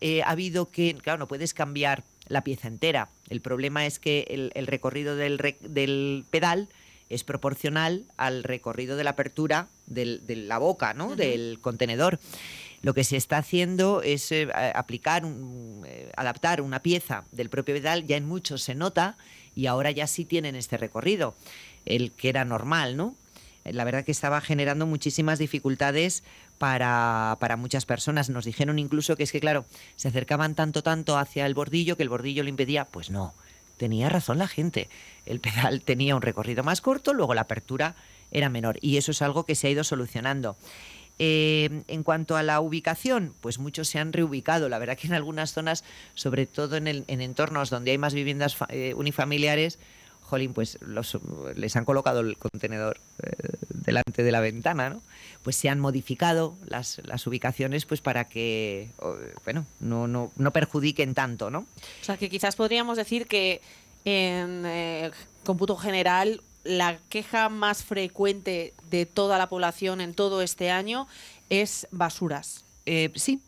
Eh, 0.00 0.22
ha 0.22 0.30
habido 0.30 0.70
que, 0.70 0.94
claro, 0.94 1.18
no 1.18 1.28
puedes 1.28 1.54
cambiar 1.54 2.04
la 2.26 2.42
pieza 2.44 2.68
entera. 2.68 3.08
El 3.28 3.40
problema 3.40 3.86
es 3.86 3.98
que 3.98 4.26
el, 4.28 4.50
el 4.54 4.66
recorrido 4.66 5.16
del, 5.16 6.24
pedal 6.30 6.68
es 7.10 7.22
proporcional 7.24 8.04
al 8.16 8.44
recorrido 8.44 8.96
de 8.96 9.04
la 9.04 9.10
apertura 9.10 9.68
del- 9.86 10.26
de 10.26 10.36
la 10.36 10.58
boca, 10.58 10.94
¿no? 10.94 11.16
Del 11.16 11.58
contenedor. 11.60 12.18
Lo 12.84 12.92
que 12.92 13.02
se 13.02 13.16
está 13.16 13.38
haciendo 13.38 14.02
es 14.02 14.30
eh, 14.30 14.46
aplicar, 14.74 15.24
eh, 15.24 16.12
adaptar 16.18 16.60
una 16.60 16.82
pieza 16.82 17.24
del 17.32 17.48
propio 17.48 17.74
pedal, 17.74 18.06
ya 18.06 18.18
en 18.18 18.28
muchos 18.28 18.62
se 18.62 18.74
nota 18.74 19.16
y 19.56 19.68
ahora 19.68 19.90
ya 19.90 20.06
sí 20.06 20.26
tienen 20.26 20.54
este 20.54 20.76
recorrido, 20.76 21.34
el 21.86 22.12
que 22.12 22.28
era 22.28 22.44
normal, 22.44 22.98
¿no? 22.98 23.14
La 23.64 23.84
verdad 23.84 24.04
que 24.04 24.12
estaba 24.12 24.42
generando 24.42 24.84
muchísimas 24.84 25.38
dificultades 25.38 26.24
para, 26.58 27.38
para 27.40 27.56
muchas 27.56 27.86
personas. 27.86 28.28
Nos 28.28 28.44
dijeron 28.44 28.78
incluso 28.78 29.16
que 29.16 29.22
es 29.22 29.32
que, 29.32 29.40
claro, 29.40 29.64
se 29.96 30.08
acercaban 30.08 30.54
tanto, 30.54 30.82
tanto 30.82 31.16
hacia 31.16 31.46
el 31.46 31.54
bordillo 31.54 31.96
que 31.96 32.02
el 32.02 32.10
bordillo 32.10 32.42
lo 32.42 32.50
impedía. 32.50 32.84
Pues 32.84 33.08
no, 33.08 33.32
tenía 33.78 34.10
razón 34.10 34.36
la 34.36 34.46
gente. 34.46 34.90
El 35.24 35.40
pedal 35.40 35.80
tenía 35.80 36.16
un 36.16 36.20
recorrido 36.20 36.62
más 36.62 36.82
corto, 36.82 37.14
luego 37.14 37.32
la 37.32 37.40
apertura 37.40 37.94
era 38.30 38.50
menor. 38.50 38.76
Y 38.82 38.98
eso 38.98 39.12
es 39.12 39.22
algo 39.22 39.44
que 39.44 39.54
se 39.54 39.68
ha 39.68 39.70
ido 39.70 39.84
solucionando. 39.84 40.58
Eh, 41.18 41.82
en 41.86 42.02
cuanto 42.02 42.36
a 42.36 42.42
la 42.42 42.60
ubicación, 42.60 43.34
pues 43.40 43.58
muchos 43.58 43.88
se 43.88 43.98
han 43.98 44.12
reubicado. 44.12 44.68
La 44.68 44.78
verdad 44.78 44.98
que 44.98 45.06
en 45.06 45.14
algunas 45.14 45.52
zonas, 45.52 45.84
sobre 46.14 46.46
todo 46.46 46.76
en, 46.76 46.88
el- 46.88 47.04
en 47.06 47.20
entornos 47.20 47.70
donde 47.70 47.92
hay 47.92 47.98
más 47.98 48.14
viviendas 48.14 48.56
eh, 48.68 48.94
unifamiliares, 48.96 49.78
jolín, 50.22 50.52
pues 50.54 50.78
los- 50.80 51.18
les 51.54 51.76
han 51.76 51.84
colocado 51.84 52.20
el 52.20 52.36
contenedor 52.36 52.98
eh, 53.22 53.30
delante 53.68 54.22
de 54.24 54.32
la 54.32 54.40
ventana, 54.40 54.90
¿no? 54.90 55.02
Pues 55.44 55.54
se 55.56 55.68
han 55.68 55.78
modificado 55.78 56.56
las, 56.66 57.00
las 57.04 57.26
ubicaciones 57.26 57.84
pues 57.84 58.00
para 58.00 58.24
que, 58.24 58.88
bueno, 59.44 59.66
no, 59.80 60.08
no, 60.08 60.32
no 60.36 60.50
perjudiquen 60.52 61.14
tanto, 61.14 61.50
¿no? 61.50 61.60
O 62.00 62.04
sea, 62.04 62.16
que 62.16 62.28
quizás 62.30 62.56
podríamos 62.56 62.96
decir 62.96 63.26
que 63.26 63.60
en 64.06 64.64
eh, 64.66 65.10
cómputo 65.44 65.76
general 65.76 66.40
la 66.64 66.98
queja 67.08 67.48
más 67.48 67.84
frecuente 67.84 68.74
de 68.90 69.06
toda 69.06 69.38
la 69.38 69.48
población 69.48 70.00
en 70.00 70.14
todo 70.14 70.42
este 70.42 70.70
año 70.70 71.06
es 71.50 71.86
basuras. 71.90 72.64
Eh, 72.86 73.12
sí, 73.14 73.40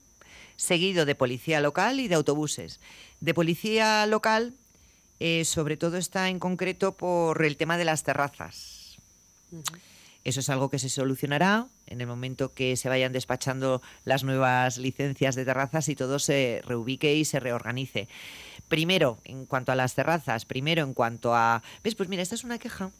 seguido 0.56 1.04
de 1.06 1.14
policía 1.14 1.60
local 1.60 2.00
y 2.00 2.08
de 2.08 2.14
autobuses. 2.14 2.80
De 3.20 3.34
policía 3.34 4.06
local, 4.06 4.54
eh, 5.20 5.44
sobre 5.44 5.76
todo 5.76 5.96
está 5.96 6.28
en 6.28 6.38
concreto 6.38 6.92
por 6.92 7.44
el 7.44 7.56
tema 7.56 7.78
de 7.78 7.84
las 7.84 8.02
terrazas. 8.02 8.96
Eso 10.24 10.40
es 10.40 10.50
algo 10.50 10.70
que 10.70 10.80
se 10.80 10.88
solucionará 10.88 11.68
en 11.86 12.00
el 12.00 12.08
momento 12.08 12.52
que 12.52 12.76
se 12.76 12.88
vayan 12.88 13.12
despachando 13.12 13.80
las 14.04 14.24
nuevas 14.24 14.76
licencias 14.76 15.36
de 15.36 15.44
terrazas 15.44 15.88
y 15.88 15.94
todo 15.94 16.18
se 16.18 16.62
reubique 16.64 17.14
y 17.14 17.24
se 17.24 17.38
reorganice. 17.38 18.08
Primero, 18.66 19.18
en 19.24 19.46
cuanto 19.46 19.70
a 19.70 19.76
las 19.76 19.94
terrazas, 19.94 20.44
primero 20.44 20.82
en 20.82 20.94
cuanto 20.94 21.34
a... 21.36 21.62
¿Ves? 21.84 21.94
Pues 21.94 22.08
mira, 22.08 22.24
esta 22.24 22.34
es 22.34 22.42
una 22.42 22.58
queja, 22.58 22.90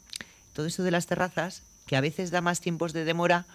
todo 0.57 0.65
esto 0.65 0.81
de 0.81 0.89
las 0.89 1.05
terrazas, 1.05 1.61
que 1.85 1.95
a 1.95 2.01
veces 2.01 2.31
da 2.31 2.41
más 2.41 2.61
tiempos 2.61 2.91
de 2.91 3.05
demora 3.05 3.45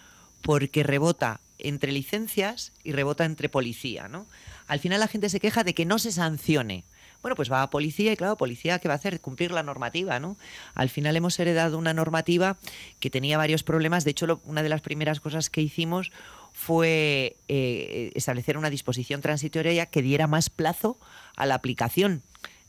porque 0.41 0.83
rebota 0.83 1.41
entre 1.59 1.91
licencias 1.91 2.71
y 2.81 2.93
rebota 2.93 3.25
entre 3.25 3.49
policía, 3.49 4.07
¿no? 4.07 4.25
Al 4.67 4.79
final 4.79 5.01
la 5.01 5.09
gente 5.09 5.27
se 5.27 5.41
queja 5.41 5.65
de 5.65 5.73
que 5.73 5.83
no 5.83 5.99
se 5.99 6.13
sancione. 6.13 6.85
Bueno, 7.21 7.35
pues 7.35 7.51
va 7.51 7.61
a 7.61 7.69
policía 7.69 8.13
y 8.13 8.15
claro, 8.15 8.37
policía, 8.37 8.79
¿qué 8.79 8.87
va 8.87 8.93
a 8.93 8.97
hacer? 8.97 9.19
Cumplir 9.19 9.51
la 9.51 9.63
normativa, 9.63 10.17
¿no? 10.21 10.37
Al 10.75 10.87
final 10.87 11.17
hemos 11.17 11.37
heredado 11.39 11.77
una 11.77 11.93
normativa 11.93 12.55
que 13.01 13.09
tenía 13.09 13.37
varios 13.37 13.63
problemas. 13.63 14.05
De 14.05 14.11
hecho, 14.11 14.39
una 14.45 14.63
de 14.63 14.69
las 14.69 14.79
primeras 14.79 15.19
cosas 15.19 15.49
que 15.49 15.59
hicimos 15.59 16.13
fue 16.53 17.35
eh, 17.49 18.13
establecer 18.15 18.57
una 18.57 18.69
disposición 18.69 19.19
transitoria 19.19 19.87
que 19.87 20.01
diera 20.01 20.27
más 20.27 20.49
plazo 20.49 20.97
a 21.35 21.45
la 21.45 21.55
aplicación 21.55 22.23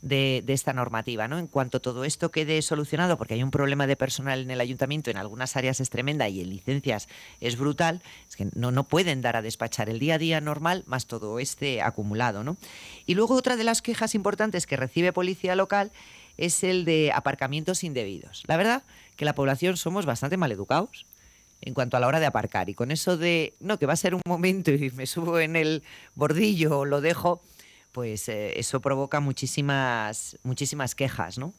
de, 0.05 0.43
esta 0.47 0.71
normativa. 0.71 1.27
¿no? 1.27 1.39
En 1.39 1.47
cuanto 1.47 1.81
todo 1.81 2.05
esto 2.05 2.31
quede 2.31 2.61
solucionado, 2.61 3.17
porque 3.17 3.33
hay 3.33 3.43
un 3.43 3.51
problema 3.51 3.87
de 3.87 3.95
personal 3.95 4.39
en 4.39 4.51
el 4.51 4.61
ayuntamiento, 4.61 5.09
en 5.09 5.17
algunas 5.17 5.57
áreas 5.57 5.79
es 5.79 5.89
tremenda 5.89 6.29
y 6.29 6.41
en 6.41 6.49
licencias 6.49 7.09
es 7.41 7.57
brutal, 7.57 8.01
es 8.29 8.35
que 8.35 8.47
no, 8.53 8.71
no 8.71 8.83
pueden 8.83 9.21
dar 9.21 9.35
a 9.35 9.41
despachar 9.41 9.89
el 9.89 9.99
día 9.99 10.15
a 10.15 10.17
día 10.19 10.39
normal 10.41 10.83
más 10.85 11.07
todo 11.07 11.39
este 11.39 11.81
acumulado. 11.81 12.43
¿no? 12.43 12.55
Y 13.05 13.15
luego 13.15 13.33
otra 13.35 13.57
de 13.57 13.63
las 13.63 13.81
quejas 13.81 14.15
importantes 14.15 14.67
que 14.67 14.77
recibe 14.77 15.11
Policía 15.11 15.55
Local 15.55 15.91
es 16.37 16.63
el 16.63 16.85
de 16.85 17.11
aparcamientos 17.11 17.83
indebidos. 17.83 18.43
La 18.47 18.57
verdad 18.57 18.83
que 19.15 19.25
la 19.25 19.33
población 19.33 19.75
somos 19.75 20.05
bastante 20.05 20.37
maleducados 20.37 21.05
en 21.61 21.73
cuanto 21.73 21.97
a 21.97 21.99
la 21.99 22.07
hora 22.07 22.19
de 22.19 22.27
aparcar. 22.27 22.69
Y 22.69 22.75
con 22.75 22.91
eso 22.91 23.17
de, 23.17 23.55
no, 23.59 23.79
que 23.79 23.87
va 23.87 23.93
a 23.93 23.97
ser 23.97 24.13
un 24.13 24.21
momento 24.27 24.71
y 24.71 24.91
me 24.91 25.07
subo 25.07 25.39
en 25.39 25.55
el 25.55 25.83
bordillo 26.13 26.79
o 26.79 26.85
lo 26.85 27.01
dejo, 27.01 27.41
pues 27.95 28.27
eh, 28.27 28.59
eso 28.59 28.81
provoca 28.81 29.21
muchísimas, 29.21 30.37
muchísimas 30.43 30.95
quejas, 30.95 31.37
¿no? 31.37 31.53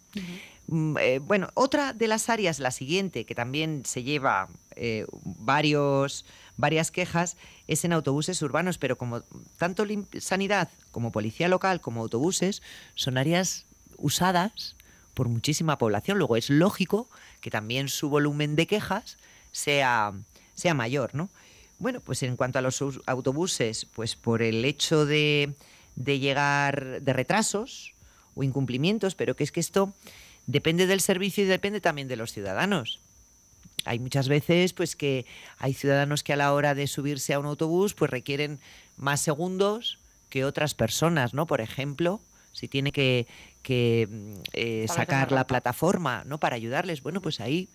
Mm, 0.66 0.98
eh, 1.00 1.18
bueno, 1.18 1.48
otra 1.54 1.94
de 1.94 2.08
las 2.08 2.28
áreas, 2.28 2.58
la 2.58 2.72
siguiente, 2.72 3.24
que 3.24 3.34
también 3.34 3.86
se 3.86 4.02
lleva 4.02 4.48
eh, 4.72 5.06
varios, 5.24 6.26
varias 6.58 6.90
quejas, 6.90 7.38
es 7.68 7.86
en 7.86 7.94
autobuses 7.94 8.42
urbanos, 8.42 8.76
pero 8.76 8.98
como 8.98 9.22
tanto 9.56 9.86
sanidad 10.20 10.68
como 10.90 11.10
policía 11.10 11.48
local 11.48 11.80
como 11.80 12.02
autobuses 12.02 12.60
son 12.94 13.16
áreas 13.16 13.64
usadas 13.96 14.76
por 15.14 15.30
muchísima 15.30 15.78
población. 15.78 16.18
Luego 16.18 16.36
es 16.36 16.50
lógico 16.50 17.08
que 17.40 17.50
también 17.50 17.88
su 17.88 18.10
volumen 18.10 18.56
de 18.56 18.66
quejas 18.66 19.16
sea, 19.52 20.12
sea 20.52 20.74
mayor, 20.74 21.14
¿no? 21.14 21.30
Bueno, 21.78 22.00
pues 22.00 22.22
en 22.22 22.36
cuanto 22.36 22.58
a 22.58 22.62
los 22.62 22.82
autobuses, 23.06 23.86
pues 23.86 24.16
por 24.16 24.42
el 24.42 24.66
hecho 24.66 25.06
de, 25.06 25.54
de 25.96 26.18
llegar 26.18 27.02
de 27.02 27.12
retrasos 27.12 27.94
o 28.34 28.42
incumplimientos, 28.42 29.14
pero 29.14 29.34
que 29.34 29.44
es 29.44 29.52
que 29.52 29.60
esto 29.60 29.92
depende 30.46 30.86
del 30.86 31.00
servicio 31.00 31.44
y 31.44 31.46
depende 31.46 31.80
también 31.80 32.08
de 32.08 32.16
los 32.16 32.32
ciudadanos. 32.32 33.00
Hay 33.84 33.98
muchas 33.98 34.28
veces 34.28 34.72
pues 34.72 34.96
que 34.96 35.26
hay 35.58 35.74
ciudadanos 35.74 36.22
que 36.22 36.32
a 36.32 36.36
la 36.36 36.52
hora 36.52 36.74
de 36.74 36.86
subirse 36.86 37.34
a 37.34 37.38
un 37.38 37.46
autobús 37.46 37.94
pues 37.94 38.10
requieren 38.10 38.60
más 38.96 39.20
segundos 39.20 39.98
que 40.28 40.44
otras 40.44 40.74
personas, 40.74 41.34
¿no? 41.34 41.46
Por 41.46 41.60
ejemplo, 41.60 42.20
si 42.52 42.68
tiene 42.68 42.90
que, 42.90 43.26
que, 43.62 44.08
mm, 44.10 44.34
eh, 44.54 44.86
sacar 44.88 45.30
la 45.30 45.46
plataforma, 45.46 46.24
¿no? 46.26 46.38
Para 46.38 46.56
ayudarles, 46.56 47.02
bueno, 47.02 47.20
pues 47.20 47.40
ahí 47.40 47.68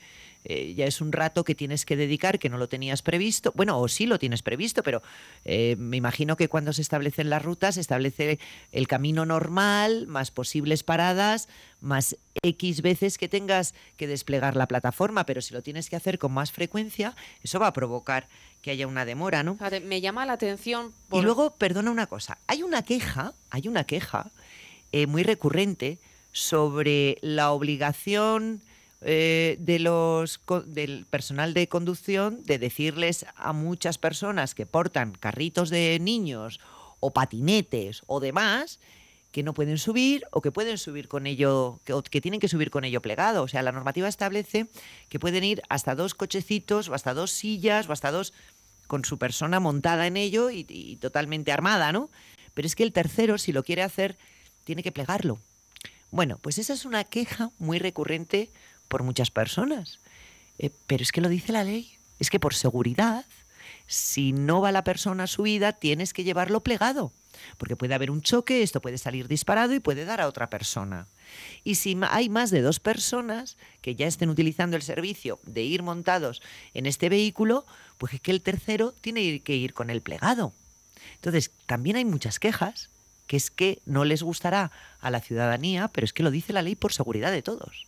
eh, 0.43 0.73
ya 0.75 0.85
es 0.85 1.01
un 1.01 1.11
rato 1.11 1.43
que 1.43 1.55
tienes 1.55 1.85
que 1.85 1.95
dedicar 1.95 2.39
que 2.39 2.49
no 2.49 2.57
lo 2.57 2.67
tenías 2.67 3.01
previsto. 3.01 3.51
Bueno, 3.55 3.79
o 3.79 3.87
sí 3.87 4.05
lo 4.05 4.17
tienes 4.19 4.41
previsto, 4.41 4.81
pero 4.83 5.01
eh, 5.45 5.75
me 5.77 5.97
imagino 5.97 6.35
que 6.37 6.47
cuando 6.47 6.73
se 6.73 6.81
establecen 6.81 7.29
las 7.29 7.43
rutas, 7.43 7.75
se 7.75 7.81
establece 7.81 8.39
el 8.71 8.87
camino 8.87 9.25
normal, 9.25 10.07
más 10.07 10.31
posibles 10.31 10.83
paradas, 10.83 11.47
más 11.79 12.15
X 12.41 12.81
veces 12.81 13.17
que 13.17 13.27
tengas 13.27 13.73
que 13.97 14.07
desplegar 14.07 14.55
la 14.55 14.67
plataforma, 14.67 15.25
pero 15.25 15.41
si 15.41 15.53
lo 15.53 15.61
tienes 15.61 15.89
que 15.89 15.95
hacer 15.95 16.17
con 16.19 16.31
más 16.31 16.51
frecuencia, 16.51 17.15
eso 17.43 17.59
va 17.59 17.67
a 17.67 17.73
provocar 17.73 18.27
que 18.61 18.71
haya 18.71 18.85
una 18.87 19.05
demora, 19.05 19.41
¿no? 19.41 19.57
Me 19.85 20.01
llama 20.01 20.25
la 20.25 20.33
atención. 20.33 20.87
Y 20.87 21.09
por- 21.09 21.23
luego, 21.23 21.55
perdona 21.55 21.89
una 21.91 22.05
cosa, 22.07 22.37
hay 22.47 22.61
una 22.63 22.83
queja, 22.83 23.33
hay 23.49 23.67
una 23.67 23.83
queja 23.85 24.29
eh, 24.91 25.07
muy 25.07 25.23
recurrente 25.23 25.97
sobre 26.31 27.17
la 27.21 27.51
obligación 27.51 28.61
eh, 29.03 29.57
de 29.59 29.79
los 29.79 30.39
del 30.67 31.07
personal 31.07 31.53
de 31.53 31.67
conducción 31.67 32.43
de 32.43 32.59
decirles 32.59 33.25
a 33.35 33.51
muchas 33.51 33.97
personas 33.97 34.53
que 34.53 34.67
portan 34.67 35.13
carritos 35.13 35.71
de 35.71 35.97
niños 35.99 36.59
o 36.99 37.11
patinetes 37.11 38.03
o 38.05 38.19
demás 38.19 38.79
que 39.31 39.43
no 39.43 39.53
pueden 39.53 39.77
subir 39.77 40.25
o 40.31 40.41
que 40.41 40.51
pueden 40.51 40.77
subir 40.77 41.07
con 41.07 41.25
ello, 41.25 41.79
que, 41.83 41.93
o 41.93 42.03
que 42.03 42.21
tienen 42.21 42.39
que 42.39 42.47
subir 42.47 42.69
con 42.69 42.83
ello 42.83 43.01
plegado. 43.01 43.43
O 43.43 43.47
sea, 43.47 43.63
la 43.63 43.71
normativa 43.71 44.07
establece 44.07 44.67
que 45.09 45.19
pueden 45.19 45.43
ir 45.43 45.61
hasta 45.69 45.95
dos 45.95 46.13
cochecitos 46.13 46.89
o 46.89 46.93
hasta 46.93 47.13
dos 47.13 47.31
sillas 47.31 47.89
o 47.89 47.93
hasta 47.93 48.11
dos 48.11 48.33
con 48.87 49.05
su 49.05 49.17
persona 49.17 49.59
montada 49.59 50.05
en 50.05 50.17
ello 50.17 50.51
y, 50.51 50.65
y 50.67 50.97
totalmente 50.97 51.51
armada, 51.51 51.91
¿no? 51.91 52.09
Pero 52.53 52.67
es 52.67 52.75
que 52.75 52.83
el 52.83 52.91
tercero, 52.91 53.37
si 53.37 53.53
lo 53.53 53.63
quiere 53.63 53.83
hacer, 53.83 54.17
tiene 54.63 54.83
que 54.83 54.91
plegarlo. 54.91 55.39
Bueno, 56.11 56.37
pues 56.41 56.57
esa 56.57 56.73
es 56.73 56.83
una 56.83 57.05
queja 57.05 57.51
muy 57.57 57.79
recurrente 57.79 58.51
por 58.91 59.03
muchas 59.03 59.31
personas. 59.31 59.99
Eh, 60.59 60.69
pero 60.85 61.01
es 61.01 61.11
que 61.11 61.21
lo 61.21 61.29
dice 61.29 61.53
la 61.53 61.63
ley. 61.63 61.97
Es 62.19 62.29
que 62.29 62.39
por 62.39 62.53
seguridad, 62.53 63.25
si 63.87 64.33
no 64.33 64.61
va 64.61 64.71
la 64.71 64.83
persona 64.83 65.25
subida, 65.25 65.71
tienes 65.71 66.13
que 66.13 66.23
llevarlo 66.23 66.59
plegado. 66.61 67.11
porque 67.57 67.75
puede 67.75 67.95
haber 67.95 68.11
un 68.11 68.21
choque, 68.21 68.61
esto 68.61 68.81
puede 68.81 68.99
salir 68.99 69.27
disparado 69.27 69.73
y 69.73 69.79
puede 69.79 70.05
dar 70.05 70.21
a 70.21 70.27
otra 70.27 70.47
persona. 70.47 71.07
Y 71.63 71.75
si 71.75 71.97
hay 72.09 72.29
más 72.29 72.51
de 72.51 72.61
dos 72.61 72.79
personas 72.79 73.57
que 73.81 73.95
ya 73.95 74.05
estén 74.05 74.29
utilizando 74.29 74.75
el 74.75 74.83
servicio 74.83 75.39
de 75.43 75.63
ir 75.63 75.81
montados 75.81 76.41
en 76.75 76.85
este 76.85 77.09
vehículo, 77.09 77.65
pues 77.97 78.13
es 78.13 78.21
que 78.21 78.31
el 78.31 78.43
tercero 78.43 78.93
tiene 79.01 79.39
que 79.39 79.55
ir 79.55 79.73
con 79.73 79.89
el 79.89 80.01
plegado. 80.01 80.53
Entonces, 81.15 81.51
también 81.65 81.95
hay 81.95 82.05
muchas 82.05 82.37
quejas 82.37 82.89
que 83.25 83.37
es 83.37 83.49
que 83.49 83.81
no 83.85 84.03
les 84.03 84.21
gustará 84.21 84.71
a 84.99 85.09
la 85.09 85.21
ciudadanía, 85.21 85.87
pero 85.87 86.05
es 86.05 86.13
que 86.13 86.21
lo 86.21 86.29
dice 86.29 86.53
la 86.53 86.61
ley 86.61 86.75
por 86.75 86.93
seguridad 86.93 87.31
de 87.31 87.41
todos. 87.41 87.87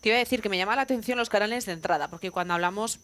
Te 0.00 0.08
iba 0.08 0.16
a 0.16 0.18
decir 0.18 0.42
que 0.42 0.48
me 0.48 0.58
llama 0.58 0.76
la 0.76 0.82
atención 0.82 1.18
los 1.18 1.30
canales 1.30 1.66
de 1.66 1.72
entrada, 1.72 2.08
porque 2.08 2.30
cuando 2.30 2.54
hablamos 2.54 3.00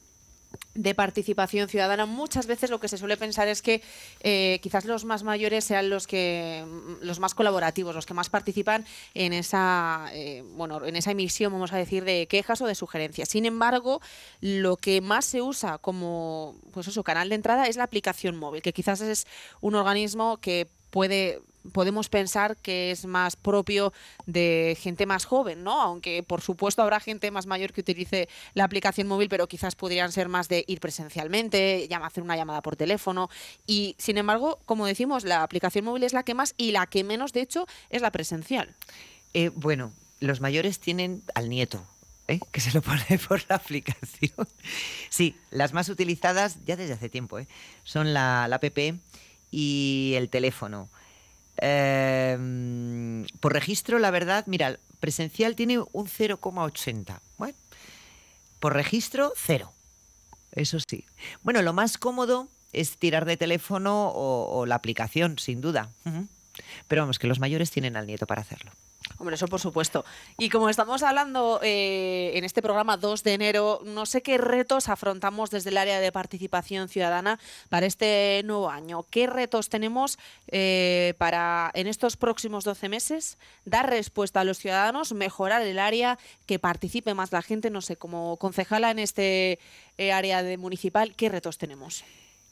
de 0.74 0.94
participación 0.94 1.68
ciudadana, 1.68 2.06
muchas 2.06 2.46
veces 2.46 2.70
lo 2.70 2.80
que 2.80 2.88
se 2.88 2.96
suele 2.96 3.16
pensar 3.16 3.48
es 3.48 3.62
que 3.62 3.82
eh, 4.20 4.60
quizás 4.62 4.84
los 4.84 5.04
más 5.04 5.24
mayores 5.24 5.64
sean 5.64 5.90
los 5.90 6.06
que 6.06 6.64
los 7.02 7.18
más 7.18 7.34
colaborativos, 7.34 7.94
los 7.94 8.06
que 8.06 8.14
más 8.14 8.30
participan 8.30 8.86
en 9.14 9.32
esa 9.32 10.08
eh, 10.12 10.44
bueno 10.54 10.84
en 10.84 10.96
esa 10.96 11.10
emisión, 11.10 11.52
vamos 11.52 11.72
a 11.72 11.76
decir, 11.76 12.04
de 12.04 12.26
quejas 12.28 12.62
o 12.62 12.66
de 12.66 12.74
sugerencias. 12.74 13.28
Sin 13.28 13.44
embargo, 13.44 14.00
lo 14.40 14.76
que 14.76 15.00
más 15.00 15.24
se 15.24 15.42
usa 15.42 15.78
como 15.78 16.54
pues 16.72 16.86
eso, 16.88 17.02
canal 17.02 17.28
de 17.28 17.34
entrada 17.34 17.66
es 17.66 17.76
la 17.76 17.84
aplicación 17.84 18.36
móvil, 18.36 18.62
que 18.62 18.72
quizás 18.72 19.00
es 19.00 19.26
un 19.60 19.74
organismo 19.74 20.38
que 20.38 20.68
puede 20.90 21.40
podemos 21.72 22.08
pensar 22.08 22.56
que 22.56 22.90
es 22.90 23.04
más 23.06 23.36
propio 23.36 23.92
de 24.26 24.76
gente 24.80 25.06
más 25.06 25.24
joven, 25.24 25.64
¿no? 25.64 25.80
Aunque 25.80 26.22
por 26.22 26.40
supuesto 26.40 26.82
habrá 26.82 27.00
gente 27.00 27.30
más 27.30 27.46
mayor 27.46 27.72
que 27.72 27.80
utilice 27.80 28.28
la 28.54 28.64
aplicación 28.64 29.06
móvil, 29.08 29.28
pero 29.28 29.46
quizás 29.46 29.74
podrían 29.74 30.12
ser 30.12 30.28
más 30.28 30.48
de 30.48 30.64
ir 30.66 30.80
presencialmente, 30.80 31.88
hacer 32.02 32.22
una 32.22 32.36
llamada 32.36 32.62
por 32.62 32.76
teléfono. 32.76 33.28
Y 33.66 33.94
sin 33.98 34.18
embargo, 34.18 34.58
como 34.66 34.86
decimos, 34.86 35.24
la 35.24 35.42
aplicación 35.42 35.84
móvil 35.84 36.04
es 36.04 36.12
la 36.12 36.22
que 36.22 36.34
más 36.34 36.54
y 36.56 36.72
la 36.72 36.86
que 36.86 37.04
menos, 37.04 37.32
de 37.32 37.42
hecho, 37.42 37.66
es 37.90 38.02
la 38.02 38.10
presencial. 38.10 38.74
Eh, 39.34 39.50
bueno, 39.54 39.92
los 40.20 40.40
mayores 40.40 40.80
tienen 40.80 41.22
al 41.34 41.48
nieto, 41.48 41.84
¿eh? 42.28 42.40
que 42.52 42.60
se 42.60 42.72
lo 42.72 42.82
pone 42.82 43.04
por 43.28 43.42
la 43.48 43.56
aplicación. 43.56 44.48
Sí, 45.10 45.36
las 45.50 45.72
más 45.72 45.88
utilizadas 45.88 46.58
ya 46.66 46.76
desde 46.76 46.94
hace 46.94 47.08
tiempo 47.08 47.38
¿eh? 47.38 47.46
son 47.84 48.14
la 48.14 48.44
app 48.44 48.78
y 49.50 50.14
el 50.16 50.28
teléfono. 50.28 50.88
Em, 51.60 53.26
por 53.40 53.52
registro, 53.52 53.98
la 53.98 54.10
verdad, 54.10 54.44
mira, 54.46 54.78
presencial 55.00 55.56
tiene 55.56 55.78
un 55.78 56.06
0,80. 56.06 57.20
Bueno, 57.36 57.56
por 58.60 58.74
registro, 58.74 59.32
cero. 59.36 59.72
Eso 60.52 60.78
sí. 60.80 61.04
Bueno, 61.42 61.62
lo 61.62 61.72
más 61.72 61.98
cómodo 61.98 62.48
es 62.72 62.96
tirar 62.96 63.24
de 63.24 63.36
teléfono 63.36 64.10
o, 64.14 64.66
la 64.66 64.74
aplicación, 64.74 65.38
sin 65.38 65.60
duda. 65.60 65.90
Pero 66.86 67.02
vamos, 67.02 67.18
que 67.18 67.26
los 67.26 67.38
mayores 67.38 67.70
tienen 67.70 67.96
al 67.96 68.06
nieto 68.06 68.26
para 68.26 68.42
hacerlo. 68.42 68.72
Hombre, 69.16 69.34
eso 69.34 69.48
por 69.48 69.60
supuesto. 69.60 70.04
Y 70.36 70.48
como 70.48 70.68
estamos 70.68 71.02
hablando 71.02 71.60
eh, 71.62 72.32
en 72.34 72.44
este 72.44 72.62
programa 72.62 72.96
2 72.96 73.24
de 73.24 73.34
enero, 73.34 73.80
no 73.84 74.06
sé 74.06 74.22
qué 74.22 74.38
retos 74.38 74.88
afrontamos 74.88 75.50
desde 75.50 75.70
el 75.70 75.78
área 75.78 75.98
de 75.98 76.12
participación 76.12 76.88
ciudadana 76.88 77.40
para 77.68 77.86
este 77.86 78.42
nuevo 78.44 78.70
año. 78.70 79.04
¿Qué 79.10 79.26
retos 79.26 79.70
tenemos 79.70 80.18
eh, 80.48 81.14
para 81.18 81.70
en 81.74 81.86
estos 81.86 82.16
próximos 82.16 82.64
12 82.64 82.88
meses 82.88 83.38
dar 83.64 83.88
respuesta 83.90 84.40
a 84.40 84.44
los 84.44 84.58
ciudadanos, 84.58 85.12
mejorar 85.12 85.62
el 85.62 85.78
área, 85.78 86.18
que 86.46 86.58
participe 86.58 87.14
más 87.14 87.32
la 87.32 87.42
gente? 87.42 87.70
No 87.70 87.80
sé, 87.80 87.96
como 87.96 88.36
concejala 88.36 88.90
en 88.90 89.00
este 89.00 89.58
eh, 89.96 90.12
área 90.12 90.42
de 90.42 90.58
municipal, 90.58 91.14
¿qué 91.16 91.28
retos 91.28 91.58
tenemos? 91.58 92.04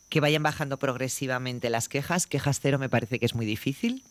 Que 0.09 0.21
vayan 0.21 0.43
bajando 0.43 0.79
progresivamente 0.79 1.71
las 1.71 1.89
quejas. 1.89 2.27
Quejas 2.27 2.61
cero 2.61 2.79
me 2.79 2.89
parece 2.89 3.19
que 3.19 3.27
es 3.27 3.35
muy 3.35 3.47
difícil 3.47 4.03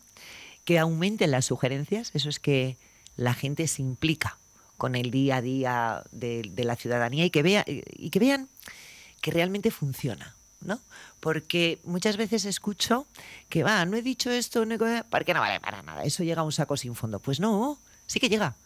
que 0.66 0.78
aumenten 0.80 1.30
las 1.30 1.46
sugerencias, 1.46 2.10
eso 2.12 2.28
es 2.28 2.40
que 2.40 2.76
la 3.16 3.32
gente 3.32 3.66
se 3.68 3.80
implica 3.80 4.36
con 4.76 4.96
el 4.96 5.10
día 5.10 5.36
a 5.36 5.40
día 5.40 6.02
de, 6.10 6.52
la 6.56 6.76
ciudadanía 6.76 7.24
y 7.24 7.30
que, 7.30 7.42
vea, 7.42 7.64
y 7.66 8.10
que 8.10 8.18
vean 8.18 8.48
que 9.22 9.30
realmente 9.30 9.70
funciona. 9.70 10.34
¿no? 10.60 10.80
Porque 11.20 11.78
muchas 11.84 12.16
veces 12.16 12.44
escucho 12.44 13.06
que 13.48 13.62
va, 13.62 13.84
no 13.84 13.96
he 13.96 14.02
dicho 14.02 14.30
esto, 14.30 14.66
no 14.66 14.76
porque 15.08 15.34
no 15.34 15.40
vale 15.40 15.60
para 15.60 15.82
nada, 15.82 16.02
eso 16.02 16.24
llega 16.24 16.40
a 16.40 16.44
un 16.44 16.52
saco 16.52 16.76
sin 16.76 16.96
fondo. 16.96 17.20
Pues 17.20 17.38
no, 17.38 17.78
sí 18.06 18.18
que 18.18 18.28
llega. 18.28 18.56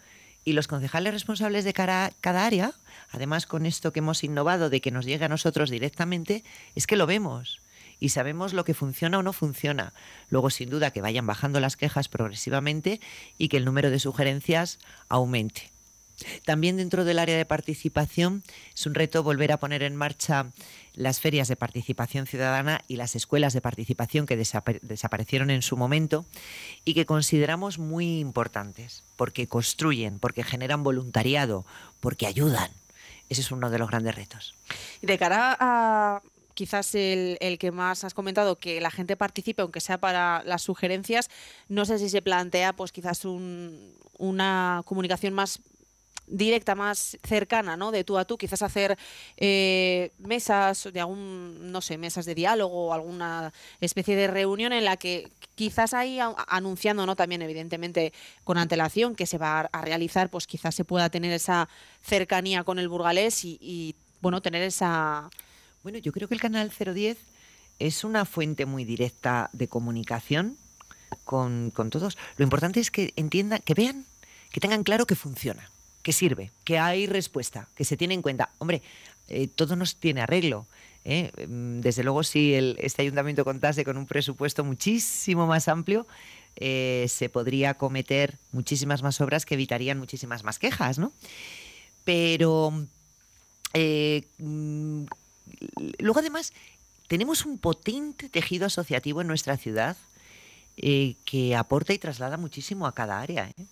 Y 0.42 0.54
los 0.54 0.68
concejales 0.68 1.12
responsables 1.12 1.64
de 1.64 1.74
cada, 1.74 2.12
cada 2.22 2.46
área, 2.46 2.72
además 3.10 3.44
con 3.44 3.66
esto 3.66 3.92
que 3.92 3.98
hemos 3.98 4.24
innovado 4.24 4.70
de 4.70 4.80
que 4.80 4.90
nos 4.90 5.04
llegue 5.04 5.26
a 5.26 5.28
nosotros 5.28 5.68
directamente, 5.68 6.44
es 6.74 6.86
que 6.86 6.96
lo 6.96 7.06
vemos 7.06 7.60
y 8.00 8.08
sabemos 8.08 8.54
lo 8.54 8.64
que 8.64 8.74
funciona 8.74 9.18
o 9.18 9.22
no 9.22 9.32
funciona. 9.32 9.92
Luego, 10.28 10.50
sin 10.50 10.70
duda, 10.70 10.90
que 10.90 11.02
vayan 11.02 11.26
bajando 11.26 11.60
las 11.60 11.76
quejas 11.76 12.08
progresivamente 12.08 13.00
y 13.38 13.48
que 13.48 13.58
el 13.58 13.64
número 13.64 13.90
de 13.90 14.00
sugerencias 14.00 14.78
aumente. 15.08 15.70
También 16.44 16.76
dentro 16.76 17.04
del 17.04 17.18
área 17.18 17.36
de 17.36 17.44
participación 17.44 18.42
es 18.74 18.86
un 18.86 18.94
reto 18.94 19.22
volver 19.22 19.52
a 19.52 19.58
poner 19.58 19.82
en 19.82 19.96
marcha 19.96 20.50
las 20.94 21.20
ferias 21.20 21.48
de 21.48 21.56
participación 21.56 22.26
ciudadana 22.26 22.82
y 22.88 22.96
las 22.96 23.16
escuelas 23.16 23.52
de 23.52 23.60
participación 23.60 24.26
que 24.26 24.36
desaparecieron 24.36 25.50
en 25.50 25.62
su 25.62 25.76
momento 25.76 26.26
y 26.84 26.94
que 26.94 27.06
consideramos 27.06 27.78
muy 27.78 28.18
importantes 28.20 29.02
porque 29.16 29.46
construyen, 29.46 30.18
porque 30.18 30.44
generan 30.44 30.82
voluntariado, 30.82 31.64
porque 32.00 32.26
ayudan. 32.26 32.70
Ese 33.28 33.42
es 33.42 33.52
uno 33.52 33.70
de 33.70 33.78
los 33.78 33.88
grandes 33.88 34.14
retos. 34.14 34.54
De 35.02 35.16
cara 35.16 35.56
a 35.60 36.20
quizás 36.60 36.94
el, 36.94 37.38
que 37.58 37.70
más 37.70 38.04
has 38.04 38.12
comentado, 38.12 38.56
que 38.56 38.82
la 38.82 38.90
gente 38.90 39.16
participe, 39.16 39.62
aunque 39.62 39.80
sea 39.80 39.96
para 39.96 40.42
las 40.44 40.60
sugerencias, 40.60 41.30
no 41.70 41.86
sé 41.86 41.98
si 41.98 42.10
se 42.10 42.20
plantea 42.20 42.74
pues 42.74 42.92
quizás 42.92 43.24
una 44.18 44.82
comunicación 44.84 45.32
más 45.32 45.60
directa, 46.26 46.74
más 46.74 47.16
cercana, 47.24 47.78
¿no? 47.78 47.92
De 47.92 48.04
tú 48.04 48.18
a 48.18 48.26
tú, 48.26 48.36
quizás 48.36 48.60
hacer 48.60 48.98
eh, 49.38 50.12
mesas 50.18 50.90
de 50.92 51.00
algún, 51.00 51.72
no 51.72 51.80
sé, 51.80 51.96
mesas 51.96 52.26
de 52.26 52.34
diálogo 52.34 52.88
o 52.88 52.92
alguna 52.92 53.54
especie 53.80 54.14
de 54.14 54.26
reunión 54.26 54.74
en 54.74 54.84
la 54.84 54.98
que 54.98 55.32
quizás 55.54 55.94
ahí 55.94 56.18
anunciando, 56.46 57.06
¿no? 57.06 57.16
También, 57.16 57.40
evidentemente, 57.40 58.12
con 58.44 58.58
antelación 58.58 59.16
que 59.16 59.24
se 59.24 59.38
va 59.38 59.60
a 59.60 59.80
realizar, 59.80 60.28
pues 60.28 60.46
quizás 60.46 60.74
se 60.74 60.84
pueda 60.84 61.08
tener 61.08 61.32
esa 61.32 61.70
cercanía 62.02 62.64
con 62.64 62.78
el 62.78 62.90
burgalés 62.90 63.46
y 63.46 63.96
bueno, 64.20 64.42
tener 64.42 64.62
esa 64.62 65.30
bueno, 65.82 65.98
yo 65.98 66.12
creo 66.12 66.28
que 66.28 66.34
el 66.34 66.40
canal 66.40 66.70
010 66.70 67.16
es 67.78 68.04
una 68.04 68.24
fuente 68.24 68.66
muy 68.66 68.84
directa 68.84 69.50
de 69.52 69.68
comunicación 69.68 70.56
con, 71.24 71.72
todos. 71.72 72.18
Lo 72.36 72.44
importante 72.44 72.80
es 72.80 72.90
que 72.90 73.12
entiendan, 73.16 73.60
que 73.64 73.74
vean, 73.74 74.04
que 74.52 74.60
tengan 74.60 74.84
claro 74.84 75.06
que 75.06 75.14
funciona, 75.14 75.70
que 76.02 76.12
sirve, 76.12 76.50
que 76.64 76.78
hay 76.78 77.06
respuesta, 77.06 77.68
que 77.74 77.84
se 77.84 77.96
tiene 77.96 78.14
en 78.14 78.22
cuenta. 78.22 78.50
Hombre, 78.58 78.82
eh, 79.28 79.48
todo 79.48 79.76
nos 79.76 79.96
tiene 79.96 80.20
arreglo. 80.20 80.66
¿eh? 81.04 81.32
Mm, 81.48 81.80
desde 81.80 82.04
luego, 82.04 82.22
si 82.22 82.54
el, 82.54 82.76
este 82.78 83.02
ayuntamiento 83.02 83.44
contase 83.44 83.84
con 83.84 83.96
un 83.96 84.06
presupuesto 84.06 84.62
muchísimo 84.64 85.46
más 85.46 85.68
amplio, 85.68 86.06
eh, 86.56 87.06
se 87.08 87.28
podría 87.28 87.74
cometer 87.74 88.38
muchísimas 88.52 89.02
más 89.02 89.20
obras 89.20 89.46
que 89.46 89.54
evitarían 89.54 89.98
muchísimas 89.98 90.44
más 90.44 90.58
quejas, 90.58 90.98
¿no? 90.98 91.12
Pero 92.04 92.72
mm, 93.72 95.04
luego 95.98 96.20
además 96.20 96.52
tenemos 97.08 97.44
un 97.44 97.58
potente 97.58 98.28
tejido 98.28 98.66
asociativo 98.66 99.20
en 99.20 99.26
nuestra 99.26 99.56
ciudad 99.56 99.96
eh, 100.76 101.16
que 101.24 101.56
aporta 101.56 101.92
y 101.92 101.98
traslada 101.98 102.36
muchísimo 102.36 102.86
a 102.86 102.94
cada 102.94 103.20
área. 103.20 103.48
¿eh? 103.48 103.66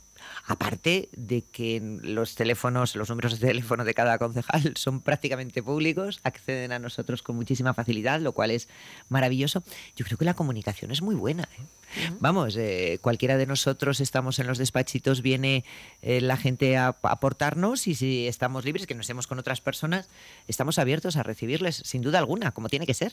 Aparte 0.46 1.08
de 1.16 1.42
que 1.42 1.80
los 2.02 2.34
teléfonos, 2.34 2.96
los 2.96 3.08
números 3.10 3.38
de 3.38 3.46
teléfono 3.46 3.84
de 3.84 3.94
cada 3.94 4.18
concejal 4.18 4.72
son 4.76 5.00
prácticamente 5.00 5.62
públicos, 5.62 6.20
acceden 6.22 6.72
a 6.72 6.78
nosotros 6.78 7.22
con 7.22 7.36
muchísima 7.36 7.74
facilidad, 7.74 8.20
lo 8.20 8.32
cual 8.32 8.50
es 8.50 8.68
maravilloso. 9.08 9.62
Yo 9.96 10.04
creo 10.04 10.18
que 10.18 10.24
la 10.24 10.34
comunicación 10.34 10.90
es 10.90 11.02
muy 11.02 11.14
buena. 11.14 11.48
¿eh? 11.58 12.10
Vamos, 12.20 12.56
eh, 12.56 12.98
cualquiera 13.00 13.36
de 13.36 13.46
nosotros 13.46 14.00
estamos 14.00 14.38
en 14.38 14.46
los 14.46 14.58
despachitos, 14.58 15.22
viene 15.22 15.64
eh, 16.02 16.20
la 16.20 16.36
gente 16.36 16.76
a, 16.76 16.96
aportarnos 17.02 17.86
y 17.86 17.94
si 17.94 18.26
estamos 18.26 18.64
libres, 18.64 18.86
que 18.86 18.94
nos 18.94 19.04
estemos 19.04 19.26
con 19.26 19.38
otras 19.38 19.60
personas, 19.60 20.08
estamos 20.46 20.78
abiertos 20.78 21.16
a 21.16 21.22
recibirles, 21.22 21.76
sin 21.76 22.02
duda 22.02 22.18
alguna, 22.18 22.52
como 22.52 22.68
tiene 22.68 22.86
que 22.86 22.94
ser. 22.94 23.12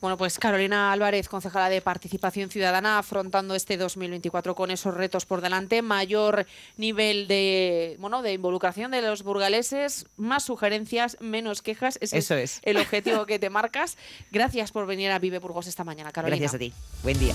Bueno, 0.00 0.16
pues 0.16 0.38
Carolina 0.38 0.92
Álvarez, 0.92 1.28
concejala 1.28 1.68
de 1.68 1.80
Participación 1.80 2.50
Ciudadana, 2.50 2.98
afrontando 2.98 3.54
este 3.54 3.76
2024 3.76 4.54
con 4.54 4.70
esos 4.70 4.94
retos 4.94 5.26
por 5.26 5.40
delante, 5.40 5.80
mayor 5.80 6.46
nivel 6.76 7.28
de, 7.28 7.96
bueno, 8.00 8.22
de 8.22 8.32
involucración 8.32 8.90
de 8.90 9.02
los 9.02 9.22
burgaleses, 9.22 10.06
más 10.16 10.44
sugerencias, 10.44 11.16
menos 11.20 11.62
quejas. 11.62 11.98
Eso 12.00 12.34
es, 12.34 12.60
el 12.62 12.76
objetivo 12.78 13.26
que 13.26 13.38
te 13.38 13.50
marcas. 13.50 13.96
Gracias 14.30 14.72
por 14.72 14.86
venir 14.86 15.10
a 15.10 15.18
Vive 15.18 15.38
Burgos 15.38 15.66
esta 15.66 15.84
mañana, 15.84 16.10
Carolina. 16.12 16.36
Gracias 16.36 16.54
a 16.54 16.58
ti. 16.58 16.72
Buen 17.02 17.18
día. 17.18 17.34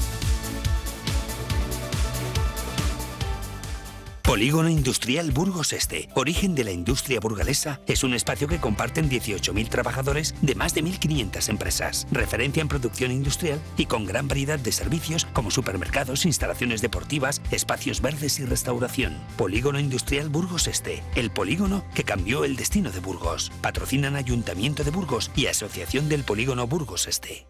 Polígono 4.27 4.67
Industrial 4.67 5.31
Burgos 5.31 5.71
Este, 5.71 6.09
origen 6.13 6.53
de 6.53 6.65
la 6.65 6.71
industria 6.73 7.21
burgalesa, 7.21 7.79
es 7.87 8.03
un 8.03 8.13
espacio 8.13 8.49
que 8.49 8.59
comparten 8.59 9.09
18.000 9.09 9.69
trabajadores 9.69 10.35
de 10.41 10.53
más 10.53 10.73
de 10.73 10.83
1.500 10.83 11.47
empresas, 11.47 12.05
referencia 12.11 12.59
en 12.59 12.67
producción 12.67 13.13
industrial 13.13 13.61
y 13.77 13.85
con 13.85 14.05
gran 14.05 14.27
variedad 14.27 14.59
de 14.59 14.73
servicios 14.73 15.23
como 15.31 15.49
supermercados, 15.49 16.25
instalaciones 16.25 16.81
deportivas, 16.81 17.41
espacios 17.51 18.01
verdes 18.01 18.37
y 18.41 18.45
restauración. 18.45 19.15
Polígono 19.37 19.79
Industrial 19.79 20.27
Burgos 20.27 20.67
Este, 20.67 21.03
el 21.15 21.31
polígono 21.31 21.85
que 21.95 22.03
cambió 22.03 22.43
el 22.43 22.57
destino 22.57 22.91
de 22.91 22.99
Burgos. 22.99 23.49
Patrocinan 23.61 24.17
Ayuntamiento 24.17 24.83
de 24.83 24.91
Burgos 24.91 25.31
y 25.37 25.45
Asociación 25.45 26.09
del 26.09 26.25
Polígono 26.25 26.67
Burgos 26.67 27.07
Este. 27.07 27.47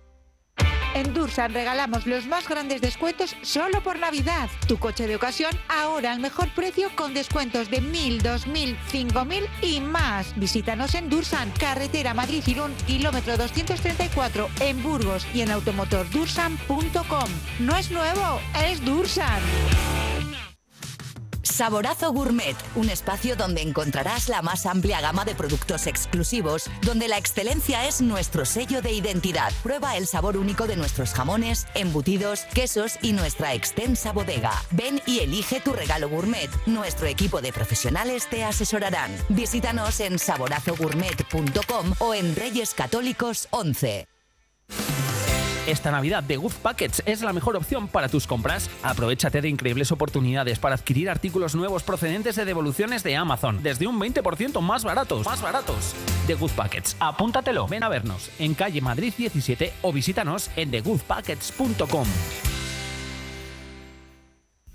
En 0.98 1.14
Dursan 1.14 1.54
regalamos 1.54 2.08
los 2.08 2.26
más 2.26 2.50
grandes 2.50 2.82
descuentos 2.82 3.36
solo 3.44 3.84
por 3.84 4.00
Navidad. 4.00 4.50
Tu 4.68 4.80
coche 4.80 5.06
de 5.06 5.16
ocasión 5.16 5.52
ahora 5.68 6.12
al 6.12 6.20
mejor 6.20 6.50
precio 6.56 6.90
con 6.96 7.14
descuentos 7.14 7.70
de 7.70 7.84
1.000, 7.84 8.24
2.000, 8.24 8.76
5.000 8.92 9.48
y 9.62 9.80
más. 9.80 10.34
Visítanos 10.40 10.96
en 10.96 11.08
Dursan, 11.08 11.52
carretera 11.52 12.16
Madrid-Irún, 12.16 12.74
kilómetro 12.88 13.38
234 13.38 14.50
en 14.62 14.82
Burgos 14.82 15.28
y 15.36 15.42
en 15.42 15.52
automotordursan.com. 15.52 17.30
No 17.60 17.78
es 17.78 17.92
nuevo, 17.92 18.42
es 18.66 18.84
Dursan. 18.84 19.40
Saborazo 21.48 22.12
Gourmet, 22.12 22.56
un 22.76 22.90
espacio 22.90 23.36
donde 23.36 23.62
encontrarás 23.62 24.28
la 24.28 24.42
más 24.42 24.66
amplia 24.66 25.02
gama 25.02 25.24
de 25.26 25.34
productos 25.34 25.88
exclusivos, 25.88 26.70
donde 26.82 27.08
la 27.08 27.18
excelencia 27.18 27.88
es 27.88 28.02
nuestro 28.02 28.46
sello 28.46 28.82
de 28.82 28.92
identidad. 28.92 29.52
Prueba 29.64 29.96
el 29.96 30.08
sabor 30.08 30.38
único 30.38 30.68
de 30.68 30.76
nuestros 30.76 31.14
jamones, 31.14 31.66
embutidos, 31.74 32.42
quesos 32.54 32.98
y 33.02 33.14
nuestra 33.14 33.54
extensa 33.54 34.12
bodega. 34.12 34.52
Ven 34.72 35.02
y 35.06 35.20
elige 35.20 35.62
tu 35.62 35.74
regalo 35.74 36.10
gourmet. 36.10 36.50
Nuestro 36.66 37.08
equipo 37.08 37.42
de 37.42 37.54
profesionales 37.54 38.28
te 38.30 38.44
asesorarán. 38.44 39.16
Visítanos 39.30 40.00
en 40.02 40.20
saborazogourmet.com 40.20 41.94
o 42.00 42.14
en 42.14 42.36
Reyes 42.36 42.74
Católicos 42.74 43.48
11. 43.52 44.08
Esta 45.68 45.92
Navidad 45.92 46.24
The 46.26 46.38
Goof 46.38 46.56
Packets 46.56 47.04
es 47.06 47.22
la 47.22 47.34
mejor 47.34 47.58
opción 47.58 47.90
para 47.90 48.08
tus 48.08 48.26
compras. 48.26 48.70
Aprovechate 48.84 49.42
de 49.42 49.50
increíbles 49.50 49.92
oportunidades 49.92 50.60
para 50.60 50.76
adquirir 50.76 51.10
artículos 51.10 51.56
nuevos 51.56 51.84
procedentes 51.84 52.38
de 52.38 52.46
devoluciones 52.46 53.04
de 53.04 53.18
Amazon, 53.18 53.62
desde 53.62 53.86
un 53.86 54.00
20% 54.00 54.62
más 54.62 54.86
baratos. 54.86 55.26
Más 55.26 55.42
baratos. 55.42 55.94
The 56.26 56.36
Good 56.36 56.52
Packets. 56.52 56.96
Apúntatelo. 57.02 57.68
Ven 57.68 57.84
a 57.84 57.90
vernos 57.90 58.30
en 58.40 58.54
calle 58.54 58.80
Madrid 58.80 59.14
17 59.18 59.74
o 59.82 59.92
visítanos 59.92 60.50
en 60.56 60.72
thegoodpackets.com. 60.72 62.08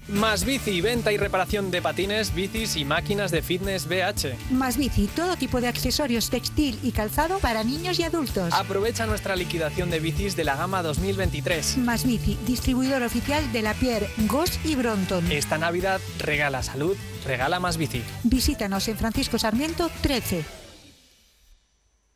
Más 0.08 0.44
bici, 0.44 0.80
venta 0.80 1.12
y 1.12 1.16
reparación 1.16 1.70
de 1.70 1.80
patines, 1.80 2.34
bicis 2.34 2.76
y 2.76 2.84
máquinas 2.84 3.30
de 3.30 3.40
fitness 3.40 3.86
BH. 3.86 4.50
Más 4.50 4.76
bici, 4.76 5.06
todo 5.06 5.36
tipo 5.36 5.60
de 5.60 5.68
accesorios 5.68 6.28
textil 6.28 6.78
y 6.82 6.90
calzado 6.90 7.38
para 7.38 7.62
niños 7.62 8.00
y 8.00 8.02
adultos. 8.02 8.52
Aprovecha 8.52 9.06
nuestra 9.06 9.36
liquidación 9.36 9.90
de 9.90 10.00
bicis 10.00 10.34
de 10.34 10.44
la 10.44 10.56
gama 10.56 10.82
2023. 10.82 11.78
Más 11.78 12.04
bici, 12.04 12.36
distribuidor 12.46 13.02
oficial 13.02 13.52
de 13.52 13.62
la 13.62 13.74
Pierre, 13.74 14.08
Goss 14.28 14.58
y 14.64 14.74
Bronton. 14.74 15.30
Esta 15.30 15.56
Navidad 15.56 16.00
regala 16.18 16.62
salud, 16.62 16.96
regala 17.24 17.60
más 17.60 17.76
bici. 17.76 18.02
Visítanos 18.24 18.88
en 18.88 18.98
Francisco 18.98 19.38
Sarmiento 19.38 19.90
13. 20.00 20.61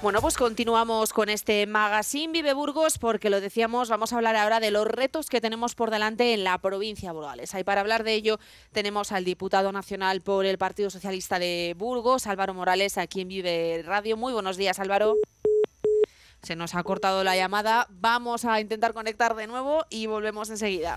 Bueno, 0.00 0.20
pues 0.20 0.36
continuamos 0.36 1.12
con 1.12 1.28
este 1.28 1.66
Magazine 1.66 2.32
Vive 2.32 2.52
Burgos 2.52 2.98
porque 2.98 3.30
lo 3.30 3.40
decíamos, 3.40 3.88
vamos 3.88 4.12
a 4.12 4.16
hablar 4.16 4.36
ahora 4.36 4.60
de 4.60 4.70
los 4.70 4.86
retos 4.86 5.28
que 5.28 5.40
tenemos 5.40 5.74
por 5.74 5.90
delante 5.90 6.34
en 6.34 6.44
la 6.44 6.56
provincia 6.58 7.08
de 7.08 7.14
Burgales. 7.14 7.52
Y 7.52 7.64
para 7.64 7.80
hablar 7.80 8.04
de 8.04 8.14
ello 8.14 8.38
tenemos 8.70 9.10
al 9.10 9.24
diputado 9.24 9.72
nacional 9.72 10.20
por 10.20 10.46
el 10.46 10.56
Partido 10.56 10.88
Socialista 10.88 11.40
de 11.40 11.74
Burgos, 11.76 12.28
Álvaro 12.28 12.54
Morales, 12.54 12.96
aquí 12.96 13.22
en 13.22 13.28
Vive 13.28 13.82
Radio. 13.84 14.16
Muy 14.16 14.32
buenos 14.32 14.56
días, 14.56 14.78
Álvaro. 14.78 15.16
Se 16.42 16.54
nos 16.54 16.76
ha 16.76 16.84
cortado 16.84 17.24
la 17.24 17.34
llamada. 17.34 17.88
Vamos 17.90 18.44
a 18.44 18.60
intentar 18.60 18.94
conectar 18.94 19.34
de 19.34 19.48
nuevo 19.48 19.84
y 19.90 20.06
volvemos 20.06 20.48
enseguida. 20.48 20.96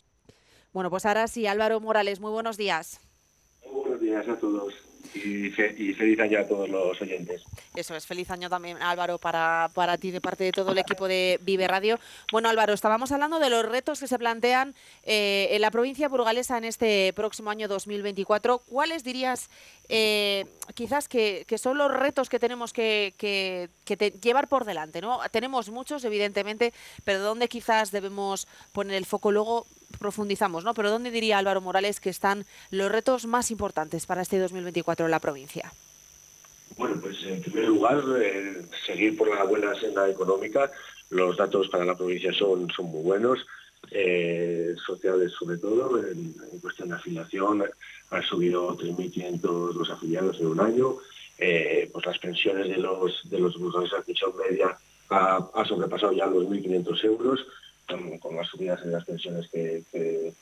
Bueno, 0.73 0.89
pues 0.89 1.05
ahora 1.05 1.27
sí, 1.27 1.47
Álvaro 1.47 1.79
Morales, 1.79 2.19
muy 2.19 2.31
buenos 2.31 2.57
días. 2.57 2.99
Buenos 3.71 3.99
días 3.99 4.27
a 4.27 4.35
todos 4.37 4.73
y, 5.13 5.49
fe- 5.49 5.75
y 5.77 5.93
feliz 5.93 6.17
año 6.21 6.39
a 6.39 6.47
todos 6.47 6.69
los 6.69 7.01
oyentes. 7.01 7.43
Eso 7.75 7.93
es, 7.95 8.05
feliz 8.07 8.31
año 8.31 8.49
también, 8.49 8.81
Álvaro, 8.81 9.17
para, 9.17 9.69
para 9.73 9.97
ti 9.97 10.11
de 10.11 10.21
parte 10.21 10.45
de 10.45 10.53
todo 10.53 10.71
el 10.71 10.77
equipo 10.77 11.09
de 11.09 11.37
Vive 11.41 11.67
Radio. 11.67 11.99
Bueno, 12.31 12.47
Álvaro, 12.47 12.71
estábamos 12.73 13.11
hablando 13.11 13.39
de 13.39 13.49
los 13.49 13.65
retos 13.65 13.99
que 13.99 14.07
se 14.07 14.17
plantean 14.17 14.73
eh, 15.03 15.49
en 15.51 15.59
la 15.61 15.71
provincia 15.71 16.07
burgalesa 16.07 16.57
en 16.57 16.63
este 16.63 17.11
próximo 17.13 17.49
año 17.49 17.67
2024. 17.67 18.59
¿Cuáles 18.59 19.03
dirías 19.03 19.49
eh, 19.89 20.45
quizás 20.73 21.09
que, 21.09 21.43
que 21.47 21.57
son 21.57 21.77
los 21.77 21.91
retos 21.91 22.29
que 22.29 22.39
tenemos 22.39 22.71
que, 22.71 23.13
que- 23.17 23.67
que 23.83 23.97
te- 23.97 24.11
llevar 24.11 24.47
por 24.47 24.63
delante? 24.63 25.01
¿no? 25.01 25.19
Tenemos 25.31 25.69
muchos, 25.69 26.05
evidentemente, 26.05 26.73
pero 27.03 27.19
¿dónde 27.19 27.49
quizás 27.49 27.91
debemos 27.91 28.47
poner 28.71 28.95
el 28.95 29.05
foco? 29.05 29.31
Luego 29.33 29.67
profundizamos, 29.91 30.63
¿no? 30.63 30.73
Pero 30.73 30.89
¿dónde 30.89 31.11
diría 31.11 31.37
Álvaro 31.37 31.61
Morales 31.61 31.99
que 31.99 32.09
están 32.09 32.45
los 32.69 32.91
retos 32.91 33.25
más 33.25 33.51
importantes 33.51 34.05
para 34.05 34.21
este 34.21 34.39
2024 34.39 35.05
en 35.05 35.11
la 35.11 35.19
provincia? 35.19 35.71
Bueno, 36.77 36.95
pues 37.01 37.17
en 37.23 37.41
primer 37.41 37.65
lugar, 37.65 38.01
eh, 38.21 38.61
seguir 38.85 39.17
por 39.17 39.29
la 39.29 39.43
buena 39.43 39.73
senda 39.75 40.09
económica. 40.09 40.71
Los 41.09 41.37
datos 41.37 41.67
para 41.67 41.85
la 41.85 41.97
provincia 41.97 42.31
son, 42.31 42.69
son 42.71 42.85
muy 42.85 43.03
buenos, 43.03 43.45
eh, 43.89 44.75
sociales 44.85 45.33
sobre 45.37 45.57
todo, 45.57 45.97
en, 45.99 46.33
cuestión 46.61 46.89
de 46.89 46.95
afiliación 46.95 47.63
han 48.11 48.23
subido 48.23 48.77
3.500 48.77 49.73
los 49.73 49.89
afiliados 49.89 50.39
en 50.39 50.47
un 50.47 50.59
año, 50.59 50.97
eh, 51.37 51.89
pues 51.91 52.05
las 52.05 52.19
pensiones 52.19 52.69
de 52.69 52.77
los 52.77 53.27
de 53.29 53.39
los 53.39 53.53
de 53.55 54.01
pensión 54.05 54.31
media 54.37 54.77
ha, 55.09 55.49
ha 55.53 55.65
sobrepasado 55.65 56.13
ya 56.13 56.27
los 56.27 56.45
1.500 56.45 57.03
euros, 57.05 57.45
con, 58.19 58.35
las 58.35 58.47
subidas 58.47 58.81
en 58.83 58.91
las 58.91 59.05
pensiones 59.05 59.47
que, 59.49 59.83
que- 59.91 60.33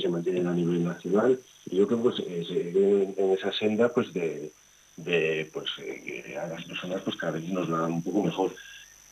se 0.00 0.08
mantienen 0.08 0.46
a 0.48 0.52
nivel 0.52 0.82
nacional. 0.84 1.40
Y 1.66 1.76
yo 1.76 1.86
creo 1.86 1.98
que 1.98 2.10
pues, 2.10 2.20
eh, 2.26 2.72
en, 2.74 3.14
en 3.24 3.30
esa 3.32 3.52
senda 3.52 3.92
pues 3.92 4.12
de, 4.12 4.50
de 4.96 5.48
pues 5.52 5.68
eh, 5.78 6.36
a 6.40 6.46
las 6.48 6.64
personas 6.64 7.02
pues 7.02 7.16
cada 7.16 7.32
vez 7.32 7.44
nos 7.44 7.72
va 7.72 7.86
un 7.86 8.02
poco 8.02 8.24
mejor. 8.24 8.52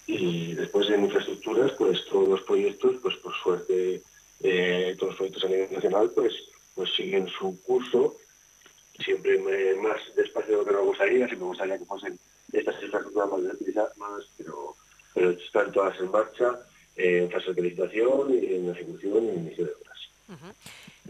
Y 0.07 0.55
después 0.55 0.89
en 0.91 1.05
infraestructuras 1.05 1.73
pues 1.73 2.05
todos 2.07 2.29
los 2.29 2.41
proyectos 2.43 2.97
pues 3.03 3.17
por 3.17 3.35
suerte 3.37 4.03
eh, 4.43 4.97
todos 4.99 5.11
los 5.13 5.17
proyectos 5.17 5.45
a 5.45 5.49
nivel 5.49 5.73
nacional 5.73 6.11
pues 6.15 6.33
pues 6.75 6.91
siguen 6.95 7.29
su 7.29 7.61
curso. 7.63 8.17
Siempre 9.05 9.39
más 9.83 10.01
despacio 10.17 10.51
de 10.53 10.57
lo 10.63 10.65
que 10.67 10.73
nos 10.73 10.85
gustaría 10.87 11.17
siempre 11.27 11.39
me 11.39 11.45
gustaría 11.47 11.79
que 11.79 11.85
fuesen 11.85 12.19
estas 12.53 12.83
infraestructuras 12.83 13.31
más 13.31 13.55
utilizadas 13.55 13.97
más 13.99 14.25
pero 14.37 14.75
pero 15.15 15.31
están 15.31 15.71
todas 15.73 15.99
en 16.01 16.11
marcha, 16.11 16.59
en 16.97 17.31
fase 17.31 17.53
de 17.53 17.63
licitación, 17.63 18.33
en 18.33 18.71
ejecución 18.71 19.25
y 19.25 19.29
en 19.31 19.39
inicio 19.47 19.65
de 19.67 19.73
obras. 19.73 19.85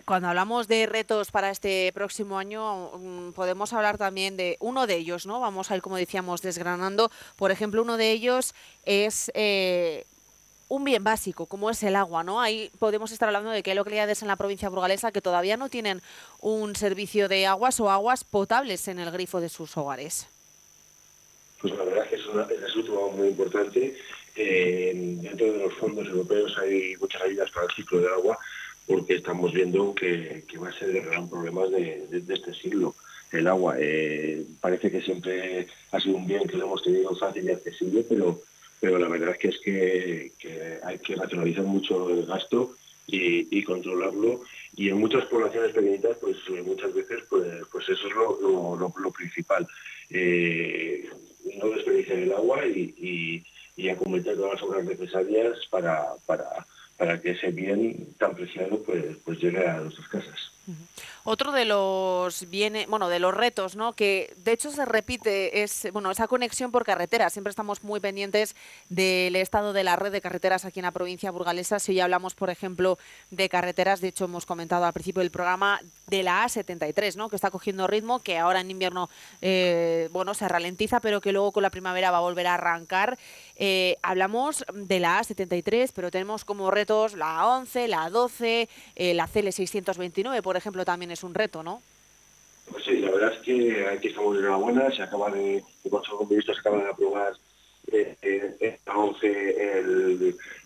Cuando 0.04 0.28
hablamos 0.28 0.68
de 0.68 0.86
retos 0.86 1.30
para 1.30 1.50
este 1.50 1.90
próximo 1.94 2.36
año, 2.36 2.90
mm, 2.98 3.32
podemos 3.32 3.72
hablar 3.72 3.96
también 3.96 4.36
de 4.36 4.56
uno 4.60 4.86
de 4.86 4.96
ellos, 4.96 5.24
¿no? 5.24 5.40
Vamos 5.40 5.70
a 5.70 5.76
ir, 5.76 5.82
como 5.82 5.96
decíamos, 5.96 6.42
desgranando. 6.42 7.10
Por 7.36 7.50
ejemplo, 7.50 7.80
uno 7.80 7.96
de 7.96 8.10
ellos 8.10 8.54
es 8.84 9.30
eh, 9.34 10.04
un 10.68 10.84
bien 10.84 11.04
básico, 11.04 11.46
como 11.46 11.70
es 11.70 11.82
el 11.82 11.96
agua, 11.96 12.24
¿no? 12.24 12.40
Ahí 12.40 12.70
podemos 12.78 13.12
estar 13.12 13.28
hablando 13.28 13.50
de 13.50 13.62
que 13.62 13.70
hay 13.70 13.76
localidades 13.76 14.22
en 14.22 14.28
la 14.28 14.36
provincia 14.36 14.68
burgalesa 14.68 15.12
que 15.12 15.22
todavía 15.22 15.56
no 15.56 15.68
tienen 15.68 16.02
un 16.40 16.74
servicio 16.76 17.28
de 17.28 17.46
aguas 17.46 17.78
o 17.80 17.90
aguas 17.90 18.24
potables 18.24 18.88
en 18.88 18.98
el 18.98 19.10
grifo 19.10 19.40
de 19.40 19.48
sus 19.48 19.76
hogares. 19.76 20.26
Pues 21.60 21.72
la 21.74 21.84
verdad 21.84 22.04
es 22.04 22.10
que 22.10 22.16
es, 22.16 22.26
una, 22.26 22.42
es 22.42 22.76
un 22.76 22.84
tema 22.84 23.06
muy 23.16 23.28
importante. 23.28 23.96
Dentro 24.34 25.52
de 25.52 25.58
los 25.58 25.74
fondos 25.74 26.08
europeos 26.08 26.56
hay 26.58 26.96
muchas 26.96 27.22
ayudas 27.22 27.50
para 27.50 27.66
el 27.66 27.72
ciclo 27.72 28.00
del 28.00 28.12
agua 28.12 28.38
porque 28.86 29.14
estamos 29.14 29.52
viendo 29.52 29.94
que, 29.94 30.44
va 30.62 30.68
a 30.68 30.78
ser 30.78 30.90
el 30.90 31.04
gran 31.04 31.28
problema 31.28 31.66
de, 31.66 32.06
este 32.28 32.54
siglo. 32.54 32.94
El 33.32 33.46
agua 33.46 33.76
eh, 33.78 34.44
parece 34.60 34.90
que 34.90 35.00
siempre 35.00 35.66
ha 35.90 36.00
sido 36.00 36.16
un 36.16 36.26
bien 36.26 36.46
que 36.46 36.56
lo 36.56 36.66
hemos 36.66 36.82
tenido 36.82 37.14
fácil 37.16 37.44
y 37.44 37.50
accesible, 37.50 38.04
pero, 38.08 38.40
pero 38.80 38.98
la 38.98 39.08
verdad 39.08 39.30
es 39.30 39.38
que 39.38 39.48
es 39.48 39.58
que, 39.60 40.78
hay 40.82 40.98
que 40.98 41.16
racionalizar 41.16 41.64
mucho 41.64 42.10
el 42.10 42.26
gasto 42.26 42.76
y, 43.06 43.62
controlarlo. 43.64 44.42
Y 44.76 44.88
en 44.88 44.98
muchas 44.98 45.24
poblaciones 45.26 45.72
pequeñitas, 45.72 46.16
pues 46.20 46.36
eh, 46.48 46.62
muchas 46.62 46.92
veces, 46.92 47.22
pues, 47.28 47.46
pues 47.70 47.88
eso 47.88 48.08
es 48.08 48.14
lo, 48.14 49.12
principal. 49.12 49.66
Eh, 50.10 51.08
no 51.58 51.68
desperdiciar 51.70 52.18
el 52.18 52.32
agua 52.32 52.66
y, 52.66 53.42
y 53.76 53.88
acometer 53.88 54.36
todas 54.36 54.54
las 54.54 54.62
obras 54.62 54.84
necesarias 54.84 55.58
para, 55.70 56.14
para 56.26 56.66
para 56.96 57.20
que 57.20 57.32
ese 57.32 57.50
bien 57.50 58.14
tan 58.18 58.34
preciado 58.34 58.82
pues, 58.82 59.16
pues 59.24 59.38
llegue 59.40 59.66
a 59.66 59.78
nuestras 59.78 60.08
casas. 60.08 60.52
Otro 61.24 61.52
de 61.52 61.64
los 61.64 62.48
bienes, 62.50 62.86
bueno, 62.86 63.08
de 63.08 63.18
los 63.18 63.34
retos, 63.34 63.76
¿no? 63.76 63.94
Que 63.94 64.34
de 64.36 64.52
hecho 64.52 64.70
se 64.70 64.84
repite 64.84 65.62
es, 65.62 65.88
bueno, 65.92 66.10
esa 66.10 66.28
conexión 66.28 66.70
por 66.70 66.84
carretera. 66.84 67.30
Siempre 67.30 67.50
estamos 67.50 67.82
muy 67.82 68.00
pendientes 68.00 68.54
del 68.88 69.36
estado 69.36 69.72
de 69.72 69.84
la 69.84 69.96
red 69.96 70.12
de 70.12 70.20
carreteras 70.20 70.64
aquí 70.64 70.80
en 70.80 70.84
la 70.84 70.92
provincia 70.92 71.30
burgalesa. 71.30 71.78
Si 71.78 71.94
ya 71.94 72.04
hablamos, 72.04 72.34
por 72.34 72.50
ejemplo, 72.50 72.98
de 73.30 73.48
carreteras, 73.48 74.00
de 74.00 74.08
hecho 74.08 74.26
hemos 74.26 74.46
comentado 74.46 74.84
al 74.84 74.92
principio 74.92 75.20
del 75.20 75.30
programa 75.30 75.80
de 76.06 76.22
la 76.22 76.44
A73, 76.44 77.16
¿no? 77.16 77.28
Que 77.28 77.36
está 77.36 77.50
cogiendo 77.50 77.86
ritmo, 77.86 78.18
que 78.20 78.38
ahora 78.38 78.60
en 78.60 78.70
invierno, 78.70 79.08
eh, 79.40 80.08
bueno, 80.12 80.34
se 80.34 80.46
ralentiza, 80.48 81.00
pero 81.00 81.20
que 81.20 81.32
luego 81.32 81.52
con 81.52 81.62
la 81.62 81.70
primavera 81.70 82.10
va 82.10 82.18
a 82.18 82.22
volver 82.22 82.46
a 82.46 82.54
arrancar. 82.54 83.18
Eh, 83.56 83.96
hablamos 84.02 84.64
de 84.72 85.00
la 85.00 85.20
A73, 85.20 85.92
pero 85.94 86.10
tenemos 86.10 86.44
como 86.44 86.70
retos 86.70 87.14
la 87.14 87.40
A11, 87.40 87.86
la 87.86 88.10
A12, 88.10 88.68
eh, 88.96 89.14
la 89.14 89.26
CL629, 89.26 90.42
por 90.42 90.53
ejemplo, 90.56 90.84
también 90.84 91.10
es 91.10 91.22
un 91.22 91.34
reto, 91.34 91.62
¿no? 91.62 91.82
Pues 92.70 92.84
sí, 92.84 92.98
la 92.98 93.10
verdad 93.10 93.34
es 93.34 93.40
que 93.40 93.86
aquí 93.88 94.08
estamos 94.08 94.34
de 94.34 94.40
enhorabuena, 94.40 94.90
se 94.90 95.02
acaba 95.02 95.30
de, 95.30 95.62
el 95.84 95.90
Consejo 95.90 96.20
de 96.20 96.26
Ministros 96.26 96.58
acaba 96.58 96.82
de 96.82 96.90
aprobar 96.90 97.34
eh, 97.92 98.16
eh, 98.22 98.78
a 98.86 98.98
11 98.98 99.78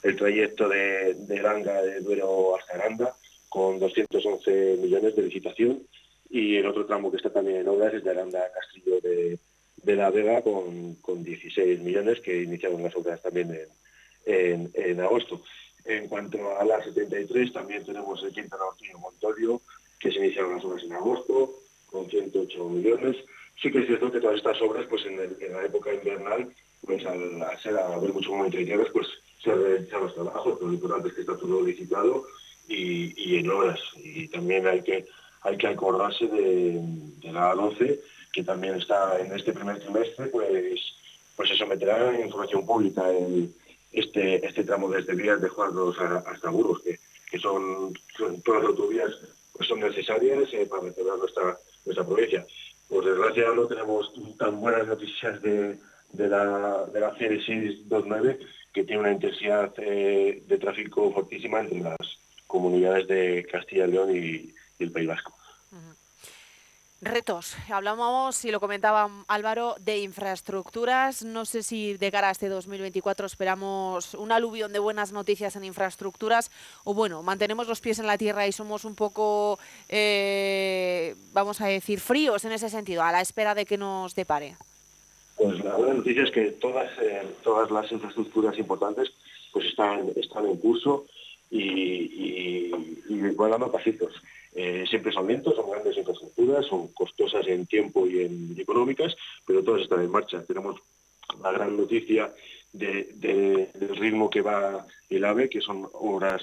el, 0.05 0.17
trayecto 0.17 0.69
de, 0.69 1.15
de 1.15 1.43
de 1.43 2.01
Duero 2.01 2.57
hasta 2.57 2.75
Aranda 2.75 3.17
con 3.49 3.81
211 3.81 4.79
millones 4.81 5.17
de 5.17 5.23
licitación 5.23 5.83
y 6.31 6.57
el 6.57 6.67
otro 6.67 6.87
tramo 6.87 7.11
que 7.11 7.17
está 7.17 7.31
también 7.31 7.59
en 7.59 7.69
obras 7.69 7.95
es 7.95 8.05
de 8.05 8.11
Aranda 8.11 8.39
a 8.39 8.53
Castillo 8.53 9.01
de, 9.01 9.39
de 9.83 9.97
la 9.97 10.11
Vega 10.11 10.43
con, 10.43 10.95
con, 10.97 11.25
16 11.25 11.81
millones 11.81 12.21
que 12.21 12.43
iniciaron 12.43 12.83
las 12.83 12.95
obras 12.95 13.21
también 13.21 13.59
en, 14.27 14.71
en, 14.75 15.01
agosto. 15.01 15.43
En 15.85 16.07
cuanto 16.07 16.59
a 16.59 16.65
la 16.65 16.85
73 16.85 17.53
también 17.53 17.85
tenemos 17.85 18.23
el 18.23 18.33
Quinta 18.33 18.57
Norte 18.59 18.85
Montorio 18.99 19.63
que 19.99 20.11
se 20.11 20.19
iniciaron 20.19 20.55
las 20.55 20.65
obras 20.65 20.83
en 20.83 20.93
agosto, 20.93 21.55
con 21.91 22.09
108 22.09 22.69
millones. 22.69 23.17
Sí 23.61 23.71
que 23.71 23.81
es 23.81 23.87
cierto 23.87 24.13
que 24.13 24.21
todas 24.21 24.37
estas 24.37 24.61
obras, 24.63 24.87
pues 24.89 25.05
en, 25.07 25.17
la 25.17 25.65
época 25.65 25.93
invernal, 25.93 26.49
pues 26.85 27.05
al, 27.05 27.43
ser, 27.63 27.77
a 27.77 27.95
haber 27.95 28.13
mucho 28.13 28.31
momento 28.31 28.57
de 28.57 28.65
tierras, 28.65 28.89
pues 28.93 29.07
se 29.43 29.51
han 29.51 29.63
realizado 29.63 30.05
los 30.05 30.15
trabajos, 30.15 30.55
pero 30.55 30.69
lo 30.69 30.75
importante 30.75 31.09
es 31.09 31.15
que 31.15 31.21
está 31.23 31.37
todo 31.37 31.63
licitado 31.63 32.27
y, 32.69 33.37
en 33.37 33.51
horas. 33.51 33.81
Y 33.97 34.29
también 34.29 34.67
hay 34.67 34.83
que, 34.83 35.07
hay 35.43 35.57
que 35.57 35.67
acordarse 35.67 36.27
de, 36.27 36.81
la 37.33 37.55
12, 37.55 38.01
que 38.33 38.45
también 38.45 38.75
está 38.75 39.19
en 39.19 39.33
este 39.33 39.53
primer 39.53 39.81
trimestre, 39.81 40.27
pues, 40.27 40.81
pues 41.35 41.49
se 41.49 41.57
someterá 41.57 42.11
a 42.11 42.21
información 42.21 42.65
pública 42.65 43.05
este, 43.93 44.47
este 44.47 44.65
tramo 44.65 44.89
desde 44.89 45.15
Vías 45.15 45.41
de 45.41 45.49
Juan 45.49 45.71
hasta 46.27 46.51
Burgos, 46.51 46.83
que, 46.83 47.01
que 47.31 47.39
son, 47.39 47.93
son 48.17 48.41
todas 48.43 48.63
las 48.63 48.71
autovías 48.71 49.11
pues 49.59 49.69
son 49.69 49.81
necesarias 49.81 50.45
eh, 50.53 50.67
para 50.71 50.83
mejorar 50.83 51.19
nuestra, 51.19 51.59
nuestra 51.85 52.07
provincia. 52.07 52.47
Por 52.89 53.05
desgracia 53.05 53.53
no 53.55 53.67
tenemos 53.67 54.13
tan 54.39 54.61
buenas 54.61 54.87
noticias 54.87 55.43
de, 55.43 55.77
de 56.13 56.29
la, 56.29 56.87
de 56.87 57.01
la 57.01 57.15
629 57.19 58.39
que 58.73 58.85
tiene 58.85 59.01
una 59.01 59.13
intensidad 59.13 59.75
eh, 59.79 60.43
de 60.47 60.59
tráfico 60.59 61.13
fortísima 61.13 61.61
entre 61.61 61.81
las 61.81 61.99
comunidades 62.47 63.09
de 63.09 63.47
Castilla 63.51 63.87
y 63.87 63.91
León 63.91 64.17
y 64.17 64.55
el 64.79 64.93
País 64.93 65.09
Vasco. 65.09 65.37
Retos. 67.01 67.55
Hablamos, 67.71 68.45
y 68.45 68.51
lo 68.51 68.59
comentaba 68.59 69.09
Álvaro, 69.29 69.77
de 69.79 69.99
infraestructuras. 69.99 71.25
No 71.25 71.45
sé 71.45 71.63
si 71.63 71.95
de 71.95 72.11
cara 72.11 72.29
a 72.29 72.33
este 72.33 72.49
2024 72.49 73.25
esperamos 73.25 74.15
un 74.15 74.33
aluvión 74.33 74.73
de 74.73 74.81
buenas 74.81 75.13
noticias 75.13 75.55
en 75.55 75.63
infraestructuras 75.63 76.51
o, 76.83 76.95
bueno, 76.95 77.23
mantenemos 77.23 77.69
los 77.69 77.81
pies 77.81 78.01
en 78.01 78.09
la 78.09 78.19
tierra 78.19 78.49
y 78.49 78.53
somos 78.53 78.85
un 78.85 78.97
poco, 78.97 79.61
eh, 79.89 81.15
vamos 81.33 81.61
a 81.61 81.67
decir, 81.67 82.01
fríos 82.01 82.45
en 82.45 82.51
ese 82.51 82.69
sentido, 82.69 83.05
a 83.05 83.13
la 83.13 83.21
espera 83.21 83.55
de 83.55 83.65
que 83.65 83.79
nos 83.79 84.17
depare. 84.17 84.57
Pues 85.37 85.63
la 85.63 85.77
buena 85.77 85.95
noticia 85.95 86.25
es 86.25 86.33
que 86.33 86.51
todas, 86.51 86.91
eh, 87.01 87.23
todas 87.45 87.71
las 87.71 87.93
infraestructuras 87.93 88.59
importantes 88.59 89.13
pues 89.53 89.67
están, 89.67 90.09
están 90.17 90.47
en 90.47 90.57
curso 90.57 91.07
y, 91.49 91.63
y, 91.63 93.05
y 93.09 93.21
van 93.37 93.53
dando 93.53 93.71
pasitos. 93.71 94.15
Eh, 94.61 94.85
siempre 94.91 95.13
son 95.13 95.29
lentos, 95.29 95.55
son 95.55 95.71
grandes 95.71 95.97
infraestructuras, 95.97 96.67
son 96.67 96.89
costosas 96.89 97.47
en 97.47 97.65
tiempo 97.67 98.09
y 98.09 98.25
en 98.25 98.57
económicas, 98.59 99.17
pero 99.47 99.63
todas 99.63 99.83
están 99.83 100.03
en 100.03 100.11
marcha. 100.11 100.45
Tenemos 100.45 100.81
la 101.41 101.53
gran 101.53 101.77
noticia 101.77 102.35
del 102.73 103.69
ritmo 104.01 104.29
que 104.29 104.41
va 104.41 104.85
el 105.11 105.25
AVE, 105.25 105.49
que 105.49 105.61
son 105.61 105.89
obras 105.93 106.43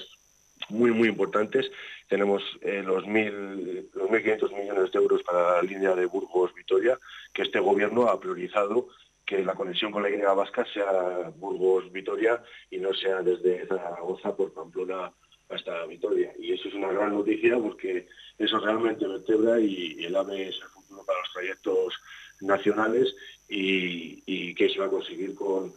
muy, 0.70 0.92
muy 0.92 1.08
importantes. 1.08 1.70
Tenemos 2.08 2.42
eh, 2.62 2.82
los, 2.82 3.06
mil, 3.06 3.90
los 3.92 4.08
1.500 4.08 4.58
millones 4.62 4.92
de 4.92 4.98
euros 4.98 5.22
para 5.22 5.56
la 5.56 5.62
línea 5.62 5.94
de 5.94 6.06
Burgos-Vitoria, 6.06 6.98
que 7.34 7.42
este 7.42 7.60
gobierno 7.60 8.08
ha 8.08 8.18
priorizado 8.18 8.88
que 9.26 9.44
la 9.44 9.54
conexión 9.54 9.92
con 9.92 10.02
la 10.02 10.08
línea 10.08 10.32
vasca 10.32 10.64
sea 10.72 11.30
Burgos-Vitoria 11.36 12.42
y 12.70 12.78
no 12.78 12.94
sea 12.94 13.20
desde 13.20 13.66
Zaragoza 13.66 14.34
por 14.34 14.54
Pamplona 14.54 15.12
hasta 15.48 15.86
Vitoria. 15.86 16.32
Y 16.38 16.52
eso 16.52 16.68
es 16.68 16.74
una 16.74 16.92
gran 16.92 17.12
noticia 17.12 17.58
porque 17.58 18.06
eso 18.38 18.58
realmente 18.58 19.06
vertebra 19.06 19.58
y, 19.60 20.04
el 20.04 20.16
AVE 20.16 20.48
es 20.48 20.56
el 20.56 20.68
futuro 20.68 21.04
para 21.04 21.20
los 21.20 21.32
trayectos 21.32 21.94
nacionales 22.40 23.14
y, 23.48 24.54
que 24.54 24.68
se 24.70 24.78
va 24.78 24.86
a 24.86 24.90
conseguir 24.90 25.34
con, 25.34 25.72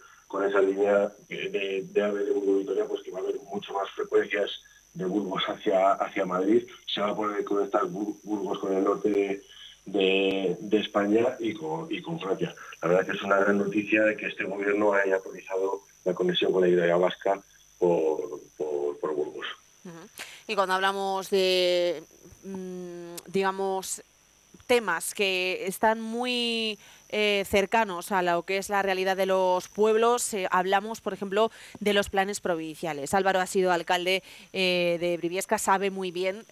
esa 0.48 0.62
línea 0.62 1.12
de, 1.28 2.02
AVE 2.02 2.26
de 2.26 2.32
Burgos-Vitoria, 2.32 2.86
pues 2.86 3.02
que 3.02 3.12
va 3.12 3.20
a 3.20 3.22
haber 3.22 3.36
mucho 3.52 3.74
más 3.74 3.90
frecuencias 3.92 4.62
de 4.94 5.06
Burgos 5.06 5.44
hacia, 5.48 5.94
hacia 5.94 6.26
Madrid. 6.26 6.64
Se 6.86 7.02
va 7.02 7.10
a 7.10 7.16
poder 7.16 7.44
conectar 7.44 7.86
Burgos 7.86 8.60
con 8.60 8.76
el 8.76 8.84
norte 8.84 9.42
de, 9.86 10.58
España 10.72 11.36
y 11.40 11.54
con, 11.54 11.88
y 11.94 12.02
con 12.02 12.20
Francia. 12.20 12.54
La 12.82 12.90
verdad 12.90 13.06
que 13.06 13.18
es 13.18 13.24
una 13.24 13.38
gran 13.38 13.58
noticia 13.58 14.04
de 14.04 14.16
que 14.16 14.28
este 14.28 14.46
gobierno 14.46 14.94
haya 14.94 15.16
autorizado 15.16 15.84
la 16.06 16.14
conexión 16.14 16.52
con 16.52 16.62
la 16.62 16.70
idea 16.70 16.96
vasca 16.96 17.42
por, 17.78 18.40
por 18.58 19.16
Burgos. 19.16 19.46
Y 20.48 20.56
cuando 20.56 20.74
hablamos 20.76 21.30
de, 21.30 22.04
mm, 22.44 23.16
digamos, 23.28 24.02
temas 24.68 25.14
que 25.14 25.66
están 25.66 26.02
muy 26.02 26.78
eh, 27.12 27.44
cercanos 27.50 28.12
a 28.12 28.22
lo 28.22 28.44
que 28.44 28.58
es 28.58 28.70
la 28.70 28.84
realidad 28.84 29.18
de 29.18 29.26
los 29.26 29.68
pueblos. 29.68 30.32
Eh, 30.36 30.48
hablamos, 30.52 31.02
por 31.02 31.12
ejemplo, 31.14 31.50
de 31.80 31.94
los 31.94 32.10
planes 32.10 32.40
provinciales. 32.40 33.16
Álvaro 33.16 33.40
ha 33.40 33.48
sido 33.48 33.72
alcalde 33.72 34.22
eh, 34.54 34.98
de 35.00 35.18
Briviesca, 35.18 35.58
sabe 35.58 35.90
muy 35.90 36.12
bien, 36.12 36.46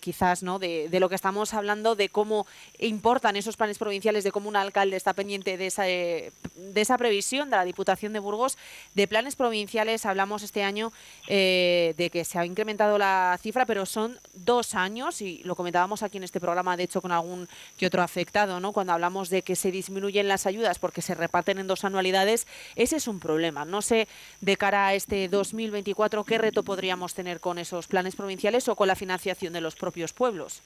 quizás, 0.00 0.42
¿no? 0.42 0.58
De, 0.58 0.88
lo 1.00 1.08
que 1.08 1.14
estamos 1.14 1.54
hablando, 1.54 1.96
de 1.96 2.10
cómo 2.10 2.46
importan 2.78 3.36
esos 3.36 3.56
planes 3.56 3.78
provinciales, 3.78 4.22
de 4.22 4.32
cómo 4.32 4.48
un 4.48 4.56
alcalde 4.56 4.96
está 4.96 5.14
pendiente 5.14 5.56
de 5.56 5.66
esa, 5.66 5.84
de 5.84 6.32
esa 6.74 6.98
previsión 6.98 7.50
de 7.50 7.56
la 7.56 7.64
Diputación 7.64 8.12
de 8.12 8.18
Burgos. 8.18 8.58
De 8.94 9.08
planes 9.08 9.34
provinciales 9.34 10.04
hablamos 10.04 10.42
este 10.42 10.62
año 10.62 10.92
de 11.26 12.10
que 12.12 12.24
se 12.24 12.38
ha 12.38 12.44
incrementado 12.44 12.98
la 12.98 13.38
cifra, 13.40 13.64
pero 13.66 13.86
son 13.86 14.18
dos 14.34 14.74
años, 14.74 15.22
y 15.22 15.42
lo 15.44 15.56
comentábamos 15.56 16.02
aquí 16.02 16.18
en 16.18 16.24
este 16.24 16.40
programa, 16.40 16.76
de 16.76 16.84
hecho, 16.84 17.00
con 17.00 17.12
algún 17.12 17.48
que 17.76 17.86
otro 17.86 18.02
afectado, 18.02 18.60
¿no? 18.60 18.72
Cuando 18.72 18.92
hablamos 18.92 19.30
de 19.30 19.42
que 19.42 19.56
se 19.56 19.70
disminuye 19.70 20.01
disminuyen 20.02 20.26
las 20.26 20.46
ayudas 20.46 20.80
porque 20.80 21.00
se 21.00 21.14
reparten 21.14 21.58
en 21.58 21.68
dos 21.68 21.84
anualidades, 21.84 22.48
ese 22.74 22.96
es 22.96 23.06
un 23.06 23.20
problema. 23.20 23.64
No 23.64 23.82
sé, 23.82 24.08
de 24.40 24.56
cara 24.56 24.88
a 24.88 24.94
este 24.94 25.28
2024, 25.28 26.24
qué 26.24 26.38
reto 26.38 26.64
podríamos 26.64 27.14
tener 27.14 27.38
con 27.38 27.58
esos 27.58 27.86
planes 27.86 28.16
provinciales 28.16 28.68
o 28.68 28.74
con 28.74 28.88
la 28.88 28.96
financiación 28.96 29.52
de 29.52 29.60
los 29.60 29.76
propios 29.76 30.12
pueblos. 30.12 30.60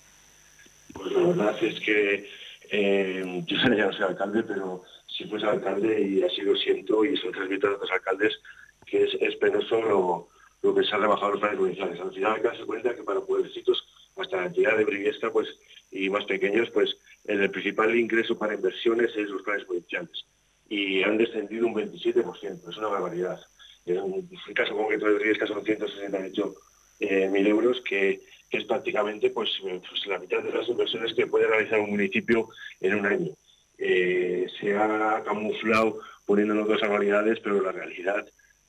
Pues 0.94 1.12
la 1.12 1.20
verdad 1.20 1.56
es 1.62 1.78
que 1.80 2.30
eh, 2.70 3.42
yo 3.46 3.56
ya 3.58 3.68
no 3.68 3.92
soy 3.92 4.04
alcalde, 4.04 4.42
pero 4.42 4.84
si 5.06 5.24
fuese 5.24 5.44
alcalde, 5.44 6.00
y 6.00 6.22
así 6.22 6.40
lo 6.40 6.56
siento, 6.56 7.04
y 7.04 7.14
se 7.18 7.26
lo 7.26 7.32
transmito 7.32 7.68
a 7.68 7.74
otros 7.74 7.90
alcaldes, 7.90 8.40
que 8.86 9.04
es, 9.04 9.36
penoso 9.36 10.28
lo, 10.62 10.74
que 10.74 10.82
se 10.82 10.94
ha 10.94 10.98
rebajado 10.98 11.32
los 11.32 11.40
planes 11.40 11.58
provinciales. 11.58 12.00
Al 12.00 12.12
final 12.12 12.32
hay 12.32 12.40
que 12.40 12.48
darse 12.48 12.64
cuenta 12.64 12.94
que 12.94 13.02
para 13.02 13.20
pueblecitos 13.20 13.84
hasta 14.16 14.36
la 14.36 14.46
entidad 14.46 14.76
de 14.76 14.84
Briviesca 14.84 15.30
pues, 15.30 15.48
y 15.90 16.08
más 16.10 16.24
pequeños, 16.24 16.70
pues 16.70 16.96
el 17.24 17.50
principal 17.50 17.94
ingreso 17.94 18.38
para 18.38 18.54
inversiones 18.54 19.10
es 19.16 19.28
los 19.28 19.42
planes 19.42 19.64
provinciales. 19.64 20.26
Y 20.68 21.02
han 21.02 21.18
descendido 21.18 21.66
un 21.66 21.74
27%, 21.74 22.68
es 22.68 22.76
una 22.76 22.88
barbaridad. 22.88 23.40
En 23.84 24.28
el 24.48 24.54
caso 24.54 24.76
concreto 24.76 25.06
de 25.06 25.14
Briviesca 25.14 25.46
son 25.46 25.64
168 25.64 26.54
eh, 27.00 27.28
mil 27.28 27.46
euros, 27.46 27.80
que, 27.82 28.22
es 28.50 28.64
prácticamente 28.64 29.30
pues, 29.30 29.50
pues, 29.60 30.06
la 30.06 30.18
mitad 30.18 30.42
de 30.42 30.52
las 30.52 30.68
inversiones 30.68 31.12
que 31.14 31.26
puede 31.26 31.46
realizar 31.46 31.78
un 31.78 31.90
municipio 31.90 32.48
en 32.80 32.94
un 32.94 33.06
año. 33.06 33.32
Eh, 33.76 34.46
se 34.58 34.74
ha 34.76 35.22
camuflado 35.24 36.00
poniéndonos 36.24 36.66
dos 36.66 36.82
anualidades, 36.82 37.38
pero 37.40 37.60
la 37.60 37.72
realidad 37.72 38.26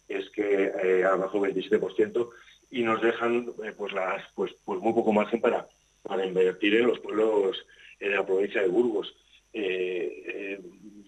es 0.10 0.30
que 0.32 0.72
eh, 0.84 1.06
abajo 1.06 1.40
27% 1.40 2.30
y 2.70 2.84
nos 2.84 3.02
dejan 3.02 3.54
eh, 3.64 3.74
pues 3.78 3.94
las 3.94 4.24
pues, 4.36 4.54
pues 4.66 4.80
muy 4.80 4.94
poco 4.94 5.14
margen 5.14 5.42
para, 5.42 5.68
para 6.04 6.26
invertir 6.26 6.76
en 6.76 6.88
los 6.88 7.00
pueblos 7.00 7.58
en 8.00 8.12
la 8.14 8.26
provincia 8.26 8.62
de 8.62 8.68
Burgos. 8.68 9.14
Eh, 9.54 10.60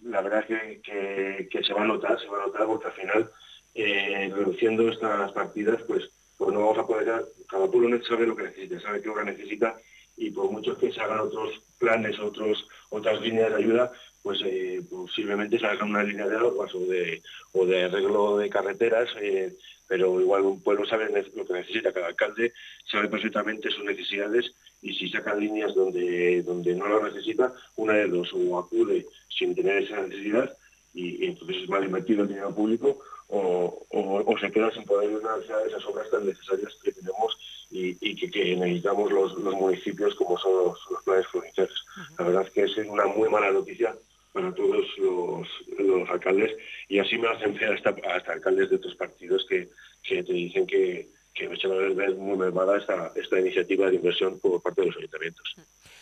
la 0.03 0.21
verdad 0.21 0.45
que, 0.45 1.47
que, 1.51 1.63
se 1.63 1.73
va 1.73 1.83
a 1.83 1.87
notar, 1.87 2.19
se 2.19 2.27
va 2.27 2.41
a 2.41 2.47
notar 2.47 2.65
porque 2.65 2.87
al 2.87 2.93
final 2.93 3.31
reduciendo 3.75 4.89
estas 4.89 5.31
partidas 5.33 5.81
pues 5.83 6.09
pues 6.39 6.53
no 6.53 6.61
vamos 6.61 6.77
a 6.77 6.87
poder, 6.87 7.25
cada 7.49 7.69
pueblo 7.69 8.01
sabe 8.05 8.25
lo 8.25 8.35
que 8.35 8.43
necesita, 8.43 8.79
sabe 8.79 9.01
qué 9.01 9.09
obra 9.09 9.25
necesita 9.25 9.75
y 10.15 10.31
por 10.31 10.49
mucho 10.49 10.77
que 10.77 10.89
se 10.89 11.01
hagan 11.01 11.19
otros 11.19 11.61
planes, 11.77 12.17
otros, 12.17 12.65
otras 12.89 13.19
líneas 13.21 13.49
de 13.49 13.57
ayuda, 13.57 13.91
pues 14.23 14.39
eh, 14.45 14.81
posiblemente 14.89 15.59
se 15.59 15.65
haga 15.65 15.83
una 15.83 16.01
línea 16.01 16.27
de 16.27 16.37
aguas 16.37 16.73
o 16.73 16.79
de, 16.79 17.21
o 17.51 17.65
de 17.65 17.83
arreglo 17.83 18.37
de 18.37 18.49
carreteras, 18.49 19.09
eh, 19.21 19.53
pero 19.89 20.21
igual 20.21 20.43
un 20.43 20.61
pueblo 20.61 20.85
sabe 20.85 21.09
lo 21.35 21.45
que 21.45 21.53
necesita, 21.53 21.91
cada 21.91 22.07
alcalde 22.07 22.53
sabe 22.89 23.09
perfectamente 23.09 23.71
sus 23.71 23.83
necesidades 23.83 24.53
y 24.83 24.93
si 24.93 25.09
sacan 25.09 25.39
líneas 25.39 25.73
donde, 25.73 26.43
donde 26.43 26.75
no 26.75 26.87
lo 26.87 27.03
necesita, 27.03 27.51
una 27.75 27.93
de 27.93 28.07
dos, 28.07 28.31
o 28.33 28.59
acude 28.59 29.07
sin 29.35 29.55
tener 29.55 29.83
esa 29.83 29.99
necesidad 30.01 30.55
y, 30.93 31.25
entonces 31.25 31.63
es 31.63 31.69
mal 31.69 31.83
invertido 31.83 32.21
el 32.21 32.29
dinero 32.29 32.53
público, 32.53 32.99
o, 33.29 34.35
se 34.39 34.51
queda 34.51 34.71
sin 34.71 34.85
poder 34.85 35.17
financiar 35.17 35.67
esas 35.67 35.85
obras 35.85 36.09
tan 36.09 36.25
necesarias 36.25 36.73
que 36.83 36.91
tenemos 36.91 37.37
y, 37.71 37.95
que, 38.15 38.55
necesitamos 38.55 39.11
los, 39.11 39.37
municipios 39.37 40.15
como 40.15 40.37
son 40.37 40.53
los, 40.65 41.03
planes 41.03 41.25
provinciales. 41.31 41.73
La 42.17 42.25
verdad 42.25 42.43
es 42.43 42.51
que 42.51 42.63
es 42.63 42.87
una 42.87 43.05
muy 43.07 43.27
mala 43.27 43.51
noticia 43.51 43.95
para 44.33 44.53
todos 44.53 44.85
los, 44.97 46.09
alcaldes 46.09 46.55
y 46.87 46.99
así 46.99 47.17
me 47.17 47.27
hacen 47.27 47.53
ver 47.55 47.73
hasta, 47.73 47.95
hasta 48.13 48.33
alcaldes 48.33 48.69
de 48.69 48.75
otros 48.77 48.95
partidos 48.95 49.45
que, 49.47 49.69
que 50.03 50.23
te 50.23 50.33
dicen 50.33 50.65
que, 50.65 51.09
que 51.33 51.45
echan 51.45 51.71
a 51.71 51.75
ver 51.75 52.15
muy 52.15 52.37
mermada 52.37 52.77
esta, 52.77 53.11
esta 53.15 53.39
iniciativa 53.39 53.89
de 53.89 53.95
inversión 53.95 54.39
por 54.39 54.61
parte 54.61 54.81
de 54.81 54.87
los 54.87 54.97
ayuntamientos. 54.97 55.55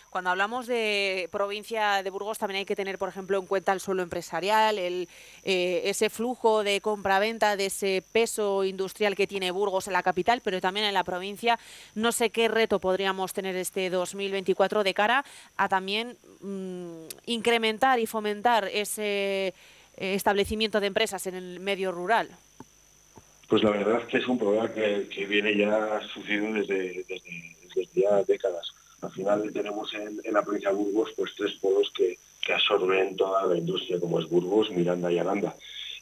Cuando 0.09 0.29
hablamos 0.29 0.67
de 0.67 1.27
provincia 1.31 2.01
de 2.01 2.09
Burgos 2.09 2.37
también 2.37 2.59
hay 2.59 2.65
que 2.65 2.75
tener, 2.75 2.97
por 2.97 3.09
ejemplo, 3.09 3.37
en 3.37 3.45
cuenta 3.45 3.73
el 3.73 3.81
suelo 3.81 4.03
empresarial, 4.03 4.79
el, 4.79 5.09
eh, 5.43 5.81
ese 5.85 6.09
flujo 6.09 6.63
de 6.63 6.79
compra-venta, 6.79 7.57
de 7.57 7.65
ese 7.65 8.03
peso 8.13 8.63
industrial 8.63 9.15
que 9.15 9.27
tiene 9.27 9.51
Burgos 9.51 9.87
en 9.87 9.93
la 9.93 10.03
capital, 10.03 10.41
pero 10.43 10.61
también 10.61 10.85
en 10.85 10.93
la 10.93 11.03
provincia. 11.03 11.59
No 11.93 12.11
sé 12.11 12.29
qué 12.29 12.47
reto 12.47 12.79
podríamos 12.79 13.33
tener 13.33 13.55
este 13.57 13.89
2024 13.89 14.83
de 14.83 14.93
cara 14.93 15.25
a 15.57 15.67
también 15.67 16.17
mm, 16.41 17.07
incrementar 17.25 17.99
y 17.99 18.05
fomentar 18.05 18.69
ese 18.73 19.47
eh, 19.47 19.53
establecimiento 19.97 20.79
de 20.79 20.87
empresas 20.87 21.27
en 21.27 21.35
el 21.35 21.59
medio 21.59 21.91
rural. 21.91 22.29
Pues 23.49 23.61
la 23.61 23.71
verdad 23.71 24.01
es 24.01 24.07
que 24.07 24.17
es 24.17 24.27
un 24.27 24.39
problema 24.39 24.71
que, 24.71 25.25
viene 25.27 25.55
ya 25.57 25.99
sucediendo 26.13 26.59
desde, 26.59 27.05
desde 27.07 27.89
ya 27.93 28.23
décadas 28.23 28.73
al 29.01 29.11
final 29.11 29.51
tenemos 29.53 29.93
en, 29.93 30.21
la 30.31 30.43
provincia 30.43 30.69
de 30.69 30.75
Burgos 30.75 31.11
pues 31.15 31.33
tres 31.35 31.53
polos 31.53 31.91
que, 31.95 32.17
absorben 32.53 33.17
toda 33.17 33.45
la 33.45 33.57
industria, 33.57 33.99
como 33.99 34.21
es 34.21 34.29
Burgos, 34.29 34.71
Miranda 34.71 35.11
y 35.11 35.17
Aranda. 35.17 35.53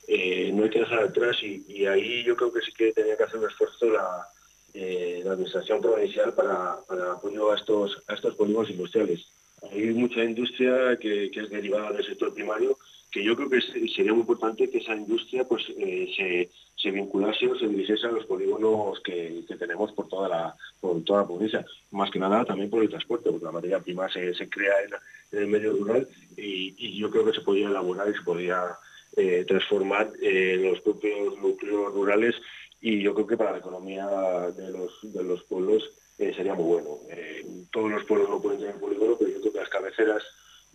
Eh, 0.08 0.52
no 0.54 0.64
hay 0.64 0.70
que 0.70 0.82
dejar 0.82 1.00
atrás 1.00 1.38
y, 1.42 1.88
ahí 1.88 2.24
yo 2.24 2.36
creo 2.36 2.54
que 2.54 2.62
sí 2.62 2.72
que 2.72 2.94
tenía 2.94 3.18
que 3.18 3.24
hacer 3.24 3.40
un 3.40 3.50
esfuerzo 3.50 3.90
la, 3.90 4.28
eh, 4.76 5.24
administración 5.28 5.82
provincial 5.82 6.34
para, 6.34 6.74
apoyo 7.14 7.52
a 7.52 7.56
estos, 7.56 8.00
a 8.08 8.14
estos 8.14 8.36
polígonos 8.36 8.70
industriales. 8.70 9.26
Hay 9.72 9.86
mucha 9.86 10.24
industria 10.24 10.98
que 10.98 11.32
es 11.34 11.50
derivada 11.50 11.92
del 11.94 12.06
sector 12.06 12.32
primario 12.32 12.78
que 13.16 13.24
yo 13.24 13.34
creo 13.34 13.50
que 13.50 13.62
sería 13.62 14.12
muy 14.12 14.24
importante 14.28 14.70
que 14.70 14.80
esa 14.80 14.94
industria 14.94 15.48
pues 15.48 15.64
eh, 15.78 16.12
se, 16.18 16.50
se, 16.76 16.92
vinculase 16.92 17.48
o 17.48 17.58
se 17.58 17.66
dirigiese 17.66 18.08
a 18.08 18.12
los 18.12 18.26
polígonos 18.26 19.00
que, 19.00 19.46
tenemos 19.58 19.94
por 19.94 20.10
toda 20.10 20.28
la 20.28 20.56
por 20.82 21.02
toda 21.06 21.22
la 21.22 21.28
provincia. 21.28 21.66
Más 21.92 22.12
que 22.12 22.20
nada 22.20 22.44
también 22.44 22.70
por 22.70 22.84
el 22.84 22.90
transporte, 22.90 23.30
porque 23.32 23.46
la 23.46 23.54
materia 23.54 23.80
prima 23.80 24.10
se, 24.10 24.50
crea 24.50 24.74
en, 25.32 25.40
el 25.40 25.48
medio 25.48 25.72
rural 25.72 26.10
y, 26.36 27.00
yo 27.00 27.10
creo 27.10 27.24
que 27.24 27.32
se 27.32 27.40
podría 27.40 27.70
elaborar 27.70 28.10
y 28.10 28.16
se 28.16 28.22
podría 28.22 28.78
eh, 29.16 29.46
transformar 29.48 30.12
eh, 30.22 30.60
los 30.62 30.82
propios 30.82 31.40
núcleos 31.40 31.94
rurales 31.94 32.36
y 32.82 33.02
yo 33.02 33.14
creo 33.14 33.28
que 33.28 33.38
para 33.38 33.54
la 33.54 33.60
economía 33.60 34.08
de 34.58 34.72
los, 34.72 34.92
de 35.04 35.24
los 35.24 35.42
pueblos 35.44 35.90
sería 36.18 36.54
muy 36.54 36.66
bueno. 36.66 37.00
todos 37.72 37.92
los 37.92 38.04
pueblos 38.04 38.30
no 38.30 38.42
pueden 38.42 38.60
tener 38.60 38.76
polígono, 38.76 39.16
pero 39.18 39.32
yo 39.32 39.40
creo 39.40 39.54
que 39.54 39.60
las 39.60 39.70
cabeceras 39.70 40.22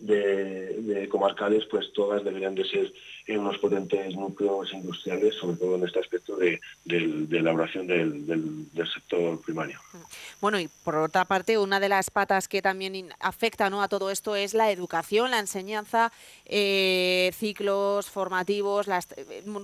de, 0.01 1.07
comarcales, 1.09 1.65
pues 1.65 1.91
todas 1.93 2.23
deberían 2.23 2.55
de 2.55 2.65
ser 2.65 2.93
en 3.27 3.39
unos 3.39 3.57
potentes 3.59 4.15
núcleos 4.15 4.73
industriales, 4.73 5.35
sobre 5.35 5.57
todo 5.57 5.75
en 5.75 5.85
este 5.85 5.99
aspecto 5.99 6.35
de, 6.35 6.59
elaboración 6.85 7.87
del, 7.87 8.67
sector 8.93 9.39
primario. 9.41 9.79
Bueno, 10.41 10.59
y 10.59 10.67
por 10.83 10.95
otra 10.95 11.25
parte, 11.25 11.57
una 11.57 11.79
de 11.79 11.87
las 11.87 12.09
patas 12.09 12.47
que 12.47 12.61
también 12.61 13.13
afecta 13.19 13.69
¿no? 13.69 13.81
a 13.81 13.87
todo 13.87 14.09
esto 14.09 14.35
es 14.35 14.53
la 14.53 14.71
educación, 14.71 15.31
la 15.31 15.39
enseñanza, 15.39 16.11
eh, 16.45 17.31
ciclos 17.35 18.09
formativos, 18.09 18.87
las, 18.87 19.07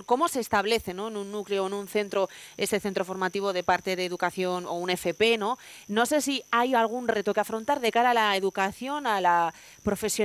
cómo 0.06 0.28
se 0.28 0.40
establece 0.40 0.94
¿no? 0.94 1.08
en 1.08 1.16
un 1.16 1.32
núcleo, 1.32 1.66
en 1.66 1.72
un 1.72 1.88
centro, 1.88 2.28
ese 2.56 2.80
centro 2.80 3.04
formativo 3.04 3.52
de 3.52 3.64
parte 3.64 3.96
de 3.96 4.04
educación 4.04 4.66
o 4.66 4.74
un 4.74 4.90
FP, 4.90 5.36
¿no? 5.36 5.58
No 5.88 6.06
sé 6.06 6.20
si 6.20 6.42
hay 6.50 6.74
algún 6.74 7.08
reto 7.08 7.34
que 7.34 7.40
afrontar 7.40 7.80
de 7.80 7.92
cara 7.92 8.10
a 8.10 8.14
la 8.14 8.36
educación, 8.36 9.06
a 9.06 9.20
la 9.20 9.52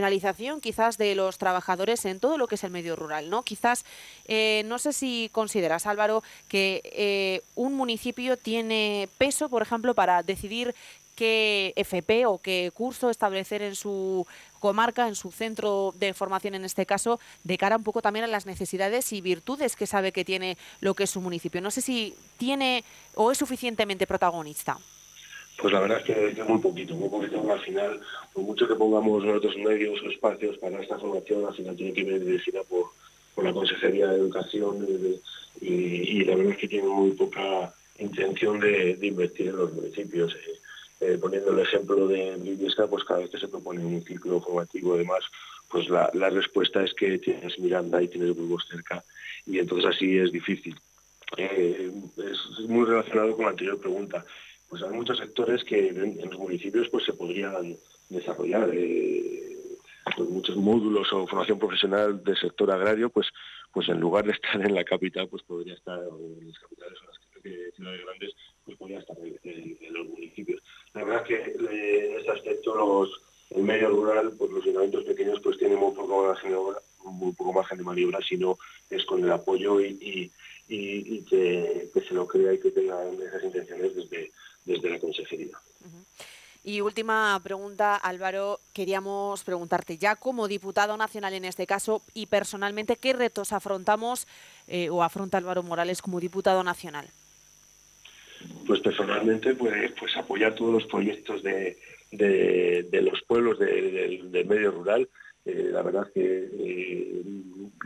profesionalización 0.03 0.59
quizás 0.59 0.97
de 0.97 1.15
los 1.15 1.37
trabajadores 1.37 2.03
en 2.05 2.19
todo 2.19 2.37
lo 2.37 2.47
que 2.47 2.55
es 2.55 2.63
el 2.63 2.71
medio 2.71 2.95
rural, 2.95 3.29
¿no? 3.29 3.43
Quizás, 3.43 3.85
eh, 4.27 4.63
no 4.65 4.77
sé 4.77 4.91
si 4.91 5.29
consideras, 5.31 5.85
Álvaro, 5.85 6.23
que 6.49 6.81
eh, 6.83 7.41
un 7.55 7.73
municipio 7.73 8.35
tiene 8.37 9.07
peso, 9.17 9.47
por 9.49 9.61
ejemplo, 9.61 9.93
para 9.93 10.21
decidir 10.21 10.75
qué 11.15 11.73
FP 11.75 12.25
o 12.25 12.37
qué 12.39 12.71
curso 12.73 13.09
establecer 13.09 13.61
en 13.61 13.75
su 13.75 14.25
comarca, 14.59 15.07
en 15.07 15.15
su 15.15 15.31
centro 15.31 15.93
de 15.97 16.13
formación 16.13 16.55
en 16.55 16.65
este 16.65 16.85
caso, 16.85 17.19
de 17.43 17.57
cara 17.57 17.77
un 17.77 17.83
poco 17.83 18.01
también 18.01 18.25
a 18.25 18.27
las 18.27 18.45
necesidades 18.45 19.13
y 19.13 19.21
virtudes 19.21 19.75
que 19.75 19.87
sabe 19.87 20.11
que 20.11 20.25
tiene 20.25 20.57
lo 20.81 20.95
que 20.95 21.03
es 21.03 21.11
su 21.11 21.21
municipio. 21.21 21.61
No 21.61 21.71
sé 21.71 21.81
si 21.81 22.13
tiene 22.37 22.83
o 23.15 23.31
es 23.31 23.37
suficientemente 23.37 24.07
protagonista. 24.07 24.79
Pues 25.57 25.73
la 25.73 25.79
verdad 25.79 25.99
es 25.99 26.35
que, 26.35 26.43
muy 26.43 26.59
poquito, 26.59 26.95
muy 26.95 27.09
poquito. 27.09 27.51
Al 27.51 27.59
final, 27.61 27.99
por 28.33 28.43
mucho 28.43 28.67
que 28.67 28.75
pongamos 28.75 29.23
nosotros 29.23 29.55
medios 29.57 30.01
o 30.01 30.09
espacios 30.09 30.57
para 30.57 30.81
esta 30.81 30.97
formación, 30.97 31.45
al 31.45 31.53
final 31.53 31.75
tiene 31.75 31.93
que 31.93 32.01
ir 32.01 32.25
dirigida 32.25 32.63
por, 32.63 32.87
por 33.35 33.43
la 33.43 33.53
Consejería 33.53 34.07
de 34.07 34.17
Educación 34.17 34.85
y, 35.61 36.23
la 36.25 36.35
verdad 36.35 36.53
es 36.53 36.57
que 36.57 36.67
tiene 36.67 36.87
muy 36.87 37.11
poca 37.11 37.73
intención 37.99 38.59
de, 38.59 38.97
invertir 39.01 39.47
en 39.47 39.57
los 39.57 39.73
municipios. 39.73 40.33
Eh, 40.35 40.59
eh, 41.03 41.17
poniendo 41.19 41.51
el 41.51 41.59
ejemplo 41.59 42.07
de 42.07 42.37
Briviesca, 42.37 42.87
pues 42.87 43.03
cada 43.03 43.19
vez 43.19 43.29
que 43.29 43.37
se 43.37 43.49
propone 43.49 43.83
un 43.83 44.03
ciclo 44.05 44.39
formativo 44.39 44.95
demás, 44.95 45.23
pues 45.69 45.89
la, 45.89 46.09
respuesta 46.29 46.81
es 46.81 46.93
que 46.93 47.17
tienes 47.17 47.59
Miranda 47.59 48.01
y 48.01 48.07
tienes 48.07 48.33
Burgos 48.33 48.65
cerca 48.69 49.03
y 49.45 49.59
entonces 49.59 49.93
así 49.93 50.17
es 50.17 50.31
difícil. 50.31 50.79
Eh, 51.35 51.91
es 52.17 52.69
muy 52.69 52.85
relacionado 52.85 53.35
con 53.35 53.45
la 53.45 53.51
anterior 53.51 53.79
pregunta 53.79 54.23
pues 54.73 54.81
hay 54.81 54.89
muchos 54.89 55.19
sectores 55.19 55.63
que 55.63 55.89
en, 55.89 56.17
los 56.31 56.39
municipios 56.39 56.89
pues 56.89 57.05
se 57.05 57.13
podrían 57.13 57.77
desarrollar. 58.09 58.71
Eh, 58.73 59.55
pues 60.17 60.27
muchos 60.27 60.55
módulos 60.55 61.13
o 61.13 61.27
formación 61.27 61.59
profesional 61.59 62.23
del 62.23 62.35
sector 62.35 62.71
agrario, 62.71 63.11
pues 63.11 63.27
pues 63.71 63.87
en 63.89 63.99
lugar 63.99 64.25
de 64.25 64.31
estar 64.31 64.59
en 64.59 64.73
la 64.73 64.83
capital, 64.83 65.27
pues 65.27 65.43
podría 65.43 65.75
estar 65.75 65.99
en 65.99 66.47
las 66.47 66.57
capitales 66.57 66.97
o 67.03 67.05
las 67.05 67.75
ciudades 67.75 68.01
grandes, 68.03 68.31
pues 68.65 68.75
podría 68.79 68.97
estar 68.97 69.15
en, 69.43 69.93
los 69.93 70.07
municipios. 70.07 70.63
La 70.95 71.03
verdad 71.03 71.21
es 71.21 71.27
que 71.27 71.51
en 71.51 72.17
este 72.17 72.31
aspecto 72.31 72.73
los, 72.73 73.21
el 73.51 73.61
medio 73.61 73.89
rural, 73.89 74.33
pues 74.35 74.49
los 74.49 74.63
ayuntamientos 74.63 75.03
pequeños 75.03 75.39
pues 75.39 75.59
tienen 75.59 75.77
muy 75.77 75.93
poco 75.93 76.23
margen 76.25 76.49
de 76.49 76.55
maniobra, 76.55 76.81
muy 77.03 77.31
poco 77.33 78.23
sino 78.27 78.57
es 78.89 79.05
con 79.05 79.23
el 79.23 79.31
apoyo 79.31 79.79
y, 79.79 80.31
que, 80.67 81.89
se 82.07 82.13
lo 82.15 82.25
crea 82.25 82.53
y 82.53 82.59
que 82.59 82.71
tenga 82.71 83.03
esas 83.03 83.43
intenciones 83.43 83.95
desde, 83.95 84.31
desde 84.65 84.89
la 84.89 84.99
consejería. 84.99 85.57
Y 86.65 86.79
última 86.79 87.39
pregunta, 87.43 87.97
Álvaro, 87.97 88.59
queríamos 88.73 89.43
preguntarte 89.43 89.97
ya 89.97 90.15
como 90.15 90.47
diputado 90.47 90.95
nacional 90.95 91.33
en 91.33 91.43
este 91.43 91.67
caso 91.67 92.01
y 92.13 92.27
personalmente, 92.27 92.95
¿qué 92.95 93.11
retos 93.11 93.51
afrontamos 93.51 94.27
eh, 94.67 94.89
o 94.89 95.03
afronta 95.03 95.37
Álvaro 95.37 95.61
Morales 95.61 96.01
como 96.01 96.21
diputado 96.21 96.63
nacional? 96.63 97.05
Pues 98.65 98.79
personalmente, 98.79 99.55
pues, 99.55 99.91
pues 99.99 100.15
apoyar 100.15 100.55
todos 100.55 100.71
los 100.71 100.85
proyectos 100.85 101.43
de, 101.43 101.77
los 102.11 103.21
pueblos 103.23 103.59
del 103.59 104.45
medio 104.47 104.71
rural. 104.71 105.09
Eh, 105.45 105.69
la 105.71 105.81
verdad 105.81 106.07
que 106.13 106.49
eh, 106.49 107.21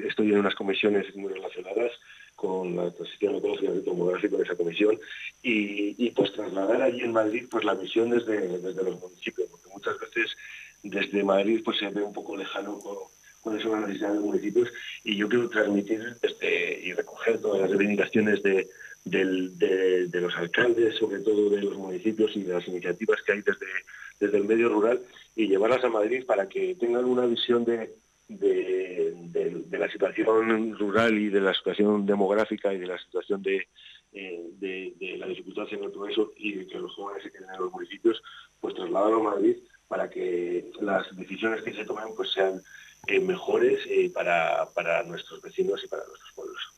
estoy 0.07 0.31
en 0.31 0.39
unas 0.39 0.53
comisiones 0.53 1.15
muy 1.15 1.33
relacionadas 1.33 1.91
con 2.37 2.75
la 2.75 2.91
transición 2.91 3.35
ecológica 3.35 3.73
y 3.73 3.81
demográfica 3.81 4.37
de 4.37 4.43
esa 4.43 4.55
comisión 4.55 4.97
y, 5.41 6.11
pues 6.11 6.31
trasladar 6.33 6.83
allí 6.83 7.01
en 7.01 7.11
Madrid 7.11 7.47
pues 7.49 7.65
la 7.65 7.73
visión 7.73 8.11
desde, 8.11 8.47
los 8.47 9.01
municipios, 9.01 9.49
porque 9.49 9.69
muchas 9.73 9.99
veces 9.99 10.37
desde 10.83 11.23
Madrid 11.23 11.61
pues 11.65 11.79
se 11.79 11.89
ve 11.89 12.03
un 12.03 12.13
poco 12.13 12.37
lejano 12.37 12.79
cuáles 13.41 13.63
son 13.63 13.71
las 13.71 13.81
necesidades 13.81 14.17
de 14.17 14.19
los 14.19 14.29
municipios 14.29 14.69
y 15.03 15.15
yo 15.15 15.27
quiero 15.27 15.49
transmitir 15.49 16.15
desde, 16.21 16.79
y 16.85 16.93
recoger 16.93 17.41
todas 17.41 17.61
las 17.61 17.71
reivindicaciones 17.71 18.43
de, 18.43 18.69
de, 19.03 20.21
los 20.21 20.35
alcaldes, 20.35 20.95
sobre 20.95 21.19
todo 21.21 21.49
de 21.49 21.61
los 21.63 21.75
municipios 21.75 22.35
y 22.35 22.43
de 22.43 22.53
las 22.53 22.67
iniciativas 22.67 23.19
que 23.23 23.31
hay 23.31 23.41
desde, 23.41 23.65
desde 24.19 24.37
el 24.37 24.43
medio 24.43 24.69
rural 24.69 25.01
y 25.35 25.47
llevarlas 25.47 25.83
a 25.83 25.89
Madrid 25.89 26.23
para 26.23 26.47
que 26.47 26.75
tengan 26.75 27.05
una 27.05 27.25
visión 27.25 27.65
de, 27.65 27.95
de, 28.27 29.65
la 29.71 29.89
situación 29.89 30.77
rural 30.77 31.17
y 31.17 31.29
de 31.29 31.41
la 31.41 31.53
situación 31.53 32.05
demográfica 32.05 32.73
y 32.73 32.79
de 32.79 32.87
la 32.87 32.97
situación 32.97 33.41
de, 33.41 33.67
eh, 34.13 35.15
la 35.17 35.27
dificultad 35.27 35.67
en 35.71 35.83
el 35.83 35.91
progreso 35.91 36.33
y 36.35 36.65
que 36.65 36.79
los 36.79 36.93
jóvenes 36.95 37.23
se 37.23 37.31
queden 37.31 37.49
en 37.53 37.59
los 37.59 37.71
municipios, 37.71 38.21
pues 38.59 38.75
trasladarlo 38.75 39.19
a 39.19 39.35
Madrid 39.35 39.57
para 39.87 40.09
que 40.09 40.71
las 40.81 41.15
decisiones 41.15 41.61
que 41.61 41.73
se 41.73 41.85
tomen 41.85 42.15
pues 42.15 42.31
sean 42.31 42.61
eh, 43.07 43.19
mejores 43.19 43.79
eh, 43.87 44.09
para, 44.13 44.69
para 44.73 45.03
nuestros 45.03 45.41
vecinos 45.41 45.83
y 45.83 45.87
para 45.87 46.05
nuestros 46.05 46.31
pueblos. 46.33 46.76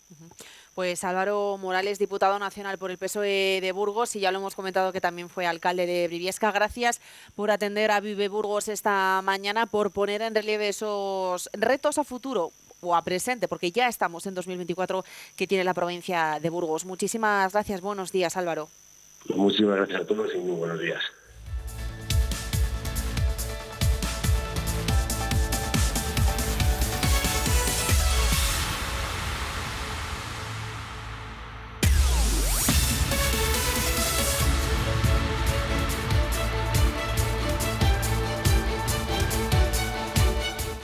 Pues 0.80 1.04
Álvaro 1.04 1.58
Morales, 1.58 2.00
diputado 2.00 2.40
nacional 2.40 2.78
por 2.78 2.90
el 2.90 2.98
PSOE 2.98 3.60
de 3.60 3.72
Burgos, 3.74 4.16
y 4.16 4.22
ya 4.22 4.32
lo 4.32 4.40
hemos 4.40 4.56
comentado 4.56 4.94
que 4.94 5.02
también 5.02 5.28
fue 5.28 5.46
alcalde 5.46 5.86
de 5.86 6.08
Briviesca. 6.08 6.54
Gracias 6.54 7.02
por 7.36 7.52
atender 7.52 7.92
a 7.92 8.00
Vive 8.00 8.30
Burgos 8.30 8.70
esta 8.70 9.22
mañana, 9.22 9.66
por 9.66 9.92
poner 9.92 10.22
en 10.22 10.34
relieve 10.34 10.70
esos 10.70 11.50
retos 11.52 11.98
a 11.98 12.06
futuro 12.06 12.54
o 12.80 12.96
a 12.96 13.02
presente, 13.02 13.50
porque 13.50 13.74
ya 13.74 13.90
estamos 13.90 14.26
en 14.26 14.36
2024 14.36 15.04
que 15.36 15.48
tiene 15.48 15.66
la 15.66 15.74
provincia 15.74 16.40
de 16.42 16.50
Burgos. 16.50 16.86
Muchísimas 16.86 17.52
gracias. 17.52 17.82
Buenos 17.82 18.14
días, 18.14 18.38
Álvaro. 18.38 18.70
Muchísimas 19.36 19.76
gracias 19.76 20.00
a 20.00 20.06
todos 20.06 20.34
y 20.34 20.38
muy 20.38 20.56
buenos 20.56 20.80
días. 20.80 21.04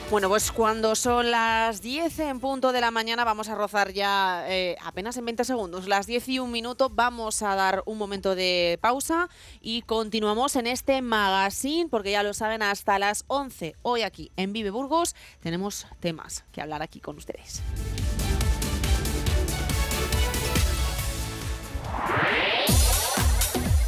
Bueno, 0.08 0.28
pues 0.28 0.52
cuando 0.52 0.94
son 0.94 1.32
las 1.32 1.82
10 1.82 2.20
en 2.20 2.38
punto 2.38 2.70
de 2.70 2.80
la 2.80 2.92
mañana 2.92 3.24
vamos 3.24 3.48
a 3.48 3.56
rozar 3.56 3.92
ya 3.92 4.44
eh, 4.48 4.76
apenas 4.80 5.16
en 5.16 5.24
20 5.24 5.44
segundos, 5.44 5.88
las 5.88 6.06
10 6.06 6.28
y 6.28 6.38
un 6.38 6.52
minuto, 6.52 6.90
vamos 6.90 7.42
a 7.42 7.56
dar 7.56 7.82
un 7.86 7.98
momento 7.98 8.36
de 8.36 8.78
pausa 8.80 9.28
y 9.60 9.82
continuamos 9.82 10.54
en 10.54 10.68
este 10.68 11.02
magazine 11.02 11.88
porque 11.90 12.12
ya 12.12 12.22
lo 12.22 12.34
saben, 12.34 12.62
hasta 12.62 13.00
las 13.00 13.24
11 13.26 13.74
hoy 13.82 14.02
aquí 14.02 14.30
en 14.36 14.52
Vive 14.52 14.70
Burgos 14.70 15.16
tenemos 15.40 15.88
temas 15.98 16.44
que 16.52 16.62
hablar 16.62 16.82
aquí 16.82 17.00
con 17.00 17.16
ustedes. 17.16 17.62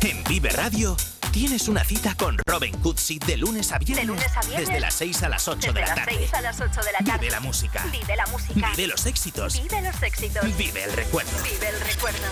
En 0.03 0.25
Vive 0.25 0.51
Radio 0.51 0.97
Tienes 1.33 1.69
una 1.69 1.85
cita 1.85 2.15
con 2.15 2.39
Robin 2.47 2.75
Cootsy 2.79 3.19
de 3.19 3.37
lunes 3.37 3.71
a 3.73 3.79
viernes. 3.79 4.23
Desde 4.57 4.81
las 4.81 4.95
6 4.95 5.23
a 5.25 5.29
las 5.29 5.47
8 5.47 5.73
de 5.73 5.81
la 5.81 5.95
tarde. 5.95 6.13
6 6.17 6.35
a 6.35 6.41
las 6.41 6.61
8 6.61 6.81
de 6.81 6.93
la 6.93 6.99
tarde. 6.99 7.19
Vive 7.19 7.31
la 7.31 7.41
música. 7.41 7.85
Vive 7.93 8.17
la 8.17 8.27
música. 8.27 8.71
Vive 8.71 8.87
los 8.89 9.07
éxitos. 9.07 9.63
Vive 9.63 9.83
los 9.83 10.03
éxitos. 10.03 10.57
Vive 10.57 10.85
el 10.85 10.93
recuerdo. 10.95 11.31
Vive 11.43 11.69
el 11.69 11.81
recuerdo. 11.81 12.27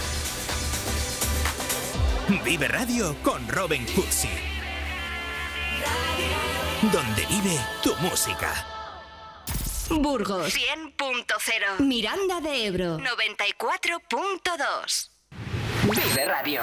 Vive 2.44 2.68
Radio 2.68 3.16
con 3.22 3.47
Robin 3.49 3.84
Cootsy. 3.94 4.30
Donde 6.90 7.26
vive 7.26 7.61
tu 7.82 7.94
música. 7.97 8.66
Burgos 9.90 10.53
100.0. 10.53 11.80
Miranda 11.80 12.40
de 12.40 12.66
Ebro 12.66 12.99
94.2. 12.99 15.11
Vive 15.84 16.24
Radio. 16.24 16.62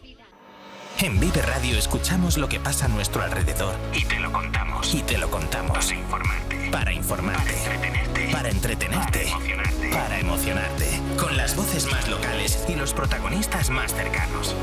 En 1.01 1.19
Vive 1.19 1.41
Radio 1.41 1.79
escuchamos 1.79 2.37
lo 2.37 2.47
que 2.47 2.59
pasa 2.59 2.85
a 2.85 2.87
nuestro 2.87 3.23
alrededor 3.23 3.73
y 3.91 4.05
te 4.05 4.19
lo 4.19 4.31
contamos. 4.31 4.93
Y 4.93 5.01
te 5.01 5.17
lo 5.17 5.31
contamos. 5.31 5.87
Para 5.87 5.95
informarte. 5.95 6.69
Para 6.71 6.93
informarte. 6.93 7.53
Para 7.53 7.73
entretenerte. 7.73 8.29
Para 8.31 8.49
entretenerte. 8.49 9.19
Para 9.19 9.29
emocionarte. 9.31 9.89
Para 9.89 10.19
emocionarte. 10.19 11.01
Con 11.17 11.37
las 11.37 11.55
voces 11.55 11.91
más 11.91 12.07
locales 12.07 12.63
y 12.67 12.75
los 12.75 12.93
protagonistas 12.93 13.71
más 13.71 13.95
cercanos. 13.95 14.55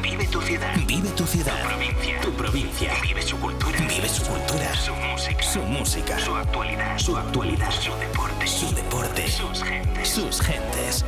Vive 0.00 0.26
tu 0.28 0.40
ciudad. 0.40 0.74
Vive 0.86 1.10
tu 1.10 1.26
ciudad. 1.26 1.60
Tu 1.60 1.68
provincia. 1.68 2.20
Tu 2.22 2.32
provincia. 2.32 2.92
Vive 3.02 3.20
su 3.20 3.38
cultura. 3.38 3.78
Vive 3.80 4.08
su 4.08 4.22
cultura. 4.24 4.74
Su 4.74 4.94
música. 4.94 5.42
Su 5.42 5.60
música. 5.60 6.18
Su 6.18 6.34
actualidad. 6.34 6.98
Su 6.98 7.18
actualidad. 7.18 7.70
Su 7.70 7.94
deporte. 7.96 8.46
Su 8.46 8.74
deporte. 8.74 9.30
Sus 9.30 9.62
gentes. 9.62 10.08
Sus 10.08 10.40
gentes. 10.40 11.04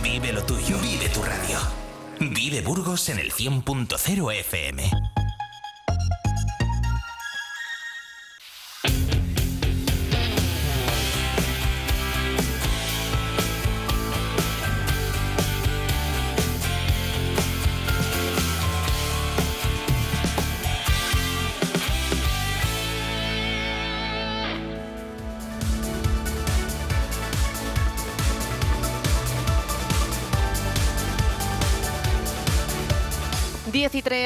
Vive 0.00 0.32
lo 0.32 0.44
tuyo. 0.44 0.78
Vive 0.78 1.08
tu 1.08 1.20
radio. 1.20 1.58
Vive 2.20 2.60
Burgos 2.60 3.08
en 3.08 3.18
el 3.18 3.32
100.0 3.32 4.32
FM. 4.40 4.90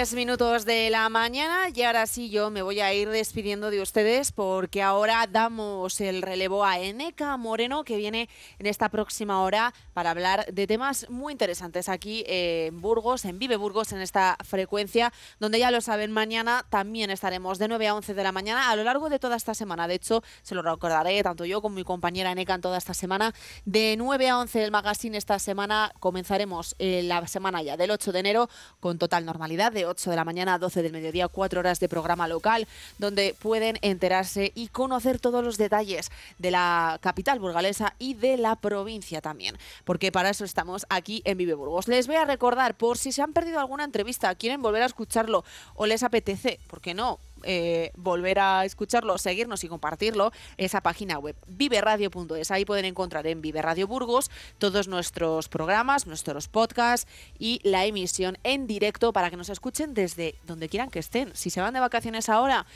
Tres 0.04 0.16
minutos 0.16 0.66
de 0.66 0.90
la 0.90 1.08
mañana 1.08 1.70
y 1.74 1.80
ahora 1.80 2.06
sí 2.06 2.28
yo 2.28 2.50
me 2.50 2.60
voy 2.60 2.78
a 2.80 2.92
ir 2.92 3.08
despidiendo 3.08 3.70
de 3.70 3.80
ustedes 3.80 4.32
porque 4.32 4.82
ahora 4.82 5.26
damos 5.26 5.98
el 5.98 6.20
relevo 6.20 6.62
a 6.62 6.78
Eneca 6.78 7.34
Moreno 7.38 7.84
que 7.84 7.96
viene 7.96 8.28
en 8.58 8.66
esta 8.66 8.90
próxima 8.90 9.42
hora 9.42 9.72
para 9.94 10.10
hablar 10.10 10.44
de 10.52 10.66
temas 10.66 11.08
muy 11.08 11.32
interesantes 11.32 11.88
aquí 11.88 12.22
en 12.26 12.82
Burgos, 12.82 13.24
en 13.24 13.38
Vive 13.38 13.56
Burgos, 13.56 13.92
en 13.92 14.02
esta 14.02 14.36
frecuencia 14.44 15.10
donde 15.40 15.58
ya 15.58 15.70
lo 15.70 15.80
saben, 15.80 16.12
mañana 16.12 16.66
también 16.68 17.08
estaremos 17.08 17.58
de 17.58 17.68
9 17.68 17.88
a 17.88 17.94
11 17.94 18.12
de 18.12 18.22
la 18.22 18.32
mañana 18.32 18.68
a 18.68 18.76
lo 18.76 18.84
largo 18.84 19.08
de 19.08 19.18
toda 19.18 19.36
esta 19.36 19.54
semana. 19.54 19.88
De 19.88 19.94
hecho, 19.94 20.22
se 20.42 20.54
lo 20.54 20.60
recordaré 20.60 21.22
tanto 21.22 21.46
yo 21.46 21.62
como 21.62 21.76
mi 21.76 21.84
compañera 21.84 22.30
Eneca 22.30 22.52
en 22.52 22.60
toda 22.60 22.76
esta 22.76 22.92
semana. 22.92 23.32
De 23.64 23.94
9 23.96 24.28
a 24.28 24.38
11 24.38 24.58
del 24.58 24.70
magazine 24.70 25.16
esta 25.16 25.38
semana 25.38 25.94
comenzaremos 25.98 26.76
eh, 26.78 27.02
la 27.04 27.26
semana 27.26 27.62
ya 27.62 27.78
del 27.78 27.90
8 27.90 28.12
de 28.12 28.18
enero 28.18 28.50
con 28.80 28.98
total 28.98 29.24
normalidad, 29.24 29.72
de 29.72 29.93
8 29.94 30.10
de 30.10 30.16
la 30.16 30.24
mañana 30.24 30.54
a 30.54 30.58
12 30.58 30.82
del 30.82 30.92
mediodía, 30.92 31.28
cuatro 31.28 31.60
horas 31.60 31.80
de 31.80 31.88
programa 31.88 32.28
local, 32.28 32.66
donde 32.98 33.34
pueden 33.38 33.78
enterarse 33.80 34.52
y 34.54 34.68
conocer 34.68 35.20
todos 35.20 35.44
los 35.44 35.56
detalles 35.56 36.10
de 36.38 36.50
la 36.50 36.98
capital 37.00 37.38
burgalesa 37.38 37.94
y 37.98 38.14
de 38.14 38.36
la 38.36 38.56
provincia 38.56 39.20
también, 39.20 39.56
porque 39.84 40.12
para 40.12 40.30
eso 40.30 40.44
estamos 40.44 40.84
aquí 40.88 41.22
en 41.24 41.38
Vive 41.38 41.54
Burgos. 41.54 41.88
Les 41.88 42.06
voy 42.06 42.16
a 42.16 42.24
recordar, 42.24 42.74
por 42.74 42.98
si 42.98 43.12
se 43.12 43.22
han 43.22 43.32
perdido 43.32 43.60
alguna 43.60 43.84
entrevista, 43.84 44.34
quieren 44.34 44.62
volver 44.62 44.82
a 44.82 44.86
escucharlo 44.86 45.44
o 45.74 45.86
les 45.86 46.02
apetece, 46.02 46.58
¿por 46.68 46.80
qué 46.80 46.94
no? 46.94 47.18
Eh, 47.44 47.92
volver 47.96 48.38
a 48.38 48.64
escucharlo, 48.64 49.18
seguirnos 49.18 49.64
y 49.64 49.68
compartirlo, 49.68 50.32
esa 50.56 50.80
página 50.80 51.18
web 51.18 51.36
viveradio.es. 51.46 52.50
Ahí 52.50 52.64
pueden 52.64 52.84
encontrar 52.84 53.26
en 53.26 53.42
Vive 53.42 53.62
Radio 53.62 53.86
Burgos 53.86 54.30
todos 54.58 54.88
nuestros 54.88 55.48
programas, 55.48 56.06
nuestros 56.06 56.48
podcasts 56.48 57.10
y 57.38 57.60
la 57.62 57.84
emisión 57.84 58.38
en 58.44 58.66
directo 58.66 59.12
para 59.12 59.30
que 59.30 59.36
nos 59.36 59.50
escuchen 59.50 59.94
desde 59.94 60.34
donde 60.46 60.68
quieran 60.68 60.90
que 60.90 60.98
estén. 60.98 61.34
Si 61.34 61.50
se 61.50 61.60
van 61.60 61.74
de 61.74 61.80
vacaciones 61.80 62.28
ahora, 62.28 62.66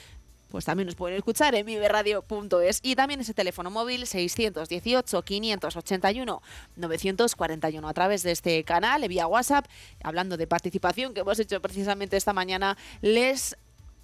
pues 0.51 0.65
también 0.65 0.87
nos 0.87 0.95
pueden 0.95 1.17
escuchar 1.17 1.55
en 1.55 1.67
viveradio.es 1.67 2.81
y 2.83 2.97
también 2.97 3.21
ese 3.21 3.35
teléfono 3.35 3.71
móvil 3.71 4.07
618 4.07 5.23
581 5.23 6.43
941 6.77 7.89
a 7.89 7.95
través 7.95 8.23
de 8.23 8.33
este 8.33 8.65
canal 8.65 9.07
vía 9.09 9.27
WhatsApp 9.27 9.67
hablando 10.03 10.37
de 10.37 10.47
participación 10.47 11.15
que 11.15 11.21
hemos 11.21 11.39
hecho 11.39 11.61
precisamente 11.61 12.17
esta 12.17 12.33
mañana 12.33 12.77
les 13.03 13.57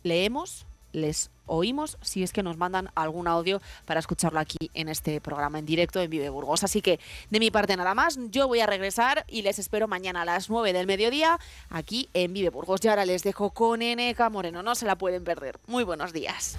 leemos 0.05 0.67
les 0.95 1.31
oímos 1.47 1.99
si 2.01 2.23
es 2.23 2.33
que 2.33 2.43
nos 2.43 2.57
mandan 2.57 2.91
algún 2.95 3.29
audio 3.29 3.61
para 3.85 4.01
escucharlo 4.01 4.39
aquí 4.39 4.71
en 4.75 4.89
este 4.89 5.21
programa 5.21 5.59
en 5.59 5.67
directo 5.67 6.01
en 6.01 6.09
Vive 6.09 6.31
Burgos. 6.31 6.65
Así 6.65 6.81
que 6.81 7.01
de 7.31 7.41
mi 7.41 7.51
parte 7.51 7.77
nada 7.77 7.95
más, 7.95 8.19
yo 8.31 8.49
voy 8.49 8.61
a 8.61 8.67
regresar 8.67 9.25
y 9.29 9.43
les 9.43 9.59
espero 9.59 9.89
mañana 9.89 10.23
a 10.23 10.25
las 10.25 10.49
9 10.49 10.73
del 10.73 10.87
mediodía 10.87 11.39
aquí 11.69 12.09
en 12.15 12.33
Vive 12.33 12.51
Burgos. 12.51 12.81
Y 12.85 12.89
ahora 12.89 13.05
les 13.05 13.25
dejo 13.25 13.51
con 13.51 13.83
Eneca 13.83 14.31
Moreno, 14.31 14.63
no 14.63 14.75
se 14.75 14.87
la 14.87 14.97
pueden 14.97 15.25
perder. 15.25 15.59
Muy 15.67 15.85
buenos 15.85 16.13
días. 16.13 16.57